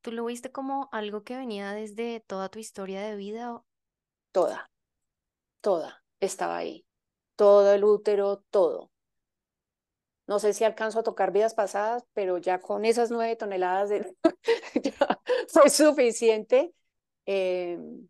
tú 0.00 0.12
lo 0.12 0.24
viste 0.24 0.50
como 0.50 0.88
algo 0.92 1.22
que 1.22 1.36
venía 1.36 1.72
desde 1.72 2.20
toda 2.20 2.48
tu 2.48 2.58
historia 2.58 3.00
de 3.02 3.16
vida. 3.16 3.62
Toda 4.32 4.70
toda 5.68 6.02
estaba 6.18 6.56
ahí, 6.56 6.86
todo 7.36 7.74
el 7.74 7.84
útero, 7.84 8.42
todo. 8.48 8.90
No 10.26 10.38
sé 10.38 10.54
si 10.54 10.64
alcanzo 10.64 11.00
a 11.00 11.02
tocar 11.02 11.30
vidas 11.30 11.52
pasadas, 11.52 12.04
pero 12.14 12.38
ya 12.38 12.58
con 12.58 12.86
esas 12.86 13.10
nueve 13.10 13.36
toneladas 13.36 13.90
de... 13.90 14.16
fue 15.48 15.68
suficiente. 15.68 16.72
Em, 17.26 18.08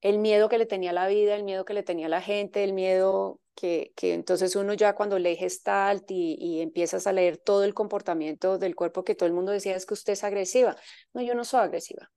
el 0.00 0.18
miedo 0.18 0.48
que 0.48 0.56
le 0.56 0.64
tenía 0.64 0.94
la 0.94 1.06
vida, 1.06 1.36
el 1.36 1.44
miedo 1.44 1.66
que 1.66 1.74
le 1.74 1.82
tenía 1.82 2.08
la 2.08 2.22
gente, 2.22 2.64
el 2.64 2.72
miedo 2.72 3.40
que, 3.54 3.92
que 3.94 4.14
entonces 4.14 4.56
uno 4.56 4.72
ya 4.72 4.94
cuando 4.94 5.18
lee 5.18 5.36
Gestalt 5.36 6.10
y 6.10 6.62
empiezas 6.62 7.06
a 7.06 7.12
leer 7.12 7.36
todo 7.36 7.64
el 7.64 7.74
comportamiento 7.74 8.56
del 8.56 8.74
cuerpo 8.74 9.04
que 9.04 9.14
todo 9.14 9.26
el 9.26 9.34
mundo 9.34 9.52
decía 9.52 9.76
es 9.76 9.84
que 9.84 9.92
usted 9.92 10.14
es 10.14 10.24
agresiva. 10.24 10.76
No, 11.12 11.20
yo 11.20 11.34
no 11.34 11.44
soy 11.44 11.60
agresiva. 11.60 12.10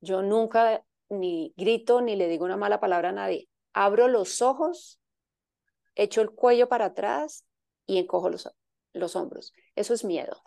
Yo 0.00 0.22
nunca 0.22 0.82
ni 1.20 1.54
grito, 1.56 2.00
ni 2.00 2.16
le 2.16 2.28
digo 2.28 2.44
una 2.44 2.56
mala 2.56 2.80
palabra 2.80 3.10
a 3.10 3.12
nadie. 3.12 3.48
Abro 3.72 4.08
los 4.08 4.42
ojos, 4.42 5.00
echo 5.94 6.20
el 6.20 6.30
cuello 6.30 6.68
para 6.68 6.86
atrás 6.86 7.44
y 7.86 7.98
encojo 7.98 8.30
los, 8.30 8.50
los 8.92 9.16
hombros. 9.16 9.52
Eso 9.74 9.94
es 9.94 10.04
miedo. 10.04 10.42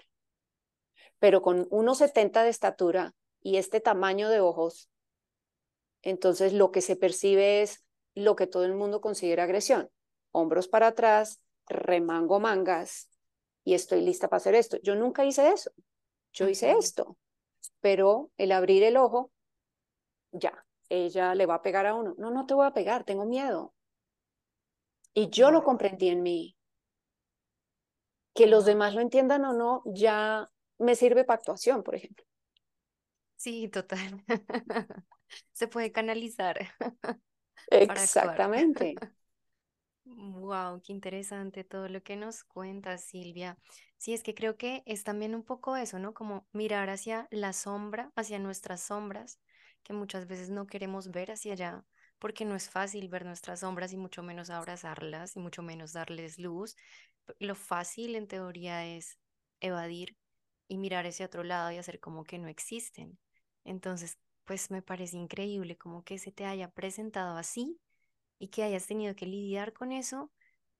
Pero 1.19 1.41
con 1.41 1.67
1,70 1.69 2.43
de 2.43 2.49
estatura 2.49 3.15
y 3.41 3.57
este 3.57 3.79
tamaño 3.79 4.29
de 4.29 4.39
ojos, 4.39 4.89
entonces 6.01 6.53
lo 6.53 6.71
que 6.71 6.81
se 6.81 6.95
percibe 6.95 7.61
es 7.61 7.83
lo 8.13 8.35
que 8.35 8.47
todo 8.47 8.65
el 8.65 8.73
mundo 8.73 9.01
considera 9.01 9.43
agresión. 9.43 9.89
Hombros 10.31 10.67
para 10.67 10.87
atrás, 10.87 11.41
remango 11.67 12.39
mangas 12.39 13.09
y 13.63 13.73
estoy 13.73 14.01
lista 14.01 14.29
para 14.29 14.37
hacer 14.37 14.55
esto. 14.55 14.77
Yo 14.83 14.95
nunca 14.95 15.25
hice 15.25 15.49
eso. 15.49 15.71
Yo 16.33 16.47
hice 16.47 16.71
esto. 16.71 17.17
Pero 17.81 18.31
el 18.37 18.51
abrir 18.51 18.83
el 18.83 18.97
ojo, 18.97 19.31
ya, 20.39 20.65
ella 20.89 21.35
le 21.35 21.45
va 21.45 21.55
a 21.55 21.61
pegar 21.61 21.85
a 21.85 21.95
uno. 21.95 22.15
No, 22.17 22.31
no 22.31 22.45
te 22.45 22.53
voy 22.53 22.65
a 22.67 22.73
pegar, 22.73 23.03
tengo 23.03 23.25
miedo. 23.25 23.73
Y 25.13 25.29
yo 25.29 25.51
lo 25.51 25.65
comprendí 25.65 26.07
en 26.07 26.23
mí. 26.23 26.55
Que 28.33 28.47
los 28.47 28.63
demás 28.65 28.93
lo 28.93 29.01
entiendan 29.01 29.43
o 29.43 29.51
no, 29.53 29.81
ya 29.85 30.49
me 30.79 30.95
sirve 30.95 31.25
para 31.25 31.39
actuación, 31.39 31.83
por 31.83 31.95
ejemplo. 31.95 32.23
Sí, 33.35 33.67
total. 33.69 34.23
Se 35.53 35.67
puede 35.67 35.91
canalizar. 35.91 36.57
Exactamente. 37.71 38.95
Wow, 40.05 40.81
qué 40.81 40.93
interesante 40.93 41.63
todo 41.63 41.89
lo 41.89 42.01
que 42.01 42.15
nos 42.15 42.43
cuenta 42.45 42.97
Silvia. 42.97 43.57
Sí, 43.97 44.13
es 44.13 44.23
que 44.23 44.33
creo 44.33 44.57
que 44.57 44.81
es 44.85 45.03
también 45.03 45.35
un 45.35 45.43
poco 45.43 45.75
eso, 45.75 45.99
¿no? 45.99 46.13
Como 46.13 46.47
mirar 46.53 46.89
hacia 46.89 47.27
la 47.29 47.51
sombra, 47.51 48.11
hacia 48.15 48.39
nuestras 48.39 48.81
sombras, 48.81 49.39
que 49.87 49.93
muchas 49.93 50.27
veces 50.27 50.49
no 50.49 50.67
queremos 50.67 51.11
ver 51.11 51.31
hacia 51.31 51.53
allá, 51.53 51.85
porque 52.19 52.43
no 52.45 52.55
es 52.55 52.69
fácil 52.69 53.07
ver 53.07 53.25
nuestras 53.25 53.61
sombras 53.61 53.93
y 53.93 53.97
mucho 53.97 54.21
menos 54.21 54.49
abrazarlas 54.49 55.35
y 55.37 55.39
mucho 55.39 55.63
menos 55.63 55.93
darles 55.93 56.37
luz. 56.39 56.75
Lo 57.39 57.55
fácil 57.55 58.15
en 58.15 58.27
teoría 58.27 58.85
es 58.85 59.17
evadir 59.61 60.17
y 60.67 60.77
mirar 60.77 61.05
hacia 61.07 61.25
otro 61.27 61.43
lado 61.43 61.71
y 61.71 61.77
hacer 61.77 61.99
como 62.01 62.25
que 62.25 62.37
no 62.37 62.49
existen. 62.49 63.17
Entonces, 63.63 64.17
pues 64.45 64.71
me 64.71 64.81
parece 64.81 65.15
increíble 65.17 65.77
como 65.77 66.03
que 66.03 66.19
se 66.19 66.31
te 66.33 66.45
haya 66.45 66.69
presentado 66.71 67.37
así 67.37 67.79
y 68.39 68.49
que 68.49 68.63
hayas 68.63 68.87
tenido 68.87 69.15
que 69.15 69.25
lidiar 69.27 69.73
con 69.73 69.91
eso, 69.93 70.31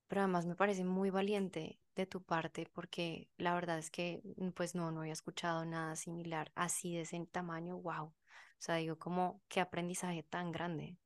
pero 0.07 0.21
además 0.21 0.45
me 0.45 0.55
parece 0.57 0.83
muy 0.85 1.09
valiente 1.11 1.79
de 1.95 2.05
tu 2.07 2.23
parte 2.23 2.67
porque 2.73 3.29
la 3.37 3.55
verdad 3.55 3.79
es 3.79 3.91
que 3.91 4.21
mm, 4.37 4.49
pues 4.51 4.75
no, 4.75 4.91
no 4.91 5.01
había 5.01 5.13
escuchado 5.13 5.65
nada 5.65 5.95
similar 5.95 6.51
así 6.55 6.95
de 6.95 7.01
ese 7.03 7.25
tamaño, 7.31 7.77
wow. 7.79 8.13
O 8.59 8.61
sea, 8.61 8.75
digo, 8.75 8.97
como 8.97 9.41
qué 9.47 9.59
aprendizaje 9.61 10.23
tan 10.23 10.51
grande. 10.51 10.97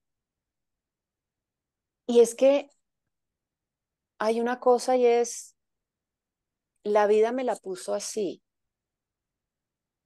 Y 2.07 2.19
es 2.19 2.35
que 2.35 2.69
hay 4.19 4.39
una 4.39 4.59
cosa 4.59 4.97
y 4.97 5.05
es, 5.05 5.55
la 6.83 7.07
vida 7.07 7.31
me 7.31 7.43
la 7.43 7.55
puso 7.55 7.93
así. 7.93 8.43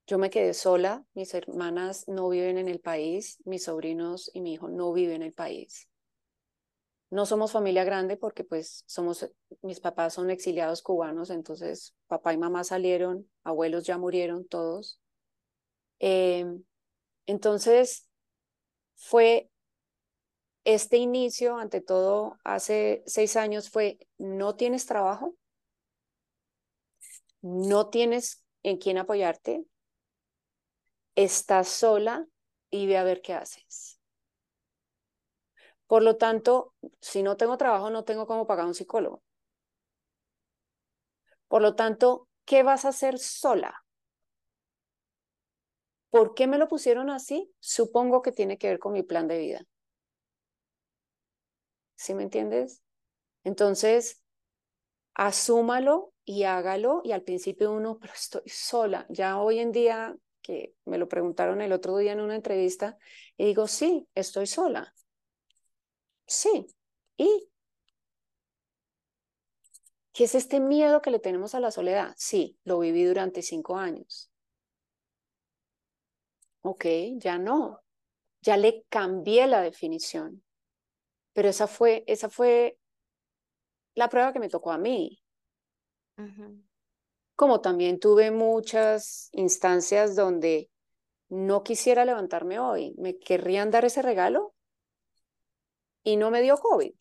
Yo 0.07 0.17
me 0.19 0.29
quedé 0.29 0.53
sola, 0.53 1.03
mis 1.15 1.33
hermanas 1.33 2.07
no 2.07 2.29
viven 2.29 2.57
en 2.57 2.69
el 2.69 2.79
país, 2.79 3.41
mis 3.43 3.63
sobrinos 3.63 4.29
y 4.33 4.41
mi 4.41 4.53
hijo 4.53 4.69
no 4.69 4.93
viven 4.93 5.17
en 5.17 5.23
el 5.23 5.33
país. 5.33 5.89
No 7.09 7.25
somos 7.25 7.51
familia 7.51 7.83
grande 7.83 8.17
porque 8.17 8.43
pues 8.43 8.83
somos, 8.87 9.29
mis 9.61 9.79
papás 9.79 10.13
son 10.13 10.29
exiliados 10.29 10.81
cubanos, 10.81 11.29
entonces 11.29 11.95
papá 12.07 12.33
y 12.33 12.37
mamá 12.37 12.63
salieron, 12.63 13.29
abuelos 13.43 13.85
ya 13.85 13.97
murieron 13.97 14.47
todos. 14.47 14.99
Em, 15.99 16.63
entonces 17.27 18.07
fue 18.95 19.49
este 20.65 20.97
inicio, 20.97 21.57
ante 21.57 21.79
todo, 21.81 22.37
hace 22.43 23.03
seis 23.05 23.35
años 23.37 23.69
fue, 23.69 23.99
no 24.17 24.55
tienes 24.55 24.85
trabajo, 24.85 25.35
no 27.41 27.87
tienes 27.89 28.43
en 28.63 28.77
quién 28.77 28.97
apoyarte, 28.97 29.65
estás 31.15 31.67
sola 31.69 32.25
y 32.69 32.87
ve 32.87 32.97
a 32.97 33.03
ver 33.03 33.21
qué 33.21 33.33
haces. 33.33 33.99
Por 35.87 36.03
lo 36.03 36.17
tanto, 36.17 36.73
si 37.01 37.23
no 37.23 37.37
tengo 37.37 37.57
trabajo, 37.57 37.89
no 37.89 38.03
tengo 38.03 38.27
cómo 38.27 38.47
pagar 38.47 38.65
un 38.65 38.73
psicólogo. 38.75 39.21
Por 41.47 41.61
lo 41.63 41.75
tanto, 41.75 42.27
¿qué 42.45 42.63
vas 42.63 42.85
a 42.85 42.89
hacer 42.89 43.17
sola? 43.19 43.84
¿Por 46.15 46.33
qué 46.33 46.47
me 46.47 46.57
lo 46.57 46.69
pusieron 46.69 47.09
así? 47.09 47.51
Supongo 47.59 48.21
que 48.21 48.31
tiene 48.31 48.57
que 48.57 48.69
ver 48.69 48.79
con 48.79 48.93
mi 48.93 49.03
plan 49.03 49.27
de 49.27 49.37
vida. 49.37 49.65
¿Sí 51.95 52.13
me 52.13 52.23
entiendes? 52.23 52.81
Entonces, 53.43 54.23
asúmalo 55.13 56.13
y 56.23 56.43
hágalo. 56.43 57.01
Y 57.03 57.11
al 57.11 57.23
principio 57.23 57.73
uno, 57.73 57.99
pero 57.99 58.13
estoy 58.13 58.43
sola. 58.45 59.05
Ya 59.09 59.41
hoy 59.41 59.59
en 59.59 59.73
día, 59.73 60.15
que 60.41 60.73
me 60.85 60.97
lo 60.97 61.09
preguntaron 61.09 61.59
el 61.59 61.73
otro 61.73 61.97
día 61.97 62.13
en 62.13 62.21
una 62.21 62.37
entrevista, 62.37 62.97
y 63.35 63.47
digo, 63.47 63.67
sí, 63.67 64.07
estoy 64.15 64.47
sola. 64.47 64.93
Sí. 66.27 66.65
¿Y 67.17 67.49
qué 70.13 70.23
es 70.23 70.35
este 70.35 70.61
miedo 70.61 71.01
que 71.01 71.11
le 71.11 71.19
tenemos 71.19 71.55
a 71.55 71.59
la 71.59 71.71
soledad? 71.71 72.13
Sí, 72.15 72.57
lo 72.63 72.79
viví 72.79 73.03
durante 73.03 73.41
cinco 73.41 73.75
años. 73.75 74.31
Ok, 76.67 76.85
ya 77.17 77.37
no. 77.37 77.83
Ya 78.41 78.57
le 78.57 78.85
cambié 78.89 79.45
la 79.45 79.61
definición. 79.61 80.43
Pero 81.33 81.47
esa 81.47 81.67
fue, 81.67 82.03
esa 82.07 82.27
fue 82.27 82.79
la 83.93 84.09
prueba 84.09 84.33
que 84.33 84.39
me 84.39 84.49
tocó 84.49 84.71
a 84.71 84.79
mí. 84.79 85.21
Como 87.35 87.61
también 87.61 87.99
tuve 87.99 88.31
muchas 88.31 89.29
instancias 89.33 90.15
donde 90.15 90.71
no 91.29 91.63
quisiera 91.63 92.03
levantarme 92.03 92.57
hoy, 92.57 92.95
me 92.97 93.19
querrían 93.19 93.69
dar 93.69 93.85
ese 93.85 94.01
regalo 94.01 94.55
y 96.03 96.17
no 96.17 96.31
me 96.31 96.41
dio 96.41 96.57
COVID. 96.57 96.95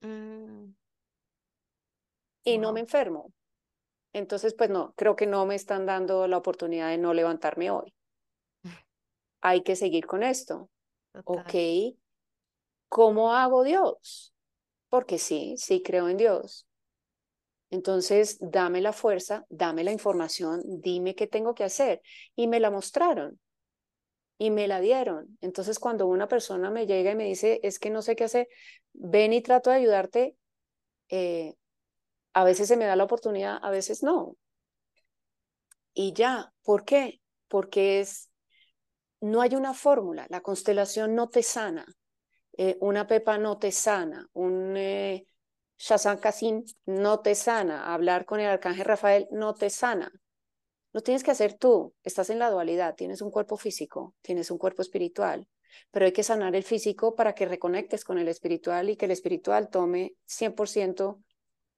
Mm. 0.00 0.74
Y 2.44 2.58
no 2.58 2.72
me 2.72 2.80
enfermo. 2.80 3.32
Entonces, 4.12 4.54
pues 4.54 4.70
no, 4.70 4.92
creo 4.96 5.14
que 5.14 5.28
no 5.28 5.46
me 5.46 5.54
están 5.54 5.86
dando 5.86 6.26
la 6.26 6.38
oportunidad 6.38 6.88
de 6.88 6.98
no 6.98 7.14
levantarme 7.14 7.70
hoy. 7.70 7.94
Hay 9.42 9.62
que 9.62 9.76
seguir 9.76 10.06
con 10.06 10.22
esto. 10.22 10.70
Ok, 11.24 11.54
¿cómo 12.88 13.34
hago 13.34 13.64
Dios? 13.64 14.34
Porque 14.88 15.18
sí, 15.18 15.54
sí 15.58 15.82
creo 15.82 16.08
en 16.08 16.16
Dios. 16.16 16.66
Entonces, 17.70 18.38
dame 18.40 18.80
la 18.80 18.92
fuerza, 18.92 19.46
dame 19.48 19.82
la 19.84 19.92
información, 19.92 20.62
dime 20.64 21.14
qué 21.14 21.26
tengo 21.26 21.54
que 21.54 21.64
hacer. 21.64 22.02
Y 22.36 22.46
me 22.46 22.60
la 22.60 22.70
mostraron 22.70 23.40
y 24.38 24.50
me 24.50 24.68
la 24.68 24.80
dieron. 24.80 25.38
Entonces, 25.40 25.78
cuando 25.78 26.06
una 26.06 26.28
persona 26.28 26.70
me 26.70 26.86
llega 26.86 27.12
y 27.12 27.14
me 27.14 27.24
dice, 27.24 27.60
es 27.62 27.78
que 27.78 27.90
no 27.90 28.02
sé 28.02 28.16
qué 28.16 28.24
hacer, 28.24 28.48
ven 28.92 29.32
y 29.32 29.40
trato 29.40 29.70
de 29.70 29.76
ayudarte, 29.76 30.36
eh, 31.08 31.54
a 32.34 32.44
veces 32.44 32.68
se 32.68 32.76
me 32.76 32.84
da 32.84 32.96
la 32.96 33.04
oportunidad, 33.04 33.58
a 33.62 33.70
veces 33.70 34.02
no. 34.02 34.36
Y 35.94 36.12
ya, 36.12 36.52
¿por 36.64 36.84
qué? 36.84 37.20
Porque 37.48 38.00
es, 38.00 38.31
no 39.22 39.40
hay 39.40 39.54
una 39.54 39.72
fórmula, 39.72 40.26
la 40.28 40.40
constelación 40.40 41.14
no 41.14 41.28
te 41.28 41.42
sana, 41.42 41.86
eh, 42.58 42.76
una 42.80 43.06
pepa 43.06 43.38
no 43.38 43.56
te 43.56 43.72
sana, 43.72 44.28
un 44.32 44.76
eh, 44.76 45.26
Shazam 45.78 46.18
no 46.86 47.20
te 47.20 47.34
sana, 47.34 47.92
hablar 47.94 48.24
con 48.24 48.40
el 48.40 48.46
arcángel 48.46 48.84
Rafael 48.84 49.28
no 49.30 49.54
te 49.54 49.70
sana. 49.70 50.12
Lo 50.92 51.00
tienes 51.00 51.22
que 51.22 51.30
hacer 51.30 51.54
tú, 51.54 51.94
estás 52.02 52.30
en 52.30 52.38
la 52.38 52.50
dualidad, 52.50 52.94
tienes 52.96 53.22
un 53.22 53.30
cuerpo 53.30 53.56
físico, 53.56 54.14
tienes 54.22 54.50
un 54.50 54.58
cuerpo 54.58 54.82
espiritual, 54.82 55.48
pero 55.90 56.04
hay 56.04 56.12
que 56.12 56.22
sanar 56.22 56.54
el 56.54 56.64
físico 56.64 57.14
para 57.14 57.34
que 57.34 57.46
reconectes 57.46 58.04
con 58.04 58.18
el 58.18 58.28
espiritual 58.28 58.90
y 58.90 58.96
que 58.96 59.06
el 59.06 59.12
espiritual 59.12 59.70
tome 59.70 60.14
100%, 60.26 61.22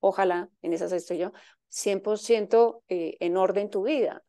ojalá, 0.01 0.49
en 0.63 0.73
esas 0.73 0.93
estoy 0.93 1.19
yo, 1.19 1.33
100% 1.69 2.83
eh, 2.89 3.17
en 3.21 3.37
orden 3.37 3.71
tu 3.71 3.85
vida. 3.85 4.25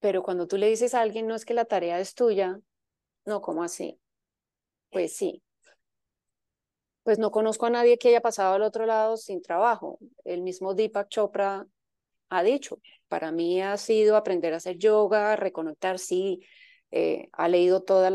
Pero 0.00 0.22
cuando 0.22 0.46
tú 0.46 0.56
le 0.56 0.68
dices 0.68 0.94
a 0.94 1.00
alguien, 1.02 1.26
no 1.26 1.34
es 1.34 1.44
que 1.44 1.54
la 1.54 1.66
tarea 1.66 2.00
es 2.00 2.14
tuya, 2.14 2.58
no, 3.24 3.40
¿cómo 3.40 3.62
así? 3.62 4.00
Pues 4.90 5.16
sí. 5.16 5.42
Pues 7.02 7.18
no 7.18 7.30
conozco 7.30 7.66
a 7.66 7.70
nadie 7.70 7.98
que 7.98 8.08
haya 8.08 8.20
pasado 8.20 8.54
al 8.54 8.62
otro 8.62 8.86
lado 8.86 9.16
sin 9.16 9.42
trabajo. 9.42 9.98
El 10.24 10.42
mismo 10.42 10.74
Deepak 10.74 11.08
Chopra 11.08 11.66
ha 12.28 12.42
dicho. 12.42 12.78
Para 13.08 13.32
mí 13.32 13.60
ha 13.62 13.76
sido 13.76 14.16
aprender 14.16 14.54
a 14.54 14.58
hacer 14.58 14.78
yoga, 14.78 15.36
reconectar, 15.36 15.98
sí, 15.98 16.40
eh, 16.90 17.28
ha 17.32 17.48
leído 17.48 17.82
todos 17.82 18.10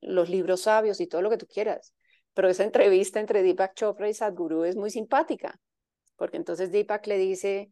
los 0.00 0.28
libros 0.28 0.62
sabios 0.62 1.00
y 1.00 1.06
todo 1.06 1.22
lo 1.22 1.30
que 1.30 1.38
tú 1.38 1.46
quieras. 1.46 1.94
Pero 2.34 2.48
esa 2.48 2.64
entrevista 2.64 3.20
entre 3.20 3.42
Deepak 3.42 3.74
Chopra 3.74 4.08
y 4.08 4.14
Sadhguru 4.14 4.64
es 4.64 4.76
muy 4.76 4.90
simpática, 4.90 5.60
porque 6.16 6.36
entonces 6.36 6.72
Deepak 6.72 7.06
le 7.06 7.18
dice 7.18 7.70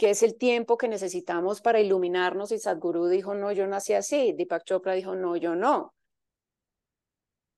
que 0.00 0.08
es 0.08 0.22
el 0.22 0.38
tiempo 0.38 0.78
que 0.78 0.88
necesitamos 0.88 1.60
para 1.60 1.78
iluminarnos 1.78 2.52
y 2.52 2.58
Sadhguru 2.58 3.08
dijo, 3.08 3.34
no, 3.34 3.52
yo 3.52 3.66
nací 3.66 3.92
así. 3.92 4.32
Deepak 4.32 4.64
Chopra 4.64 4.94
dijo, 4.94 5.14
no, 5.14 5.36
yo 5.36 5.54
no. 5.54 5.94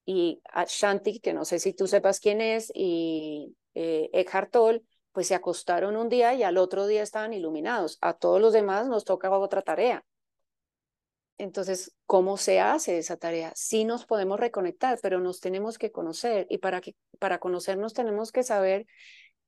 Y 0.04 0.42
Shanti, 0.66 1.20
que 1.20 1.34
no 1.34 1.44
sé 1.44 1.60
si 1.60 1.72
tú 1.72 1.86
sepas 1.86 2.18
quién 2.18 2.40
es, 2.40 2.72
y 2.74 3.54
eh, 3.74 4.10
Eckhart 4.12 4.50
Tolle, 4.50 4.82
pues 5.12 5.28
se 5.28 5.36
acostaron 5.36 5.94
un 5.94 6.08
día 6.08 6.34
y 6.34 6.42
al 6.42 6.58
otro 6.58 6.88
día 6.88 7.04
estaban 7.04 7.32
iluminados. 7.32 7.96
A 8.00 8.14
todos 8.14 8.40
los 8.40 8.52
demás 8.52 8.88
nos 8.88 9.04
toca 9.04 9.30
otra 9.30 9.62
tarea. 9.62 10.04
Entonces, 11.38 11.94
¿cómo 12.06 12.38
se 12.38 12.58
hace 12.58 12.98
esa 12.98 13.18
tarea? 13.18 13.52
Sí 13.54 13.84
nos 13.84 14.04
podemos 14.04 14.40
reconectar, 14.40 14.98
pero 15.00 15.20
nos 15.20 15.38
tenemos 15.38 15.78
que 15.78 15.92
conocer 15.92 16.48
y 16.50 16.58
para, 16.58 16.80
que, 16.80 16.96
para 17.20 17.38
conocernos 17.38 17.92
tenemos 17.94 18.32
que 18.32 18.42
saber 18.42 18.86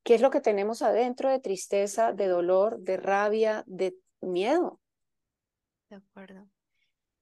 ¿Qué 0.05 0.15
es 0.15 0.21
lo 0.21 0.31
que 0.31 0.43
tenemos 0.43 0.83
adentro 0.83 1.31
de 1.31 1.41
tristeza, 1.41 2.13
de 2.13 2.29
dolor, 2.29 2.79
de 2.81 2.99
rabia, 2.99 3.65
de 3.67 3.97
miedo? 4.21 4.79
De 5.89 5.97
acuerdo. 5.97 6.47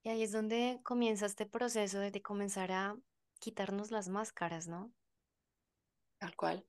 Y 0.03 0.09
ahí 0.09 0.25
es 0.25 0.33
donde 0.33 0.81
comienza 0.83 1.27
este 1.27 1.47
proceso 1.47 2.01
de, 2.01 2.21
comenzar 2.21 2.73
a 2.73 2.97
quitarnos 3.39 3.93
las 3.93 4.09
máscaras, 4.09 4.67
¿no? 4.67 4.93
Tal 6.19 6.35
cual. 6.35 6.67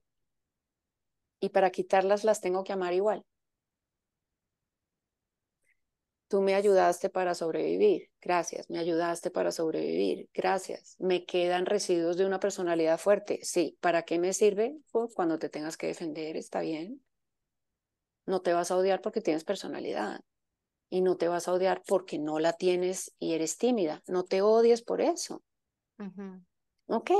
Y 1.40 1.50
para 1.50 1.72
quitarlas 1.72 2.24
las 2.24 2.42
tengo 2.42 2.64
que 2.64 2.74
amar 2.74 2.94
igual. 2.94 3.26
Tú 6.34 6.42
me 6.42 6.56
ayudaste 6.56 7.12
para 7.12 7.36
sobrevivir, 7.36 8.10
gracias. 8.20 8.68
Me 8.68 8.80
ayudaste 8.80 9.30
para 9.30 9.52
sobrevivir, 9.52 10.32
gracias. 10.34 10.96
Me 10.98 11.26
quedan 11.26 11.68
residuos 11.68 12.18
de 12.18 12.26
una 12.26 12.40
personalidad 12.40 12.98
fuerte, 12.98 13.38
sí. 13.44 13.78
¿Para 13.82 14.02
qué 14.02 14.18
me 14.18 14.34
sirve? 14.34 14.76
Pues 14.92 15.14
cuando 15.14 15.38
te 15.38 15.50
tengas 15.50 15.78
que 15.78 15.86
defender, 15.86 16.36
está 16.36 16.62
bien. 16.62 17.04
No 18.26 18.42
te 18.42 18.52
vas 18.52 18.72
a 18.72 18.78
odiar 18.78 19.00
porque 19.02 19.22
tienes 19.22 19.44
personalidad. 19.44 20.22
Y 20.90 21.02
no 21.02 21.18
te 21.18 21.28
vas 21.28 21.48
a 21.48 21.54
odiar 21.54 21.84
porque 21.86 22.18
no 22.18 22.40
la 22.40 22.54
tienes 22.54 23.14
y 23.20 23.34
eres 23.36 23.60
tímida. 23.60 24.02
No 24.08 24.24
te 24.24 24.42
odies 24.42 24.82
por 24.82 25.02
eso. 25.02 25.44
Ok. 26.88 27.12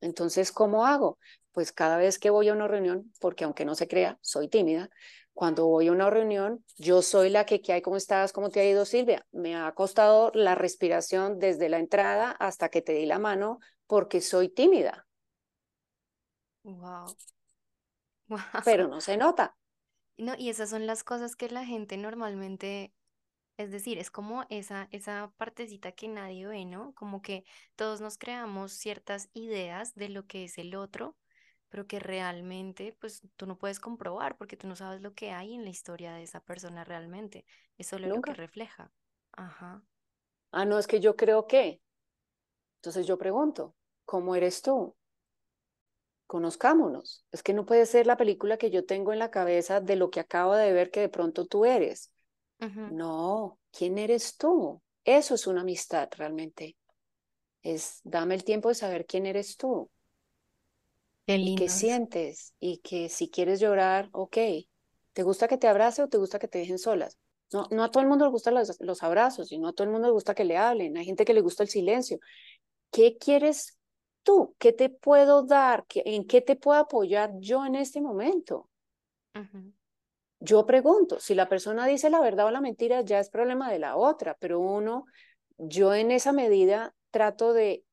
Entonces, 0.00 0.50
¿cómo 0.50 0.86
hago? 0.86 1.18
Pues 1.52 1.72
cada 1.72 1.98
vez 1.98 2.18
que 2.18 2.30
voy 2.30 2.48
a 2.48 2.54
una 2.54 2.68
reunión, 2.68 3.12
porque 3.20 3.44
aunque 3.44 3.66
no 3.66 3.74
se 3.74 3.86
crea, 3.86 4.18
soy 4.22 4.48
tímida, 4.48 4.88
cuando 5.34 5.66
voy 5.66 5.88
a 5.88 5.92
una 5.92 6.10
reunión, 6.10 6.64
yo 6.76 7.02
soy 7.02 7.28
la 7.28 7.44
que, 7.44 7.60
¿qué 7.60 7.74
hay? 7.74 7.82
¿Cómo 7.82 7.96
estás? 7.96 8.32
¿Cómo 8.32 8.50
te 8.50 8.60
ha 8.60 8.64
ido, 8.64 8.84
Silvia? 8.84 9.26
Me 9.32 9.56
ha 9.56 9.72
costado 9.72 10.30
la 10.32 10.54
respiración 10.54 11.38
desde 11.40 11.68
la 11.68 11.78
entrada 11.78 12.30
hasta 12.30 12.68
que 12.68 12.82
te 12.82 12.92
di 12.92 13.04
la 13.04 13.18
mano 13.18 13.58
porque 13.86 14.20
soy 14.20 14.48
tímida. 14.48 15.06
Wow. 16.62 17.16
Pero 18.64 18.88
no 18.88 19.00
se 19.00 19.16
nota. 19.16 19.56
No, 20.16 20.34
y 20.38 20.48
esas 20.48 20.70
son 20.70 20.86
las 20.86 21.02
cosas 21.02 21.34
que 21.34 21.50
la 21.50 21.66
gente 21.66 21.96
normalmente, 21.96 22.94
es 23.56 23.72
decir, 23.72 23.98
es 23.98 24.12
como 24.12 24.44
esa, 24.48 24.88
esa 24.92 25.32
partecita 25.36 25.90
que 25.92 26.06
nadie 26.06 26.46
ve, 26.46 26.64
¿no? 26.64 26.94
Como 26.94 27.20
que 27.20 27.44
todos 27.74 28.00
nos 28.00 28.16
creamos 28.16 28.72
ciertas 28.72 29.28
ideas 29.32 29.94
de 29.94 30.08
lo 30.08 30.26
que 30.26 30.44
es 30.44 30.56
el 30.58 30.76
otro 30.76 31.16
pero 31.74 31.88
que 31.88 31.98
realmente 31.98 32.96
pues 33.00 33.22
tú 33.34 33.46
no 33.46 33.58
puedes 33.58 33.80
comprobar 33.80 34.36
porque 34.36 34.56
tú 34.56 34.68
no 34.68 34.76
sabes 34.76 35.02
lo 35.02 35.12
que 35.12 35.32
hay 35.32 35.54
en 35.54 35.64
la 35.64 35.70
historia 35.70 36.12
de 36.12 36.22
esa 36.22 36.38
persona 36.38 36.84
realmente. 36.84 37.44
Es 37.76 37.88
solo 37.88 38.06
lo 38.06 38.22
que 38.22 38.32
refleja. 38.32 38.92
Ajá. 39.32 39.82
Ah, 40.52 40.64
no, 40.66 40.78
es 40.78 40.86
que 40.86 41.00
yo 41.00 41.16
creo 41.16 41.48
que. 41.48 41.82
Entonces 42.76 43.08
yo 43.08 43.18
pregunto, 43.18 43.74
¿cómo 44.04 44.36
eres 44.36 44.62
tú? 44.62 44.94
Conozcámonos. 46.28 47.26
Es 47.32 47.42
que 47.42 47.54
no 47.54 47.66
puede 47.66 47.86
ser 47.86 48.06
la 48.06 48.16
película 48.16 48.56
que 48.56 48.70
yo 48.70 48.86
tengo 48.86 49.12
en 49.12 49.18
la 49.18 49.32
cabeza 49.32 49.80
de 49.80 49.96
lo 49.96 50.10
que 50.10 50.20
acabo 50.20 50.54
de 50.54 50.72
ver 50.72 50.92
que 50.92 51.00
de 51.00 51.08
pronto 51.08 51.44
tú 51.44 51.64
eres. 51.64 52.12
No, 52.92 53.58
¿quién 53.72 53.98
eres 53.98 54.36
tú? 54.36 54.80
Eso 55.02 55.34
es 55.34 55.48
una 55.48 55.62
amistad 55.62 56.08
realmente. 56.16 56.76
Es 57.64 58.00
dame 58.04 58.36
el 58.36 58.44
tiempo 58.44 58.68
de 58.68 58.76
saber 58.76 59.06
quién 59.06 59.26
eres 59.26 59.56
tú 59.56 59.90
y 61.26 61.54
qué 61.54 61.68
sientes 61.68 62.54
y 62.60 62.78
que 62.78 63.08
si 63.08 63.30
quieres 63.30 63.60
llorar, 63.60 64.08
ok, 64.12 64.36
¿te 65.12 65.22
gusta 65.22 65.48
que 65.48 65.58
te 65.58 65.68
abrace 65.68 66.02
o 66.02 66.08
te 66.08 66.18
gusta 66.18 66.38
que 66.38 66.48
te 66.48 66.58
dejen 66.58 66.78
solas? 66.78 67.18
No, 67.52 67.68
no 67.70 67.84
a 67.84 67.90
todo 67.90 68.02
el 68.02 68.08
mundo 68.08 68.24
le 68.24 68.30
gustan 68.30 68.54
los, 68.54 68.76
los 68.80 69.02
abrazos 69.02 69.52
y 69.52 69.58
no 69.58 69.68
a 69.68 69.72
todo 69.72 69.84
el 69.86 69.92
mundo 69.92 70.08
le 70.08 70.12
gusta 70.12 70.34
que 70.34 70.44
le 70.44 70.56
hablen, 70.56 70.96
hay 70.96 71.04
gente 71.04 71.24
que 71.24 71.34
le 71.34 71.40
gusta 71.40 71.62
el 71.62 71.68
silencio. 71.68 72.18
¿Qué 72.90 73.16
quieres 73.18 73.78
tú? 74.22 74.54
¿Qué 74.58 74.72
te 74.72 74.90
puedo 74.90 75.42
dar? 75.44 75.84
¿En 75.94 76.26
qué 76.26 76.40
te 76.40 76.56
puedo 76.56 76.78
apoyar 76.80 77.32
yo 77.38 77.64
en 77.66 77.76
este 77.76 78.00
momento? 78.00 78.70
Yo 80.40 80.66
pregunto, 80.66 81.20
si 81.20 81.34
la 81.34 81.48
persona 81.48 81.86
dice 81.86 82.10
la 82.10 82.20
verdad 82.20 82.46
o 82.46 82.50
la 82.50 82.60
mentira, 82.60 83.00
ya 83.02 83.18
es 83.18 83.30
problema 83.30 83.70
de 83.72 83.78
la 83.78 83.96
otra, 83.96 84.36
pero 84.38 84.60
uno, 84.60 85.06
yo 85.56 85.94
en 85.94 86.10
esa 86.10 86.32
medida 86.32 86.94
trato 87.10 87.52
de, 87.54 87.84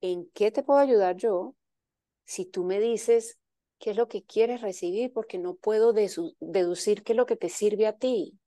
¿en 0.00 0.30
qué 0.32 0.50
te 0.50 0.62
puedo 0.62 0.80
ayudar 0.80 1.16
yo? 1.16 1.54
Si 2.28 2.46
tú 2.46 2.64
me 2.64 2.80
dices 2.80 3.40
qué 3.80 3.90
es 3.92 3.98
lo 3.98 4.08
que 4.08 4.24
quieres 4.24 4.62
recibir, 4.62 5.12
porque 5.14 5.38
no 5.40 5.56
puedo 5.56 5.94
deducir 5.94 7.04
qué 7.04 7.14
es 7.14 7.18
lo 7.18 7.26
que 7.26 7.36
te 7.38 7.50
sirve 7.50 7.88
a 7.88 7.98
ti. 7.98 8.38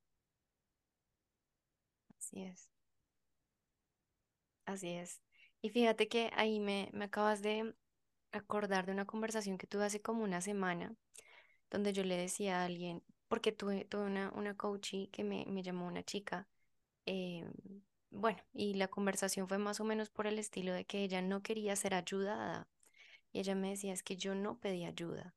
Así 2.18 2.42
es. 2.44 2.70
Así 4.66 4.90
es. 4.90 5.20
Y 5.60 5.70
fíjate 5.70 6.08
que 6.08 6.30
ahí 6.34 6.60
me, 6.60 6.88
me 6.92 7.04
acabas 7.06 7.42
de 7.42 7.74
acordar 8.32 8.86
de 8.86 8.92
una 8.92 9.06
conversación 9.06 9.58
que 9.58 9.66
tuve 9.66 9.84
hace 9.86 10.02
como 10.02 10.24
una 10.24 10.40
semana, 10.40 10.94
donde 11.70 11.92
yo 11.92 12.04
le 12.04 12.16
decía 12.16 12.62
a 12.62 12.66
alguien, 12.66 13.02
porque 13.28 13.52
tuve, 13.52 13.84
tuve 13.86 14.04
una, 14.04 14.32
una 14.36 14.56
coachee 14.56 15.10
que 15.10 15.24
me, 15.24 15.46
me 15.48 15.62
llamó 15.64 15.86
una 15.88 16.04
chica, 16.04 16.48
eh, 17.06 17.46
bueno, 18.10 18.38
y 18.54 18.74
la 18.74 18.88
conversación 18.88 19.48
fue 19.48 19.58
más 19.58 19.80
o 19.80 19.84
menos 19.84 20.10
por 20.10 20.26
el 20.28 20.38
estilo 20.38 20.72
de 20.74 20.86
que 20.86 21.04
ella 21.04 21.22
no 21.22 21.42
quería 21.42 21.76
ser 21.76 21.94
ayudada, 21.94 22.68
y 23.32 23.40
ella 23.40 23.54
me 23.54 23.70
decía, 23.70 23.92
es 23.92 24.02
que 24.02 24.16
yo 24.16 24.34
no 24.34 24.58
pedí 24.60 24.84
ayuda, 24.84 25.34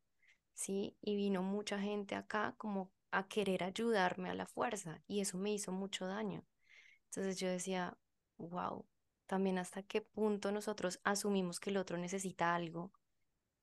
¿sí? 0.53 0.97
Y 1.01 1.15
vino 1.15 1.43
mucha 1.43 1.79
gente 1.79 2.15
acá 2.15 2.55
como 2.57 2.91
a 3.11 3.27
querer 3.27 3.63
ayudarme 3.63 4.29
a 4.29 4.35
la 4.35 4.45
fuerza 4.45 5.01
y 5.07 5.21
eso 5.21 5.37
me 5.37 5.53
hizo 5.53 5.71
mucho 5.71 6.07
daño. 6.07 6.43
Entonces 7.05 7.39
yo 7.39 7.47
decía, 7.49 7.97
wow, 8.37 8.85
también 9.27 9.57
hasta 9.57 9.83
qué 9.83 10.01
punto 10.01 10.51
nosotros 10.51 10.99
asumimos 11.03 11.59
que 11.59 11.69
el 11.71 11.77
otro 11.77 11.97
necesita 11.97 12.55
algo 12.55 12.91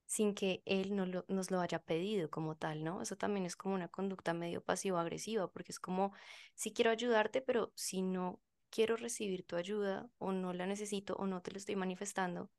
sin 0.07 0.35
que 0.35 0.63
él 0.67 0.95
no 0.95 1.07
nos 1.07 1.51
lo 1.51 1.61
haya 1.61 1.79
pedido 1.79 2.31
como 2.31 2.57
tal, 2.57 2.85
¿no? 2.85 3.01
Eso 3.03 3.17
también 3.17 3.47
es 3.47 3.57
como 3.57 3.75
una 3.75 3.89
conducta 3.89 4.35
medio 4.35 4.63
pasivo-agresiva, 4.63 5.51
porque 5.51 5.73
es 5.73 5.81
como, 5.81 6.13
si 6.55 6.73
quiero 6.73 6.91
ayudarte, 6.91 7.41
pero 7.41 7.73
si 7.75 8.03
no 8.03 8.41
quiero 8.71 8.97
recibir 8.97 9.45
tu 9.47 9.57
ayuda 9.57 10.11
o 10.19 10.33
no 10.33 10.53
la 10.53 10.67
necesito 10.67 11.15
o 11.17 11.27
no 11.27 11.41
te 11.41 11.51
lo 11.53 11.59
estoy 11.59 11.77
manifestando, 11.77 12.51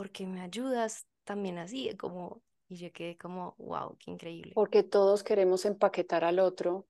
porque 0.00 0.26
me 0.26 0.40
ayudas 0.40 1.06
también 1.24 1.58
así, 1.58 1.94
como, 1.98 2.40
y 2.68 2.76
yo 2.78 2.90
quedé 2.90 3.18
como, 3.18 3.54
wow, 3.58 3.98
qué 3.98 4.10
increíble. 4.10 4.52
Porque 4.54 4.82
todos 4.82 5.22
queremos 5.22 5.66
empaquetar 5.66 6.24
al 6.24 6.38
otro 6.38 6.88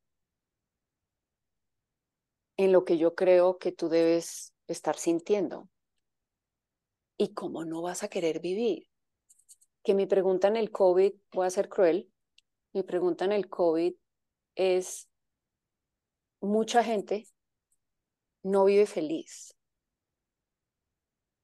en 2.57 2.71
lo 2.71 2.85
que 2.85 2.99
yo 2.99 3.17
creo 3.17 3.59
que 3.59 3.73
tú 3.73 3.89
debes 3.89 4.55
estar 4.69 4.97
sintiendo. 4.97 5.69
¿Y 7.17 7.35
cómo 7.35 7.65
no 7.65 7.83
vas 7.83 8.05
a 8.05 8.09
querer 8.09 8.39
vivir? 8.39 8.87
Que 9.83 9.93
mi 9.93 10.07
pregunta 10.07 10.47
en 10.47 10.57
el 10.57 10.71
COVID, 10.71 11.13
voy 11.33 11.47
a 11.49 11.51
ser 11.51 11.69
cruel, 11.69 12.13
mi 12.73 12.85
pregunta 12.85 13.25
en 13.25 13.33
el 13.33 13.49
COVID 13.49 13.93
es, 14.55 15.11
mucha 16.41 16.85
gente 16.85 17.27
no 18.45 18.67
vive 18.67 18.87
feliz, 18.87 19.57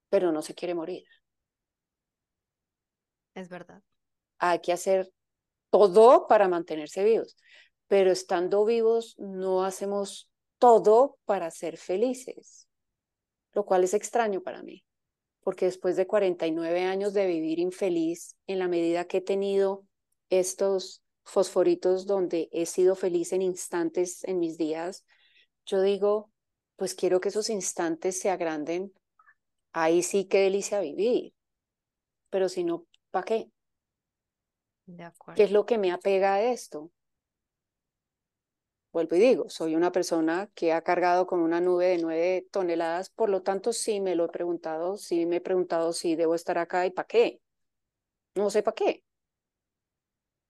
pero 0.08 0.30
no 0.30 0.42
se 0.42 0.54
quiere 0.54 0.72
morir. 0.72 1.02
Es 3.36 3.50
verdad. 3.50 3.82
Hay 4.38 4.60
que 4.60 4.72
hacer 4.72 5.12
todo 5.68 6.26
para 6.26 6.48
mantenerse 6.48 7.04
vivos, 7.04 7.36
pero 7.86 8.10
estando 8.10 8.64
vivos 8.64 9.14
no 9.18 9.62
hacemos 9.62 10.30
todo 10.58 11.18
para 11.26 11.50
ser 11.50 11.76
felices, 11.76 12.66
lo 13.52 13.66
cual 13.66 13.84
es 13.84 13.92
extraño 13.92 14.40
para 14.40 14.62
mí, 14.62 14.84
porque 15.42 15.66
después 15.66 15.96
de 15.96 16.06
49 16.06 16.84
años 16.84 17.12
de 17.12 17.26
vivir 17.26 17.58
infeliz, 17.58 18.36
en 18.46 18.58
la 18.58 18.68
medida 18.68 19.04
que 19.04 19.18
he 19.18 19.22
tenido 19.22 19.86
estos 20.30 21.02
fosforitos 21.24 22.06
donde 22.06 22.48
he 22.52 22.64
sido 22.64 22.94
feliz 22.94 23.34
en 23.34 23.42
instantes 23.42 24.24
en 24.24 24.38
mis 24.38 24.56
días, 24.56 25.04
yo 25.66 25.82
digo, 25.82 26.30
pues 26.76 26.94
quiero 26.94 27.20
que 27.20 27.28
esos 27.28 27.50
instantes 27.50 28.18
se 28.18 28.30
agranden, 28.30 28.94
ahí 29.72 30.02
sí 30.02 30.24
qué 30.24 30.38
delicia 30.38 30.80
vivir, 30.80 31.34
pero 32.30 32.48
si 32.48 32.64
no 32.64 32.86
¿Para 33.16 33.24
qué? 33.24 33.50
De 34.84 35.04
acuerdo. 35.04 35.38
¿Qué 35.38 35.44
es 35.44 35.50
lo 35.50 35.64
que 35.64 35.78
me 35.78 35.90
apega 35.90 36.34
a 36.34 36.42
esto? 36.42 36.90
Vuelvo 38.92 39.16
y 39.16 39.20
digo, 39.20 39.48
soy 39.48 39.74
una 39.74 39.90
persona 39.90 40.50
que 40.54 40.74
ha 40.74 40.82
cargado 40.82 41.26
con 41.26 41.40
una 41.40 41.62
nube 41.62 41.86
de 41.86 41.96
nueve 41.96 42.46
toneladas, 42.50 43.08
por 43.08 43.30
lo 43.30 43.40
tanto 43.40 43.72
sí 43.72 44.02
me 44.02 44.16
lo 44.16 44.26
he 44.26 44.28
preguntado, 44.28 44.98
sí 44.98 45.24
me 45.24 45.36
he 45.36 45.40
preguntado 45.40 45.94
si 45.94 46.14
debo 46.14 46.34
estar 46.34 46.58
acá 46.58 46.84
y 46.84 46.90
para 46.90 47.08
qué. 47.08 47.40
No 48.34 48.50
sé 48.50 48.62
para 48.62 48.74
qué, 48.74 49.02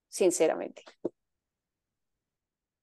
sinceramente. 0.09 0.83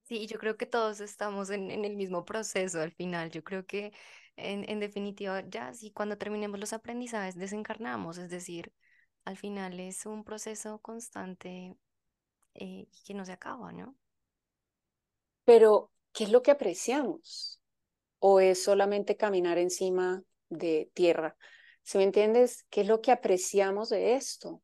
Sí, 0.04 0.28
yo 0.28 0.40
creo 0.40 0.56
que 0.56 0.66
todos 0.66 1.02
estamos 1.02 1.50
en, 1.50 1.72
en 1.72 1.84
el 1.84 1.98
mismo 1.98 2.24
proceso 2.24 2.80
al 2.82 2.92
final. 2.94 3.32
Yo 3.32 3.44
creo 3.44 3.66
que 3.66 3.92
en, 4.36 4.70
en 4.70 4.80
definitiva, 4.80 5.42
ya 5.48 5.74
sí, 5.74 5.92
cuando 5.92 6.18
terminemos 6.18 6.60
los 6.60 6.74
aprendizajes 6.74 7.36
desencarnamos, 7.36 8.18
es 8.18 8.30
decir, 8.30 8.72
al 9.26 9.38
final 9.38 9.80
es 9.80 10.06
un 10.06 10.24
proceso 10.24 10.80
constante 10.80 11.76
eh, 12.54 12.88
que 13.06 13.14
no 13.14 13.26
se 13.26 13.32
acaba, 13.32 13.72
¿no? 13.72 13.96
Pero, 15.46 15.92
¿qué 16.14 16.26
es 16.26 16.32
lo 16.32 16.42
que 16.42 16.52
apreciamos? 16.52 17.62
¿O 18.20 18.40
es 18.40 18.64
solamente 18.64 19.18
caminar 19.18 19.58
encima 19.58 20.24
de 20.50 20.90
tierra? 20.94 21.36
Si 21.82 21.98
me 21.98 22.06
entiendes, 22.06 22.66
¿qué 22.70 22.82
es 22.82 22.88
lo 22.88 23.02
que 23.02 23.12
apreciamos 23.12 23.90
de 23.90 24.16
esto? 24.16 24.62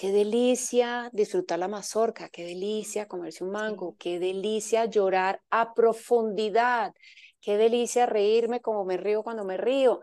qué 0.00 0.12
delicia 0.12 1.10
disfrutar 1.12 1.58
la 1.58 1.68
mazorca, 1.68 2.30
qué 2.30 2.42
delicia 2.42 3.06
comerse 3.06 3.44
un 3.44 3.50
mango, 3.50 3.96
qué 3.98 4.18
delicia 4.18 4.86
llorar 4.86 5.42
a 5.50 5.74
profundidad, 5.74 6.94
qué 7.42 7.58
delicia 7.58 8.06
reírme 8.06 8.62
como 8.62 8.86
me 8.86 8.96
río 8.96 9.22
cuando 9.22 9.44
me 9.44 9.58
río. 9.58 10.00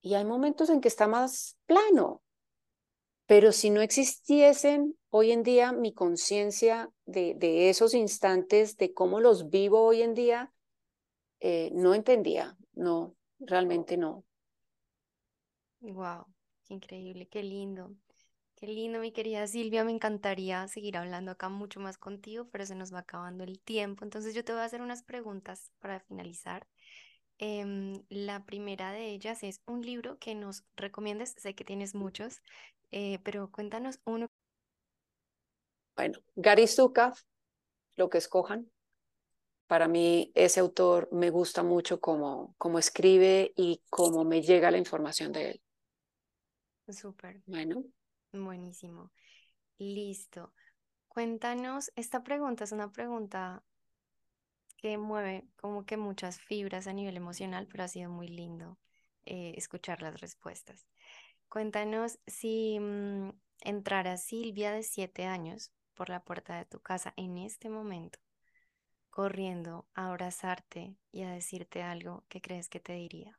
Y 0.00 0.14
hay 0.14 0.24
momentos 0.24 0.70
en 0.70 0.80
que 0.80 0.86
está 0.86 1.08
más 1.08 1.58
plano, 1.66 2.22
pero 3.30 3.52
si 3.52 3.70
no 3.70 3.80
existiesen 3.80 4.96
hoy 5.08 5.30
en 5.30 5.44
día 5.44 5.70
mi 5.70 5.94
conciencia 5.94 6.90
de, 7.06 7.70
esos 7.70 7.94
instantes, 7.94 8.76
de 8.76 8.92
cómo 8.92 9.20
los 9.20 9.50
vivo 9.50 9.84
hoy 9.84 10.02
en 10.02 10.14
día, 10.14 10.52
eh, 11.38 11.70
no 11.72 11.94
entendía, 11.94 12.56
no, 12.72 13.14
realmente 13.38 13.96
no. 13.96 14.24
Wow, 15.78 16.26
qué 16.64 16.74
increíble, 16.74 17.28
qué 17.28 17.44
lindo. 17.44 17.94
Qué 18.56 18.66
lindo, 18.66 18.98
mi 18.98 19.12
querida 19.12 19.46
Silvia. 19.46 19.84
Me 19.84 19.92
encantaría 19.92 20.66
seguir 20.66 20.96
hablando 20.96 21.30
acá 21.30 21.48
mucho 21.48 21.78
más 21.78 21.98
contigo, 21.98 22.48
pero 22.50 22.66
se 22.66 22.74
nos 22.74 22.92
va 22.92 22.98
acabando 22.98 23.44
el 23.44 23.60
tiempo. 23.60 24.02
Entonces 24.02 24.34
yo 24.34 24.44
te 24.44 24.50
voy 24.50 24.62
a 24.62 24.64
hacer 24.64 24.82
unas 24.82 25.04
preguntas 25.04 25.70
para 25.78 26.00
finalizar. 26.00 26.66
Em, 27.42 28.04
la 28.10 28.44
primera 28.44 28.92
de 28.92 29.12
ellas 29.12 29.42
es 29.42 29.62
un 29.66 29.80
libro 29.80 30.18
que 30.18 30.34
nos 30.34 30.62
recomiendes. 30.76 31.34
Sé 31.38 31.54
que 31.54 31.64
tienes 31.64 31.94
muchos, 31.94 32.42
eh, 32.90 33.18
pero 33.24 33.50
cuéntanos 33.50 33.98
uno. 34.04 34.26
Bueno, 35.96 36.18
Gary 36.36 36.66
Zukav, 36.66 37.14
lo 37.96 38.10
que 38.10 38.18
escojan. 38.18 38.70
Para 39.66 39.88
mí 39.88 40.30
ese 40.34 40.60
autor 40.60 41.08
me 41.12 41.30
gusta 41.30 41.62
mucho 41.62 41.98
cómo, 41.98 42.54
cómo 42.58 42.78
escribe 42.78 43.54
y 43.56 43.80
cómo 43.88 44.22
me 44.22 44.42
llega 44.42 44.70
la 44.70 44.76
información 44.76 45.32
de 45.32 45.52
él. 45.52 45.62
Súper. 46.92 47.40
Bueno. 47.46 47.84
Buenísimo. 48.32 49.12
Listo. 49.78 50.52
Cuéntanos, 51.08 51.90
esta 51.96 52.22
pregunta 52.22 52.64
es 52.64 52.72
una 52.72 52.92
pregunta 52.92 53.64
que 54.80 54.96
mueve 54.96 55.44
como 55.56 55.84
que 55.84 55.98
muchas 55.98 56.40
fibras 56.40 56.86
a 56.86 56.94
nivel 56.94 57.16
emocional, 57.16 57.66
pero 57.70 57.84
ha 57.84 57.88
sido 57.88 58.08
muy 58.08 58.28
lindo 58.28 58.78
eh, 59.26 59.52
escuchar 59.56 60.00
las 60.00 60.20
respuestas. 60.22 60.86
Cuéntanos 61.50 62.18
si 62.26 62.78
mm, 62.80 63.30
entrara 63.60 64.16
Silvia 64.16 64.72
de 64.72 64.82
siete 64.82 65.26
años 65.26 65.70
por 65.94 66.08
la 66.08 66.24
puerta 66.24 66.56
de 66.56 66.64
tu 66.64 66.80
casa 66.80 67.12
en 67.16 67.36
este 67.36 67.68
momento, 67.68 68.18
corriendo 69.10 69.86
a 69.92 70.08
abrazarte 70.08 70.96
y 71.12 71.24
a 71.24 71.30
decirte 71.30 71.82
algo 71.82 72.24
que 72.30 72.40
crees 72.40 72.70
que 72.70 72.80
te 72.80 72.94
diría. 72.94 73.38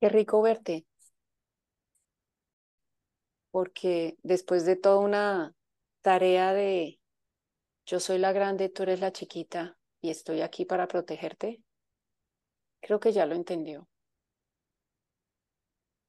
Qué 0.00 0.08
rico 0.08 0.40
verte. 0.40 0.86
Porque 3.50 4.16
después 4.22 4.64
de 4.66 4.76
toda 4.76 4.98
una 4.98 5.54
tarea 6.02 6.52
de 6.52 7.00
yo 7.86 8.00
soy 8.00 8.18
la 8.18 8.32
grande, 8.32 8.68
tú 8.68 8.82
eres 8.82 9.00
la 9.00 9.12
chiquita 9.12 9.78
y 10.00 10.10
estoy 10.10 10.42
aquí 10.42 10.64
para 10.64 10.88
protegerte, 10.88 11.62
creo 12.80 12.98
que 12.98 13.12
ya 13.12 13.26
lo 13.26 13.34
entendió. 13.34 13.88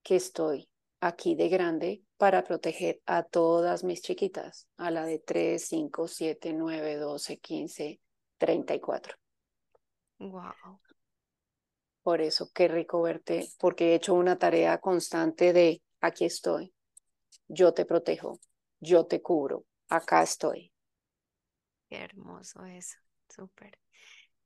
Que 0.02 0.16
estoy 0.16 0.68
aquí 1.00 1.36
de 1.36 1.50
grande 1.50 2.04
para 2.18 2.44
proteger 2.44 3.02
a 3.06 3.22
todas 3.24 3.84
mis 3.84 4.02
chiquitas, 4.02 4.68
a 4.78 4.90
la 4.90 5.06
de 5.06 5.20
3, 5.20 5.64
5, 5.64 6.08
7, 6.08 6.54
9, 6.54 6.96
12, 6.96 7.38
15, 7.38 8.00
34. 8.40 9.16
Wow. 10.18 10.80
Por 12.02 12.22
eso, 12.22 12.50
qué 12.54 12.68
rico 12.68 13.04
verte, 13.04 13.50
porque 13.60 13.92
he 13.92 13.96
hecho 13.96 14.16
una 14.16 14.40
tarea 14.40 14.80
constante 14.80 15.54
de 15.54 15.84
aquí 16.02 16.26
estoy, 16.26 16.74
yo 17.48 17.74
te 17.74 17.86
protejo, 17.86 18.40
yo 18.80 19.06
te 19.06 19.22
cubro, 19.22 19.66
acá 19.90 20.24
estoy. 20.24 20.72
Qué 21.90 21.98
hermoso 21.98 22.66
eso, 22.66 22.98
súper. 23.30 23.78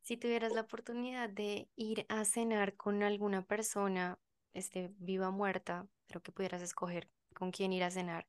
Si 0.04 0.18
tuvieras 0.18 0.54
la 0.54 0.62
oportunidad 0.62 1.30
de 1.30 1.70
ir 1.76 2.06
a 2.10 2.26
cenar 2.26 2.76
con 2.76 3.04
alguna 3.04 3.44
persona, 3.44 4.20
este, 4.54 4.94
viva 5.00 5.30
o 5.30 5.32
muerta, 5.32 5.88
pero 6.08 6.22
que 6.22 6.32
pudieras 6.32 6.62
escoger 6.62 7.10
con 7.36 7.52
quién 7.52 7.74
ir 7.74 7.84
a 7.84 7.92
cenar, 7.92 8.28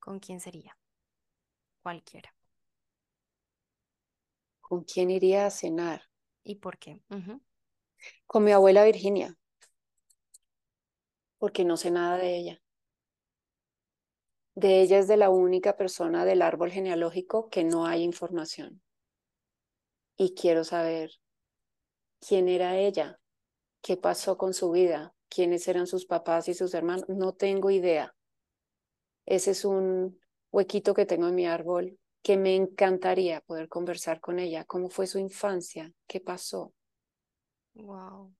¿con 0.00 0.20
quién 0.20 0.40
sería? 0.40 0.76
Cualquiera. 1.82 2.34
¿Con 4.60 4.82
quién 4.82 5.12
iría 5.12 5.46
a 5.46 5.50
cenar? 5.50 6.08
¿Y 6.42 6.56
por 6.56 6.76
qué? 6.78 7.00
Con 8.26 8.44
mi 8.44 8.52
abuela 8.52 8.84
Virginia, 8.84 9.34
porque 11.38 11.64
no 11.64 11.76
sé 11.76 11.90
nada 11.92 12.16
de 12.18 12.36
ella. 12.36 12.62
De 14.54 14.80
ella 14.80 14.98
es 14.98 15.08
de 15.08 15.16
la 15.16 15.30
única 15.30 15.76
persona 15.76 16.24
del 16.24 16.40
árbol 16.40 16.70
genealógico 16.70 17.48
que 17.48 17.64
no 17.64 17.86
hay 17.86 18.02
información. 18.02 18.80
Y 20.16 20.34
quiero 20.34 20.62
saber 20.62 21.10
quién 22.20 22.48
era 22.48 22.78
ella, 22.78 23.18
qué 23.82 23.96
pasó 23.96 24.38
con 24.38 24.54
su 24.54 24.70
vida, 24.70 25.12
quiénes 25.28 25.66
eran 25.66 25.88
sus 25.88 26.06
papás 26.06 26.48
y 26.48 26.54
sus 26.54 26.72
hermanos. 26.74 27.08
No 27.08 27.32
tengo 27.32 27.70
idea. 27.70 28.14
Ese 29.26 29.50
es 29.52 29.64
un 29.64 30.20
huequito 30.52 30.94
que 30.94 31.06
tengo 31.06 31.26
en 31.26 31.34
mi 31.34 31.46
árbol 31.46 31.98
que 32.22 32.36
me 32.36 32.54
encantaría 32.54 33.40
poder 33.40 33.68
conversar 33.68 34.20
con 34.20 34.38
ella. 34.38 34.64
¿Cómo 34.64 34.88
fue 34.88 35.06
su 35.06 35.18
infancia? 35.18 35.92
¿Qué 36.06 36.20
pasó? 36.20 36.72
Wow, 37.74 38.32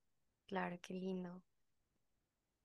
claro, 0.47 0.79
qué 0.81 0.95
lindo. 0.95 1.43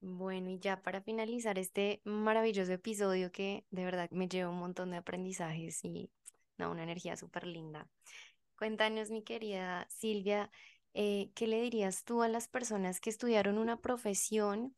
Bueno, 0.01 0.49
y 0.49 0.59
ya 0.59 0.81
para 0.81 1.01
finalizar 1.01 1.59
este 1.59 2.01
maravilloso 2.05 2.71
episodio 2.71 3.31
que 3.31 3.65
de 3.69 3.83
verdad 3.83 4.09
me 4.11 4.29
lleva 4.29 4.49
un 4.49 4.57
montón 4.59 4.91
de 4.91 4.97
aprendizajes 4.97 5.83
y 5.83 6.09
una 6.57 6.83
energía 6.83 7.17
súper 7.17 7.45
linda. 7.45 7.87
Cuéntanos, 8.57 9.11
mi 9.11 9.23
querida 9.23 9.87
Silvia, 9.89 10.51
eh, 10.93 11.31
¿qué 11.35 11.47
le 11.47 11.61
dirías 11.61 12.03
tú 12.05 12.21
a 12.21 12.29
las 12.29 12.47
personas 12.47 13.01
que 13.01 13.09
estudiaron 13.09 13.57
una 13.57 13.77
profesión 13.81 14.75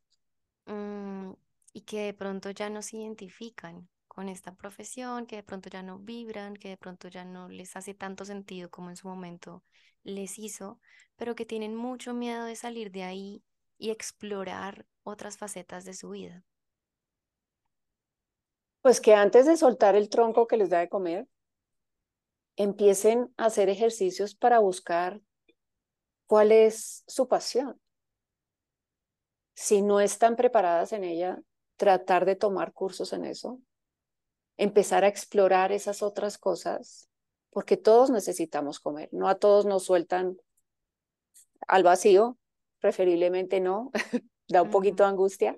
mm, 0.65 1.31
y 1.73 1.81
que 1.81 2.01
de 2.01 2.13
pronto 2.13 2.51
ya 2.51 2.69
no 2.69 2.81
se 2.81 2.97
identifican 2.97 3.89
con 4.07 4.27
esta 4.27 4.55
profesión, 4.55 5.25
que 5.25 5.37
de 5.37 5.43
pronto 5.43 5.69
ya 5.69 5.83
no 5.83 5.99
vibran, 5.99 6.55
que 6.55 6.69
de 6.69 6.77
pronto 6.77 7.07
ya 7.07 7.25
no 7.25 7.47
les 7.47 7.75
hace 7.75 7.93
tanto 7.93 8.25
sentido 8.25 8.69
como 8.69 8.89
en 8.89 8.97
su 8.97 9.07
momento 9.07 9.63
les 10.03 10.37
hizo, 10.39 10.79
pero 11.15 11.35
que 11.35 11.45
tienen 11.45 11.75
mucho 11.75 12.13
miedo 12.13 12.45
de 12.45 12.55
salir 12.55 12.91
de 12.91 13.03
ahí 13.03 13.43
y 13.77 13.91
explorar 13.91 14.85
otras 15.03 15.37
facetas 15.37 15.85
de 15.85 15.93
su 15.93 16.09
vida? 16.09 16.43
Pues 18.81 18.99
que 18.99 19.13
antes 19.13 19.45
de 19.45 19.57
soltar 19.57 19.95
el 19.95 20.09
tronco 20.09 20.47
que 20.47 20.57
les 20.57 20.69
da 20.69 20.79
de 20.79 20.89
comer, 20.89 21.27
empiecen 22.55 23.33
a 23.37 23.45
hacer 23.45 23.69
ejercicios 23.69 24.35
para 24.35 24.59
buscar 24.59 25.21
cuál 26.25 26.51
es 26.51 27.03
su 27.07 27.27
pasión. 27.27 27.79
Si 29.53 29.81
no 29.81 29.99
están 29.99 30.35
preparadas 30.35 30.93
en 30.93 31.03
ella, 31.03 31.41
tratar 31.75 32.25
de 32.25 32.35
tomar 32.35 32.73
cursos 32.73 33.13
en 33.13 33.25
eso, 33.25 33.59
empezar 34.57 35.03
a 35.03 35.07
explorar 35.07 35.71
esas 35.71 36.01
otras 36.01 36.37
cosas, 36.37 37.09
porque 37.49 37.77
todos 37.77 38.09
necesitamos 38.09 38.79
comer, 38.79 39.09
no 39.11 39.27
a 39.27 39.35
todos 39.35 39.65
nos 39.65 39.85
sueltan 39.85 40.37
al 41.67 41.83
vacío, 41.83 42.37
preferiblemente 42.79 43.59
no, 43.59 43.91
da 44.47 44.61
un 44.61 44.71
poquito 44.71 45.03
de 45.03 45.09
angustia, 45.09 45.57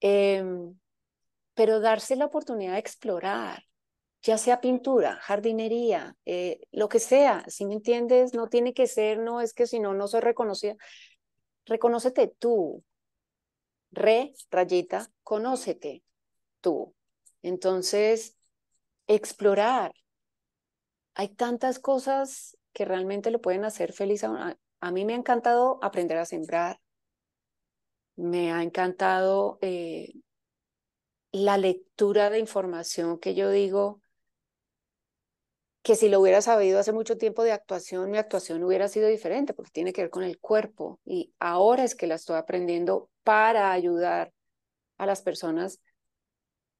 em, 0.00 0.74
pero 1.54 1.80
darse 1.80 2.16
la 2.16 2.26
oportunidad 2.26 2.74
de 2.74 2.78
explorar, 2.78 3.64
ya 4.22 4.38
sea 4.38 4.60
pintura, 4.60 5.16
jardinería, 5.22 6.16
eh, 6.24 6.60
lo 6.72 6.88
que 6.88 6.98
sea, 7.00 7.44
si 7.48 7.66
me 7.66 7.74
entiendes, 7.74 8.34
no 8.34 8.48
tiene 8.48 8.74
que 8.74 8.86
ser, 8.86 9.18
no 9.18 9.40
es 9.40 9.54
que 9.54 9.66
si 9.66 9.80
no, 9.80 9.94
no 9.94 10.08
soy 10.08 10.20
reconocida. 10.20 10.76
Reconócete 11.66 12.28
tú, 12.38 12.84
re, 13.90 14.34
rayita, 14.50 15.10
conócete 15.22 16.02
tú. 16.60 16.94
Entonces, 17.42 18.36
explorar. 19.06 19.92
Hay 21.14 21.28
tantas 21.28 21.78
cosas 21.78 22.56
que 22.72 22.84
realmente 22.84 23.30
lo 23.30 23.40
pueden 23.40 23.64
hacer 23.64 23.92
feliz 23.92 24.24
a, 24.24 24.56
a 24.80 24.92
mí 24.92 25.04
me 25.04 25.14
ha 25.14 25.16
encantado 25.16 25.78
aprender 25.82 26.18
a 26.18 26.24
sembrar, 26.24 26.80
me 28.18 28.52
ha 28.52 28.62
encantado 28.62 29.58
eh, 29.62 30.12
la 31.32 31.56
lectura 31.56 32.30
de 32.30 32.38
información 32.40 33.18
que 33.18 33.34
yo 33.34 33.50
digo 33.50 34.00
que 35.82 35.94
si 35.94 36.08
lo 36.08 36.20
hubiera 36.20 36.42
sabido 36.42 36.80
hace 36.80 36.92
mucho 36.92 37.16
tiempo 37.16 37.44
de 37.44 37.52
actuación, 37.52 38.10
mi 38.10 38.18
actuación 38.18 38.62
hubiera 38.64 38.88
sido 38.88 39.08
diferente 39.08 39.54
porque 39.54 39.70
tiene 39.70 39.92
que 39.92 40.02
ver 40.02 40.10
con 40.10 40.24
el 40.24 40.38
cuerpo 40.38 41.00
y 41.04 41.32
ahora 41.38 41.84
es 41.84 41.94
que 41.94 42.06
la 42.06 42.16
estoy 42.16 42.36
aprendiendo 42.36 43.08
para 43.22 43.72
ayudar 43.72 44.32
a 44.98 45.06
las 45.06 45.22
personas 45.22 45.80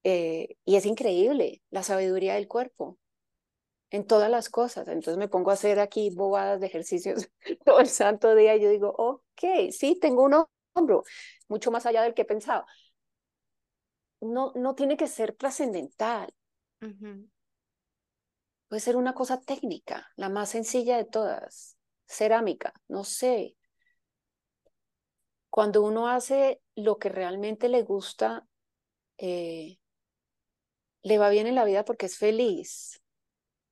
eh, 0.03 0.57
y 0.64 0.76
es 0.76 0.86
increíble 0.86 1.62
la 1.70 1.82
sabiduría 1.84 2.34
del 2.34 2.49
cuerpo 2.49 2.99
en 3.91 4.07
todas 4.07 4.30
las 4.30 4.49
cosas. 4.49 4.89
Entonces 4.89 5.16
me 5.18 5.28
pongo 5.28 5.51
a 5.51 5.55
hacer 5.55 5.78
aquí 5.80 6.11
bobadas 6.11 6.61
de 6.61 6.66
ejercicios 6.66 7.30
todo 7.64 7.80
el 7.80 7.89
santo 7.89 8.34
día 8.34 8.57
y 8.57 8.61
yo 8.61 8.70
digo, 8.70 8.93
ok, 8.97 9.70
sí, 9.70 9.99
tengo 10.01 10.24
un 10.24 10.34
hombro, 10.79 11.05
mucho 11.49 11.70
más 11.70 11.87
allá 11.87 12.03
del 12.03 12.14
que 12.14 12.24
pensaba. 12.24 12.66
no, 14.20 14.53
no 14.55 14.74
tiene 14.74 14.97
que 14.97 15.07
ser 15.09 15.35
trascendental. 15.35 16.33
Puede 18.68 18.81
ser 18.81 18.97
una 18.97 19.14
cosa 19.14 19.41
técnica, 19.41 20.09
la 20.16 20.29
más 20.29 20.51
sencilla 20.51 20.97
de 20.97 21.05
todas, 21.05 21.76
cerámica, 22.07 22.72
no 22.89 23.05
sé. 23.05 23.57
Cuando 25.51 25.83
uno 25.83 26.09
hace 26.09 26.61
lo 26.74 26.99
que 26.99 27.09
realmente 27.09 27.68
le 27.68 27.83
gusta, 27.83 28.47
eh, 29.18 29.79
le 31.03 31.18
va 31.18 31.31
bien 31.31 31.47
en 31.47 31.55
la 31.57 31.64
vida 31.64 31.85
porque 31.85 32.07
es 32.07 32.18
feliz. 32.18 33.03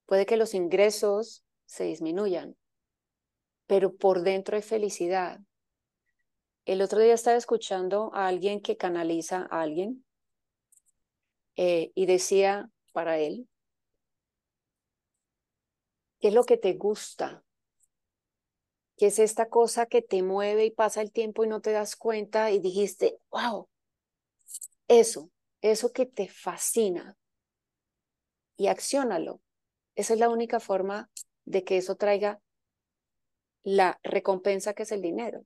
Puede 0.06 0.26
que 0.26 0.36
los 0.36 0.54
ingresos 0.54 1.44
se 1.66 1.84
disminuyan, 1.84 2.56
pero 3.66 3.94
por 3.96 4.22
dentro 4.22 4.56
hay 4.56 4.62
felicidad. 4.62 5.40
El 6.66 6.82
otro 6.82 6.98
día 6.98 7.14
estaba 7.14 7.36
escuchando 7.36 8.10
a 8.12 8.26
alguien 8.26 8.60
que 8.60 8.76
canaliza 8.76 9.46
a 9.50 9.62
alguien 9.62 10.04
eh, 11.54 11.92
y 11.94 12.06
decía 12.06 12.68
para 12.92 13.18
él, 13.18 13.48
¿qué 16.18 16.28
es 16.28 16.34
lo 16.34 16.42
que 16.42 16.56
te 16.56 16.72
gusta? 16.74 17.44
¿Qué 18.96 19.06
es 19.06 19.20
esta 19.20 19.48
cosa 19.48 19.86
que 19.86 20.02
te 20.02 20.24
mueve 20.24 20.64
y 20.64 20.72
pasa 20.72 21.02
el 21.02 21.12
tiempo 21.12 21.44
y 21.44 21.48
no 21.48 21.60
te 21.60 21.70
das 21.70 21.94
cuenta 21.94 22.50
y 22.50 22.58
dijiste, 22.58 23.16
wow, 23.30 23.68
eso, 24.88 25.30
eso 25.60 25.92
que 25.92 26.06
te 26.06 26.28
fascina 26.28 27.16
y 28.56 28.66
acciónalo. 28.66 29.40
Esa 29.94 30.14
es 30.14 30.18
la 30.18 30.30
única 30.30 30.58
forma 30.58 31.10
de 31.44 31.62
que 31.62 31.76
eso 31.76 31.94
traiga 31.94 32.40
la 33.62 34.00
recompensa 34.02 34.74
que 34.74 34.82
es 34.82 34.90
el 34.90 35.02
dinero. 35.02 35.44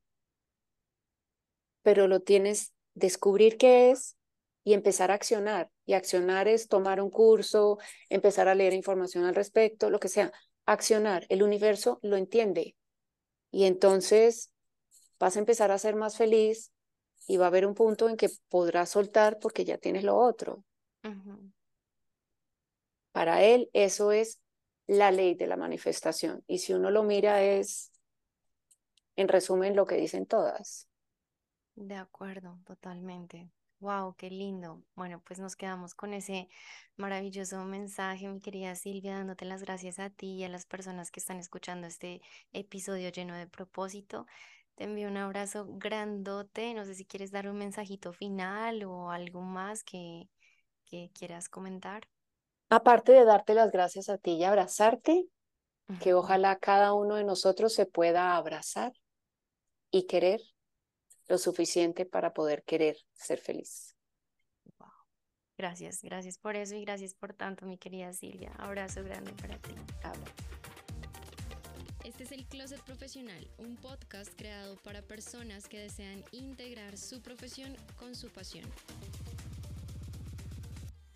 Pero 1.82 2.08
lo 2.08 2.20
tienes, 2.20 2.72
descubrir 2.94 3.56
qué 3.56 3.90
es 3.90 4.16
y 4.64 4.74
empezar 4.74 5.10
a 5.10 5.14
accionar. 5.14 5.70
Y 5.86 5.94
accionar 5.94 6.48
es 6.48 6.68
tomar 6.68 7.00
un 7.00 7.10
curso, 7.10 7.78
empezar 8.08 8.48
a 8.48 8.54
leer 8.54 8.74
información 8.74 9.24
al 9.24 9.34
respecto, 9.34 9.90
lo 9.90 10.00
que 10.00 10.08
sea. 10.08 10.32
Accionar. 10.66 11.26
El 11.28 11.42
universo 11.42 11.98
lo 12.02 12.16
entiende. 12.16 12.76
Y 13.50 13.64
entonces 13.64 14.52
vas 15.18 15.36
a 15.36 15.40
empezar 15.40 15.70
a 15.70 15.78
ser 15.78 15.96
más 15.96 16.16
feliz 16.16 16.72
y 17.26 17.36
va 17.36 17.46
a 17.46 17.48
haber 17.48 17.66
un 17.66 17.74
punto 17.74 18.08
en 18.08 18.16
que 18.16 18.30
podrás 18.48 18.90
soltar 18.90 19.38
porque 19.38 19.64
ya 19.64 19.78
tienes 19.78 20.04
lo 20.04 20.16
otro. 20.16 20.64
Para 23.12 23.42
él 23.42 23.70
eso 23.72 24.12
es 24.12 24.40
la 24.86 25.10
ley 25.10 25.34
de 25.34 25.46
la 25.46 25.56
manifestación. 25.56 26.42
Y 26.46 26.58
si 26.58 26.72
uno 26.72 26.90
lo 26.90 27.02
mira 27.02 27.42
es, 27.42 27.92
en 29.16 29.28
resumen, 29.28 29.76
lo 29.76 29.86
que 29.86 29.96
dicen 29.96 30.26
todas. 30.26 30.89
De 31.74 31.94
acuerdo, 31.96 32.58
totalmente. 32.64 33.50
Wow, 33.80 34.14
qué 34.16 34.28
lindo. 34.28 34.82
Bueno, 34.94 35.22
pues 35.24 35.38
nos 35.38 35.56
quedamos 35.56 35.94
con 35.94 36.12
ese 36.12 36.48
maravilloso 36.96 37.64
mensaje, 37.64 38.28
mi 38.28 38.40
querida 38.40 38.74
Silvia, 38.74 39.16
dándote 39.16 39.46
las 39.46 39.62
gracias 39.62 39.98
a 39.98 40.10
ti 40.10 40.34
y 40.34 40.44
a 40.44 40.50
las 40.50 40.66
personas 40.66 41.10
que 41.10 41.18
están 41.18 41.38
escuchando 41.38 41.86
este 41.86 42.20
episodio 42.52 43.08
lleno 43.08 43.34
de 43.34 43.46
propósito. 43.46 44.26
Te 44.74 44.84
envío 44.84 45.08
un 45.08 45.16
abrazo 45.16 45.66
grandote. 45.68 46.74
No 46.74 46.84
sé 46.84 46.94
si 46.94 47.06
quieres 47.06 47.30
dar 47.30 47.48
un 47.48 47.56
mensajito 47.56 48.12
final 48.12 48.84
o 48.84 49.10
algo 49.10 49.40
más 49.40 49.82
que, 49.82 50.28
que 50.84 51.10
quieras 51.14 51.48
comentar. 51.48 52.06
Aparte 52.68 53.12
de 53.12 53.24
darte 53.24 53.54
las 53.54 53.70
gracias 53.70 54.10
a 54.10 54.18
ti 54.18 54.32
y 54.32 54.44
abrazarte, 54.44 55.26
que 56.02 56.12
ojalá 56.14 56.56
cada 56.56 56.92
uno 56.92 57.14
de 57.14 57.24
nosotros 57.24 57.72
se 57.72 57.86
pueda 57.86 58.36
abrazar 58.36 58.92
y 59.90 60.06
querer 60.06 60.40
lo 61.30 61.38
suficiente 61.38 62.04
para 62.04 62.34
poder 62.34 62.64
querer 62.64 62.98
ser 63.14 63.38
feliz. 63.38 63.96
Gracias, 65.56 66.02
gracias 66.02 66.38
por 66.38 66.56
eso 66.56 66.74
y 66.74 66.82
gracias 66.84 67.14
por 67.14 67.34
tanto, 67.34 67.66
mi 67.66 67.78
querida 67.78 68.12
Silvia. 68.12 68.52
Abrazo 68.58 69.04
grande 69.04 69.32
para 69.34 69.56
ti. 69.58 69.74
Este 72.02 72.24
es 72.24 72.32
el 72.32 72.46
Closet 72.46 72.80
Profesional, 72.80 73.48
un 73.58 73.76
podcast 73.76 74.32
creado 74.36 74.76
para 74.82 75.02
personas 75.02 75.68
que 75.68 75.78
desean 75.78 76.24
integrar 76.32 76.96
su 76.98 77.22
profesión 77.22 77.76
con 77.96 78.16
su 78.16 78.30
pasión. 78.30 78.68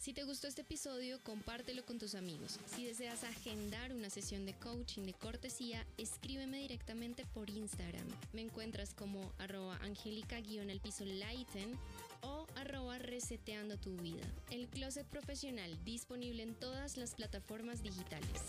Si 0.05 0.13
te 0.13 0.25
gustó 0.25 0.49
este 0.49 0.61
episodio, 0.61 1.19
compártelo 1.23 1.83
con 1.87 1.99
tus 1.99 2.15
amigos. 2.15 2.61
Si 2.67 2.85
deseas 2.85 3.25
agendar 3.25 3.95
una 3.95 4.11
sesión 4.11 4.45
de 4.45 4.53
coaching 4.53 5.05
de 5.05 5.15
cortesía, 5.15 5.87
escríbeme 5.97 6.59
directamente 6.59 7.25
por 7.33 7.49
Instagram. 7.49 8.07
Me 8.35 8.43
encuentras 8.43 8.93
como 8.93 9.33
arroba 9.39 9.79
angélica-el 9.79 10.79
piso 10.81 11.07
lighten 11.07 11.79
o 12.21 12.47
arroba 12.55 12.99
reseteando 12.99 13.79
tu 13.79 13.97
vida. 13.97 14.27
El 14.51 14.69
closet 14.69 15.07
profesional 15.07 15.83
disponible 15.87 16.43
en 16.43 16.55
todas 16.55 16.99
las 16.99 17.15
plataformas 17.15 17.83
digitales. 17.83 18.43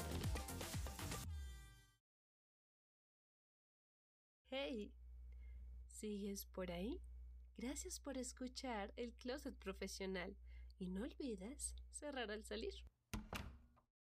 Hey, 4.50 4.92
¿sigues 5.88 6.48
por 6.48 6.70
ahí? 6.70 7.00
Gracias 7.56 8.02
por 8.02 8.18
escuchar 8.18 8.92
el 8.98 9.14
closet 9.14 9.56
profesional 9.56 10.36
y 10.80 10.88
no 10.88 11.04
olvides 11.04 11.76
cerrar 11.92 12.32
al 12.32 12.44
salir. 12.44 12.74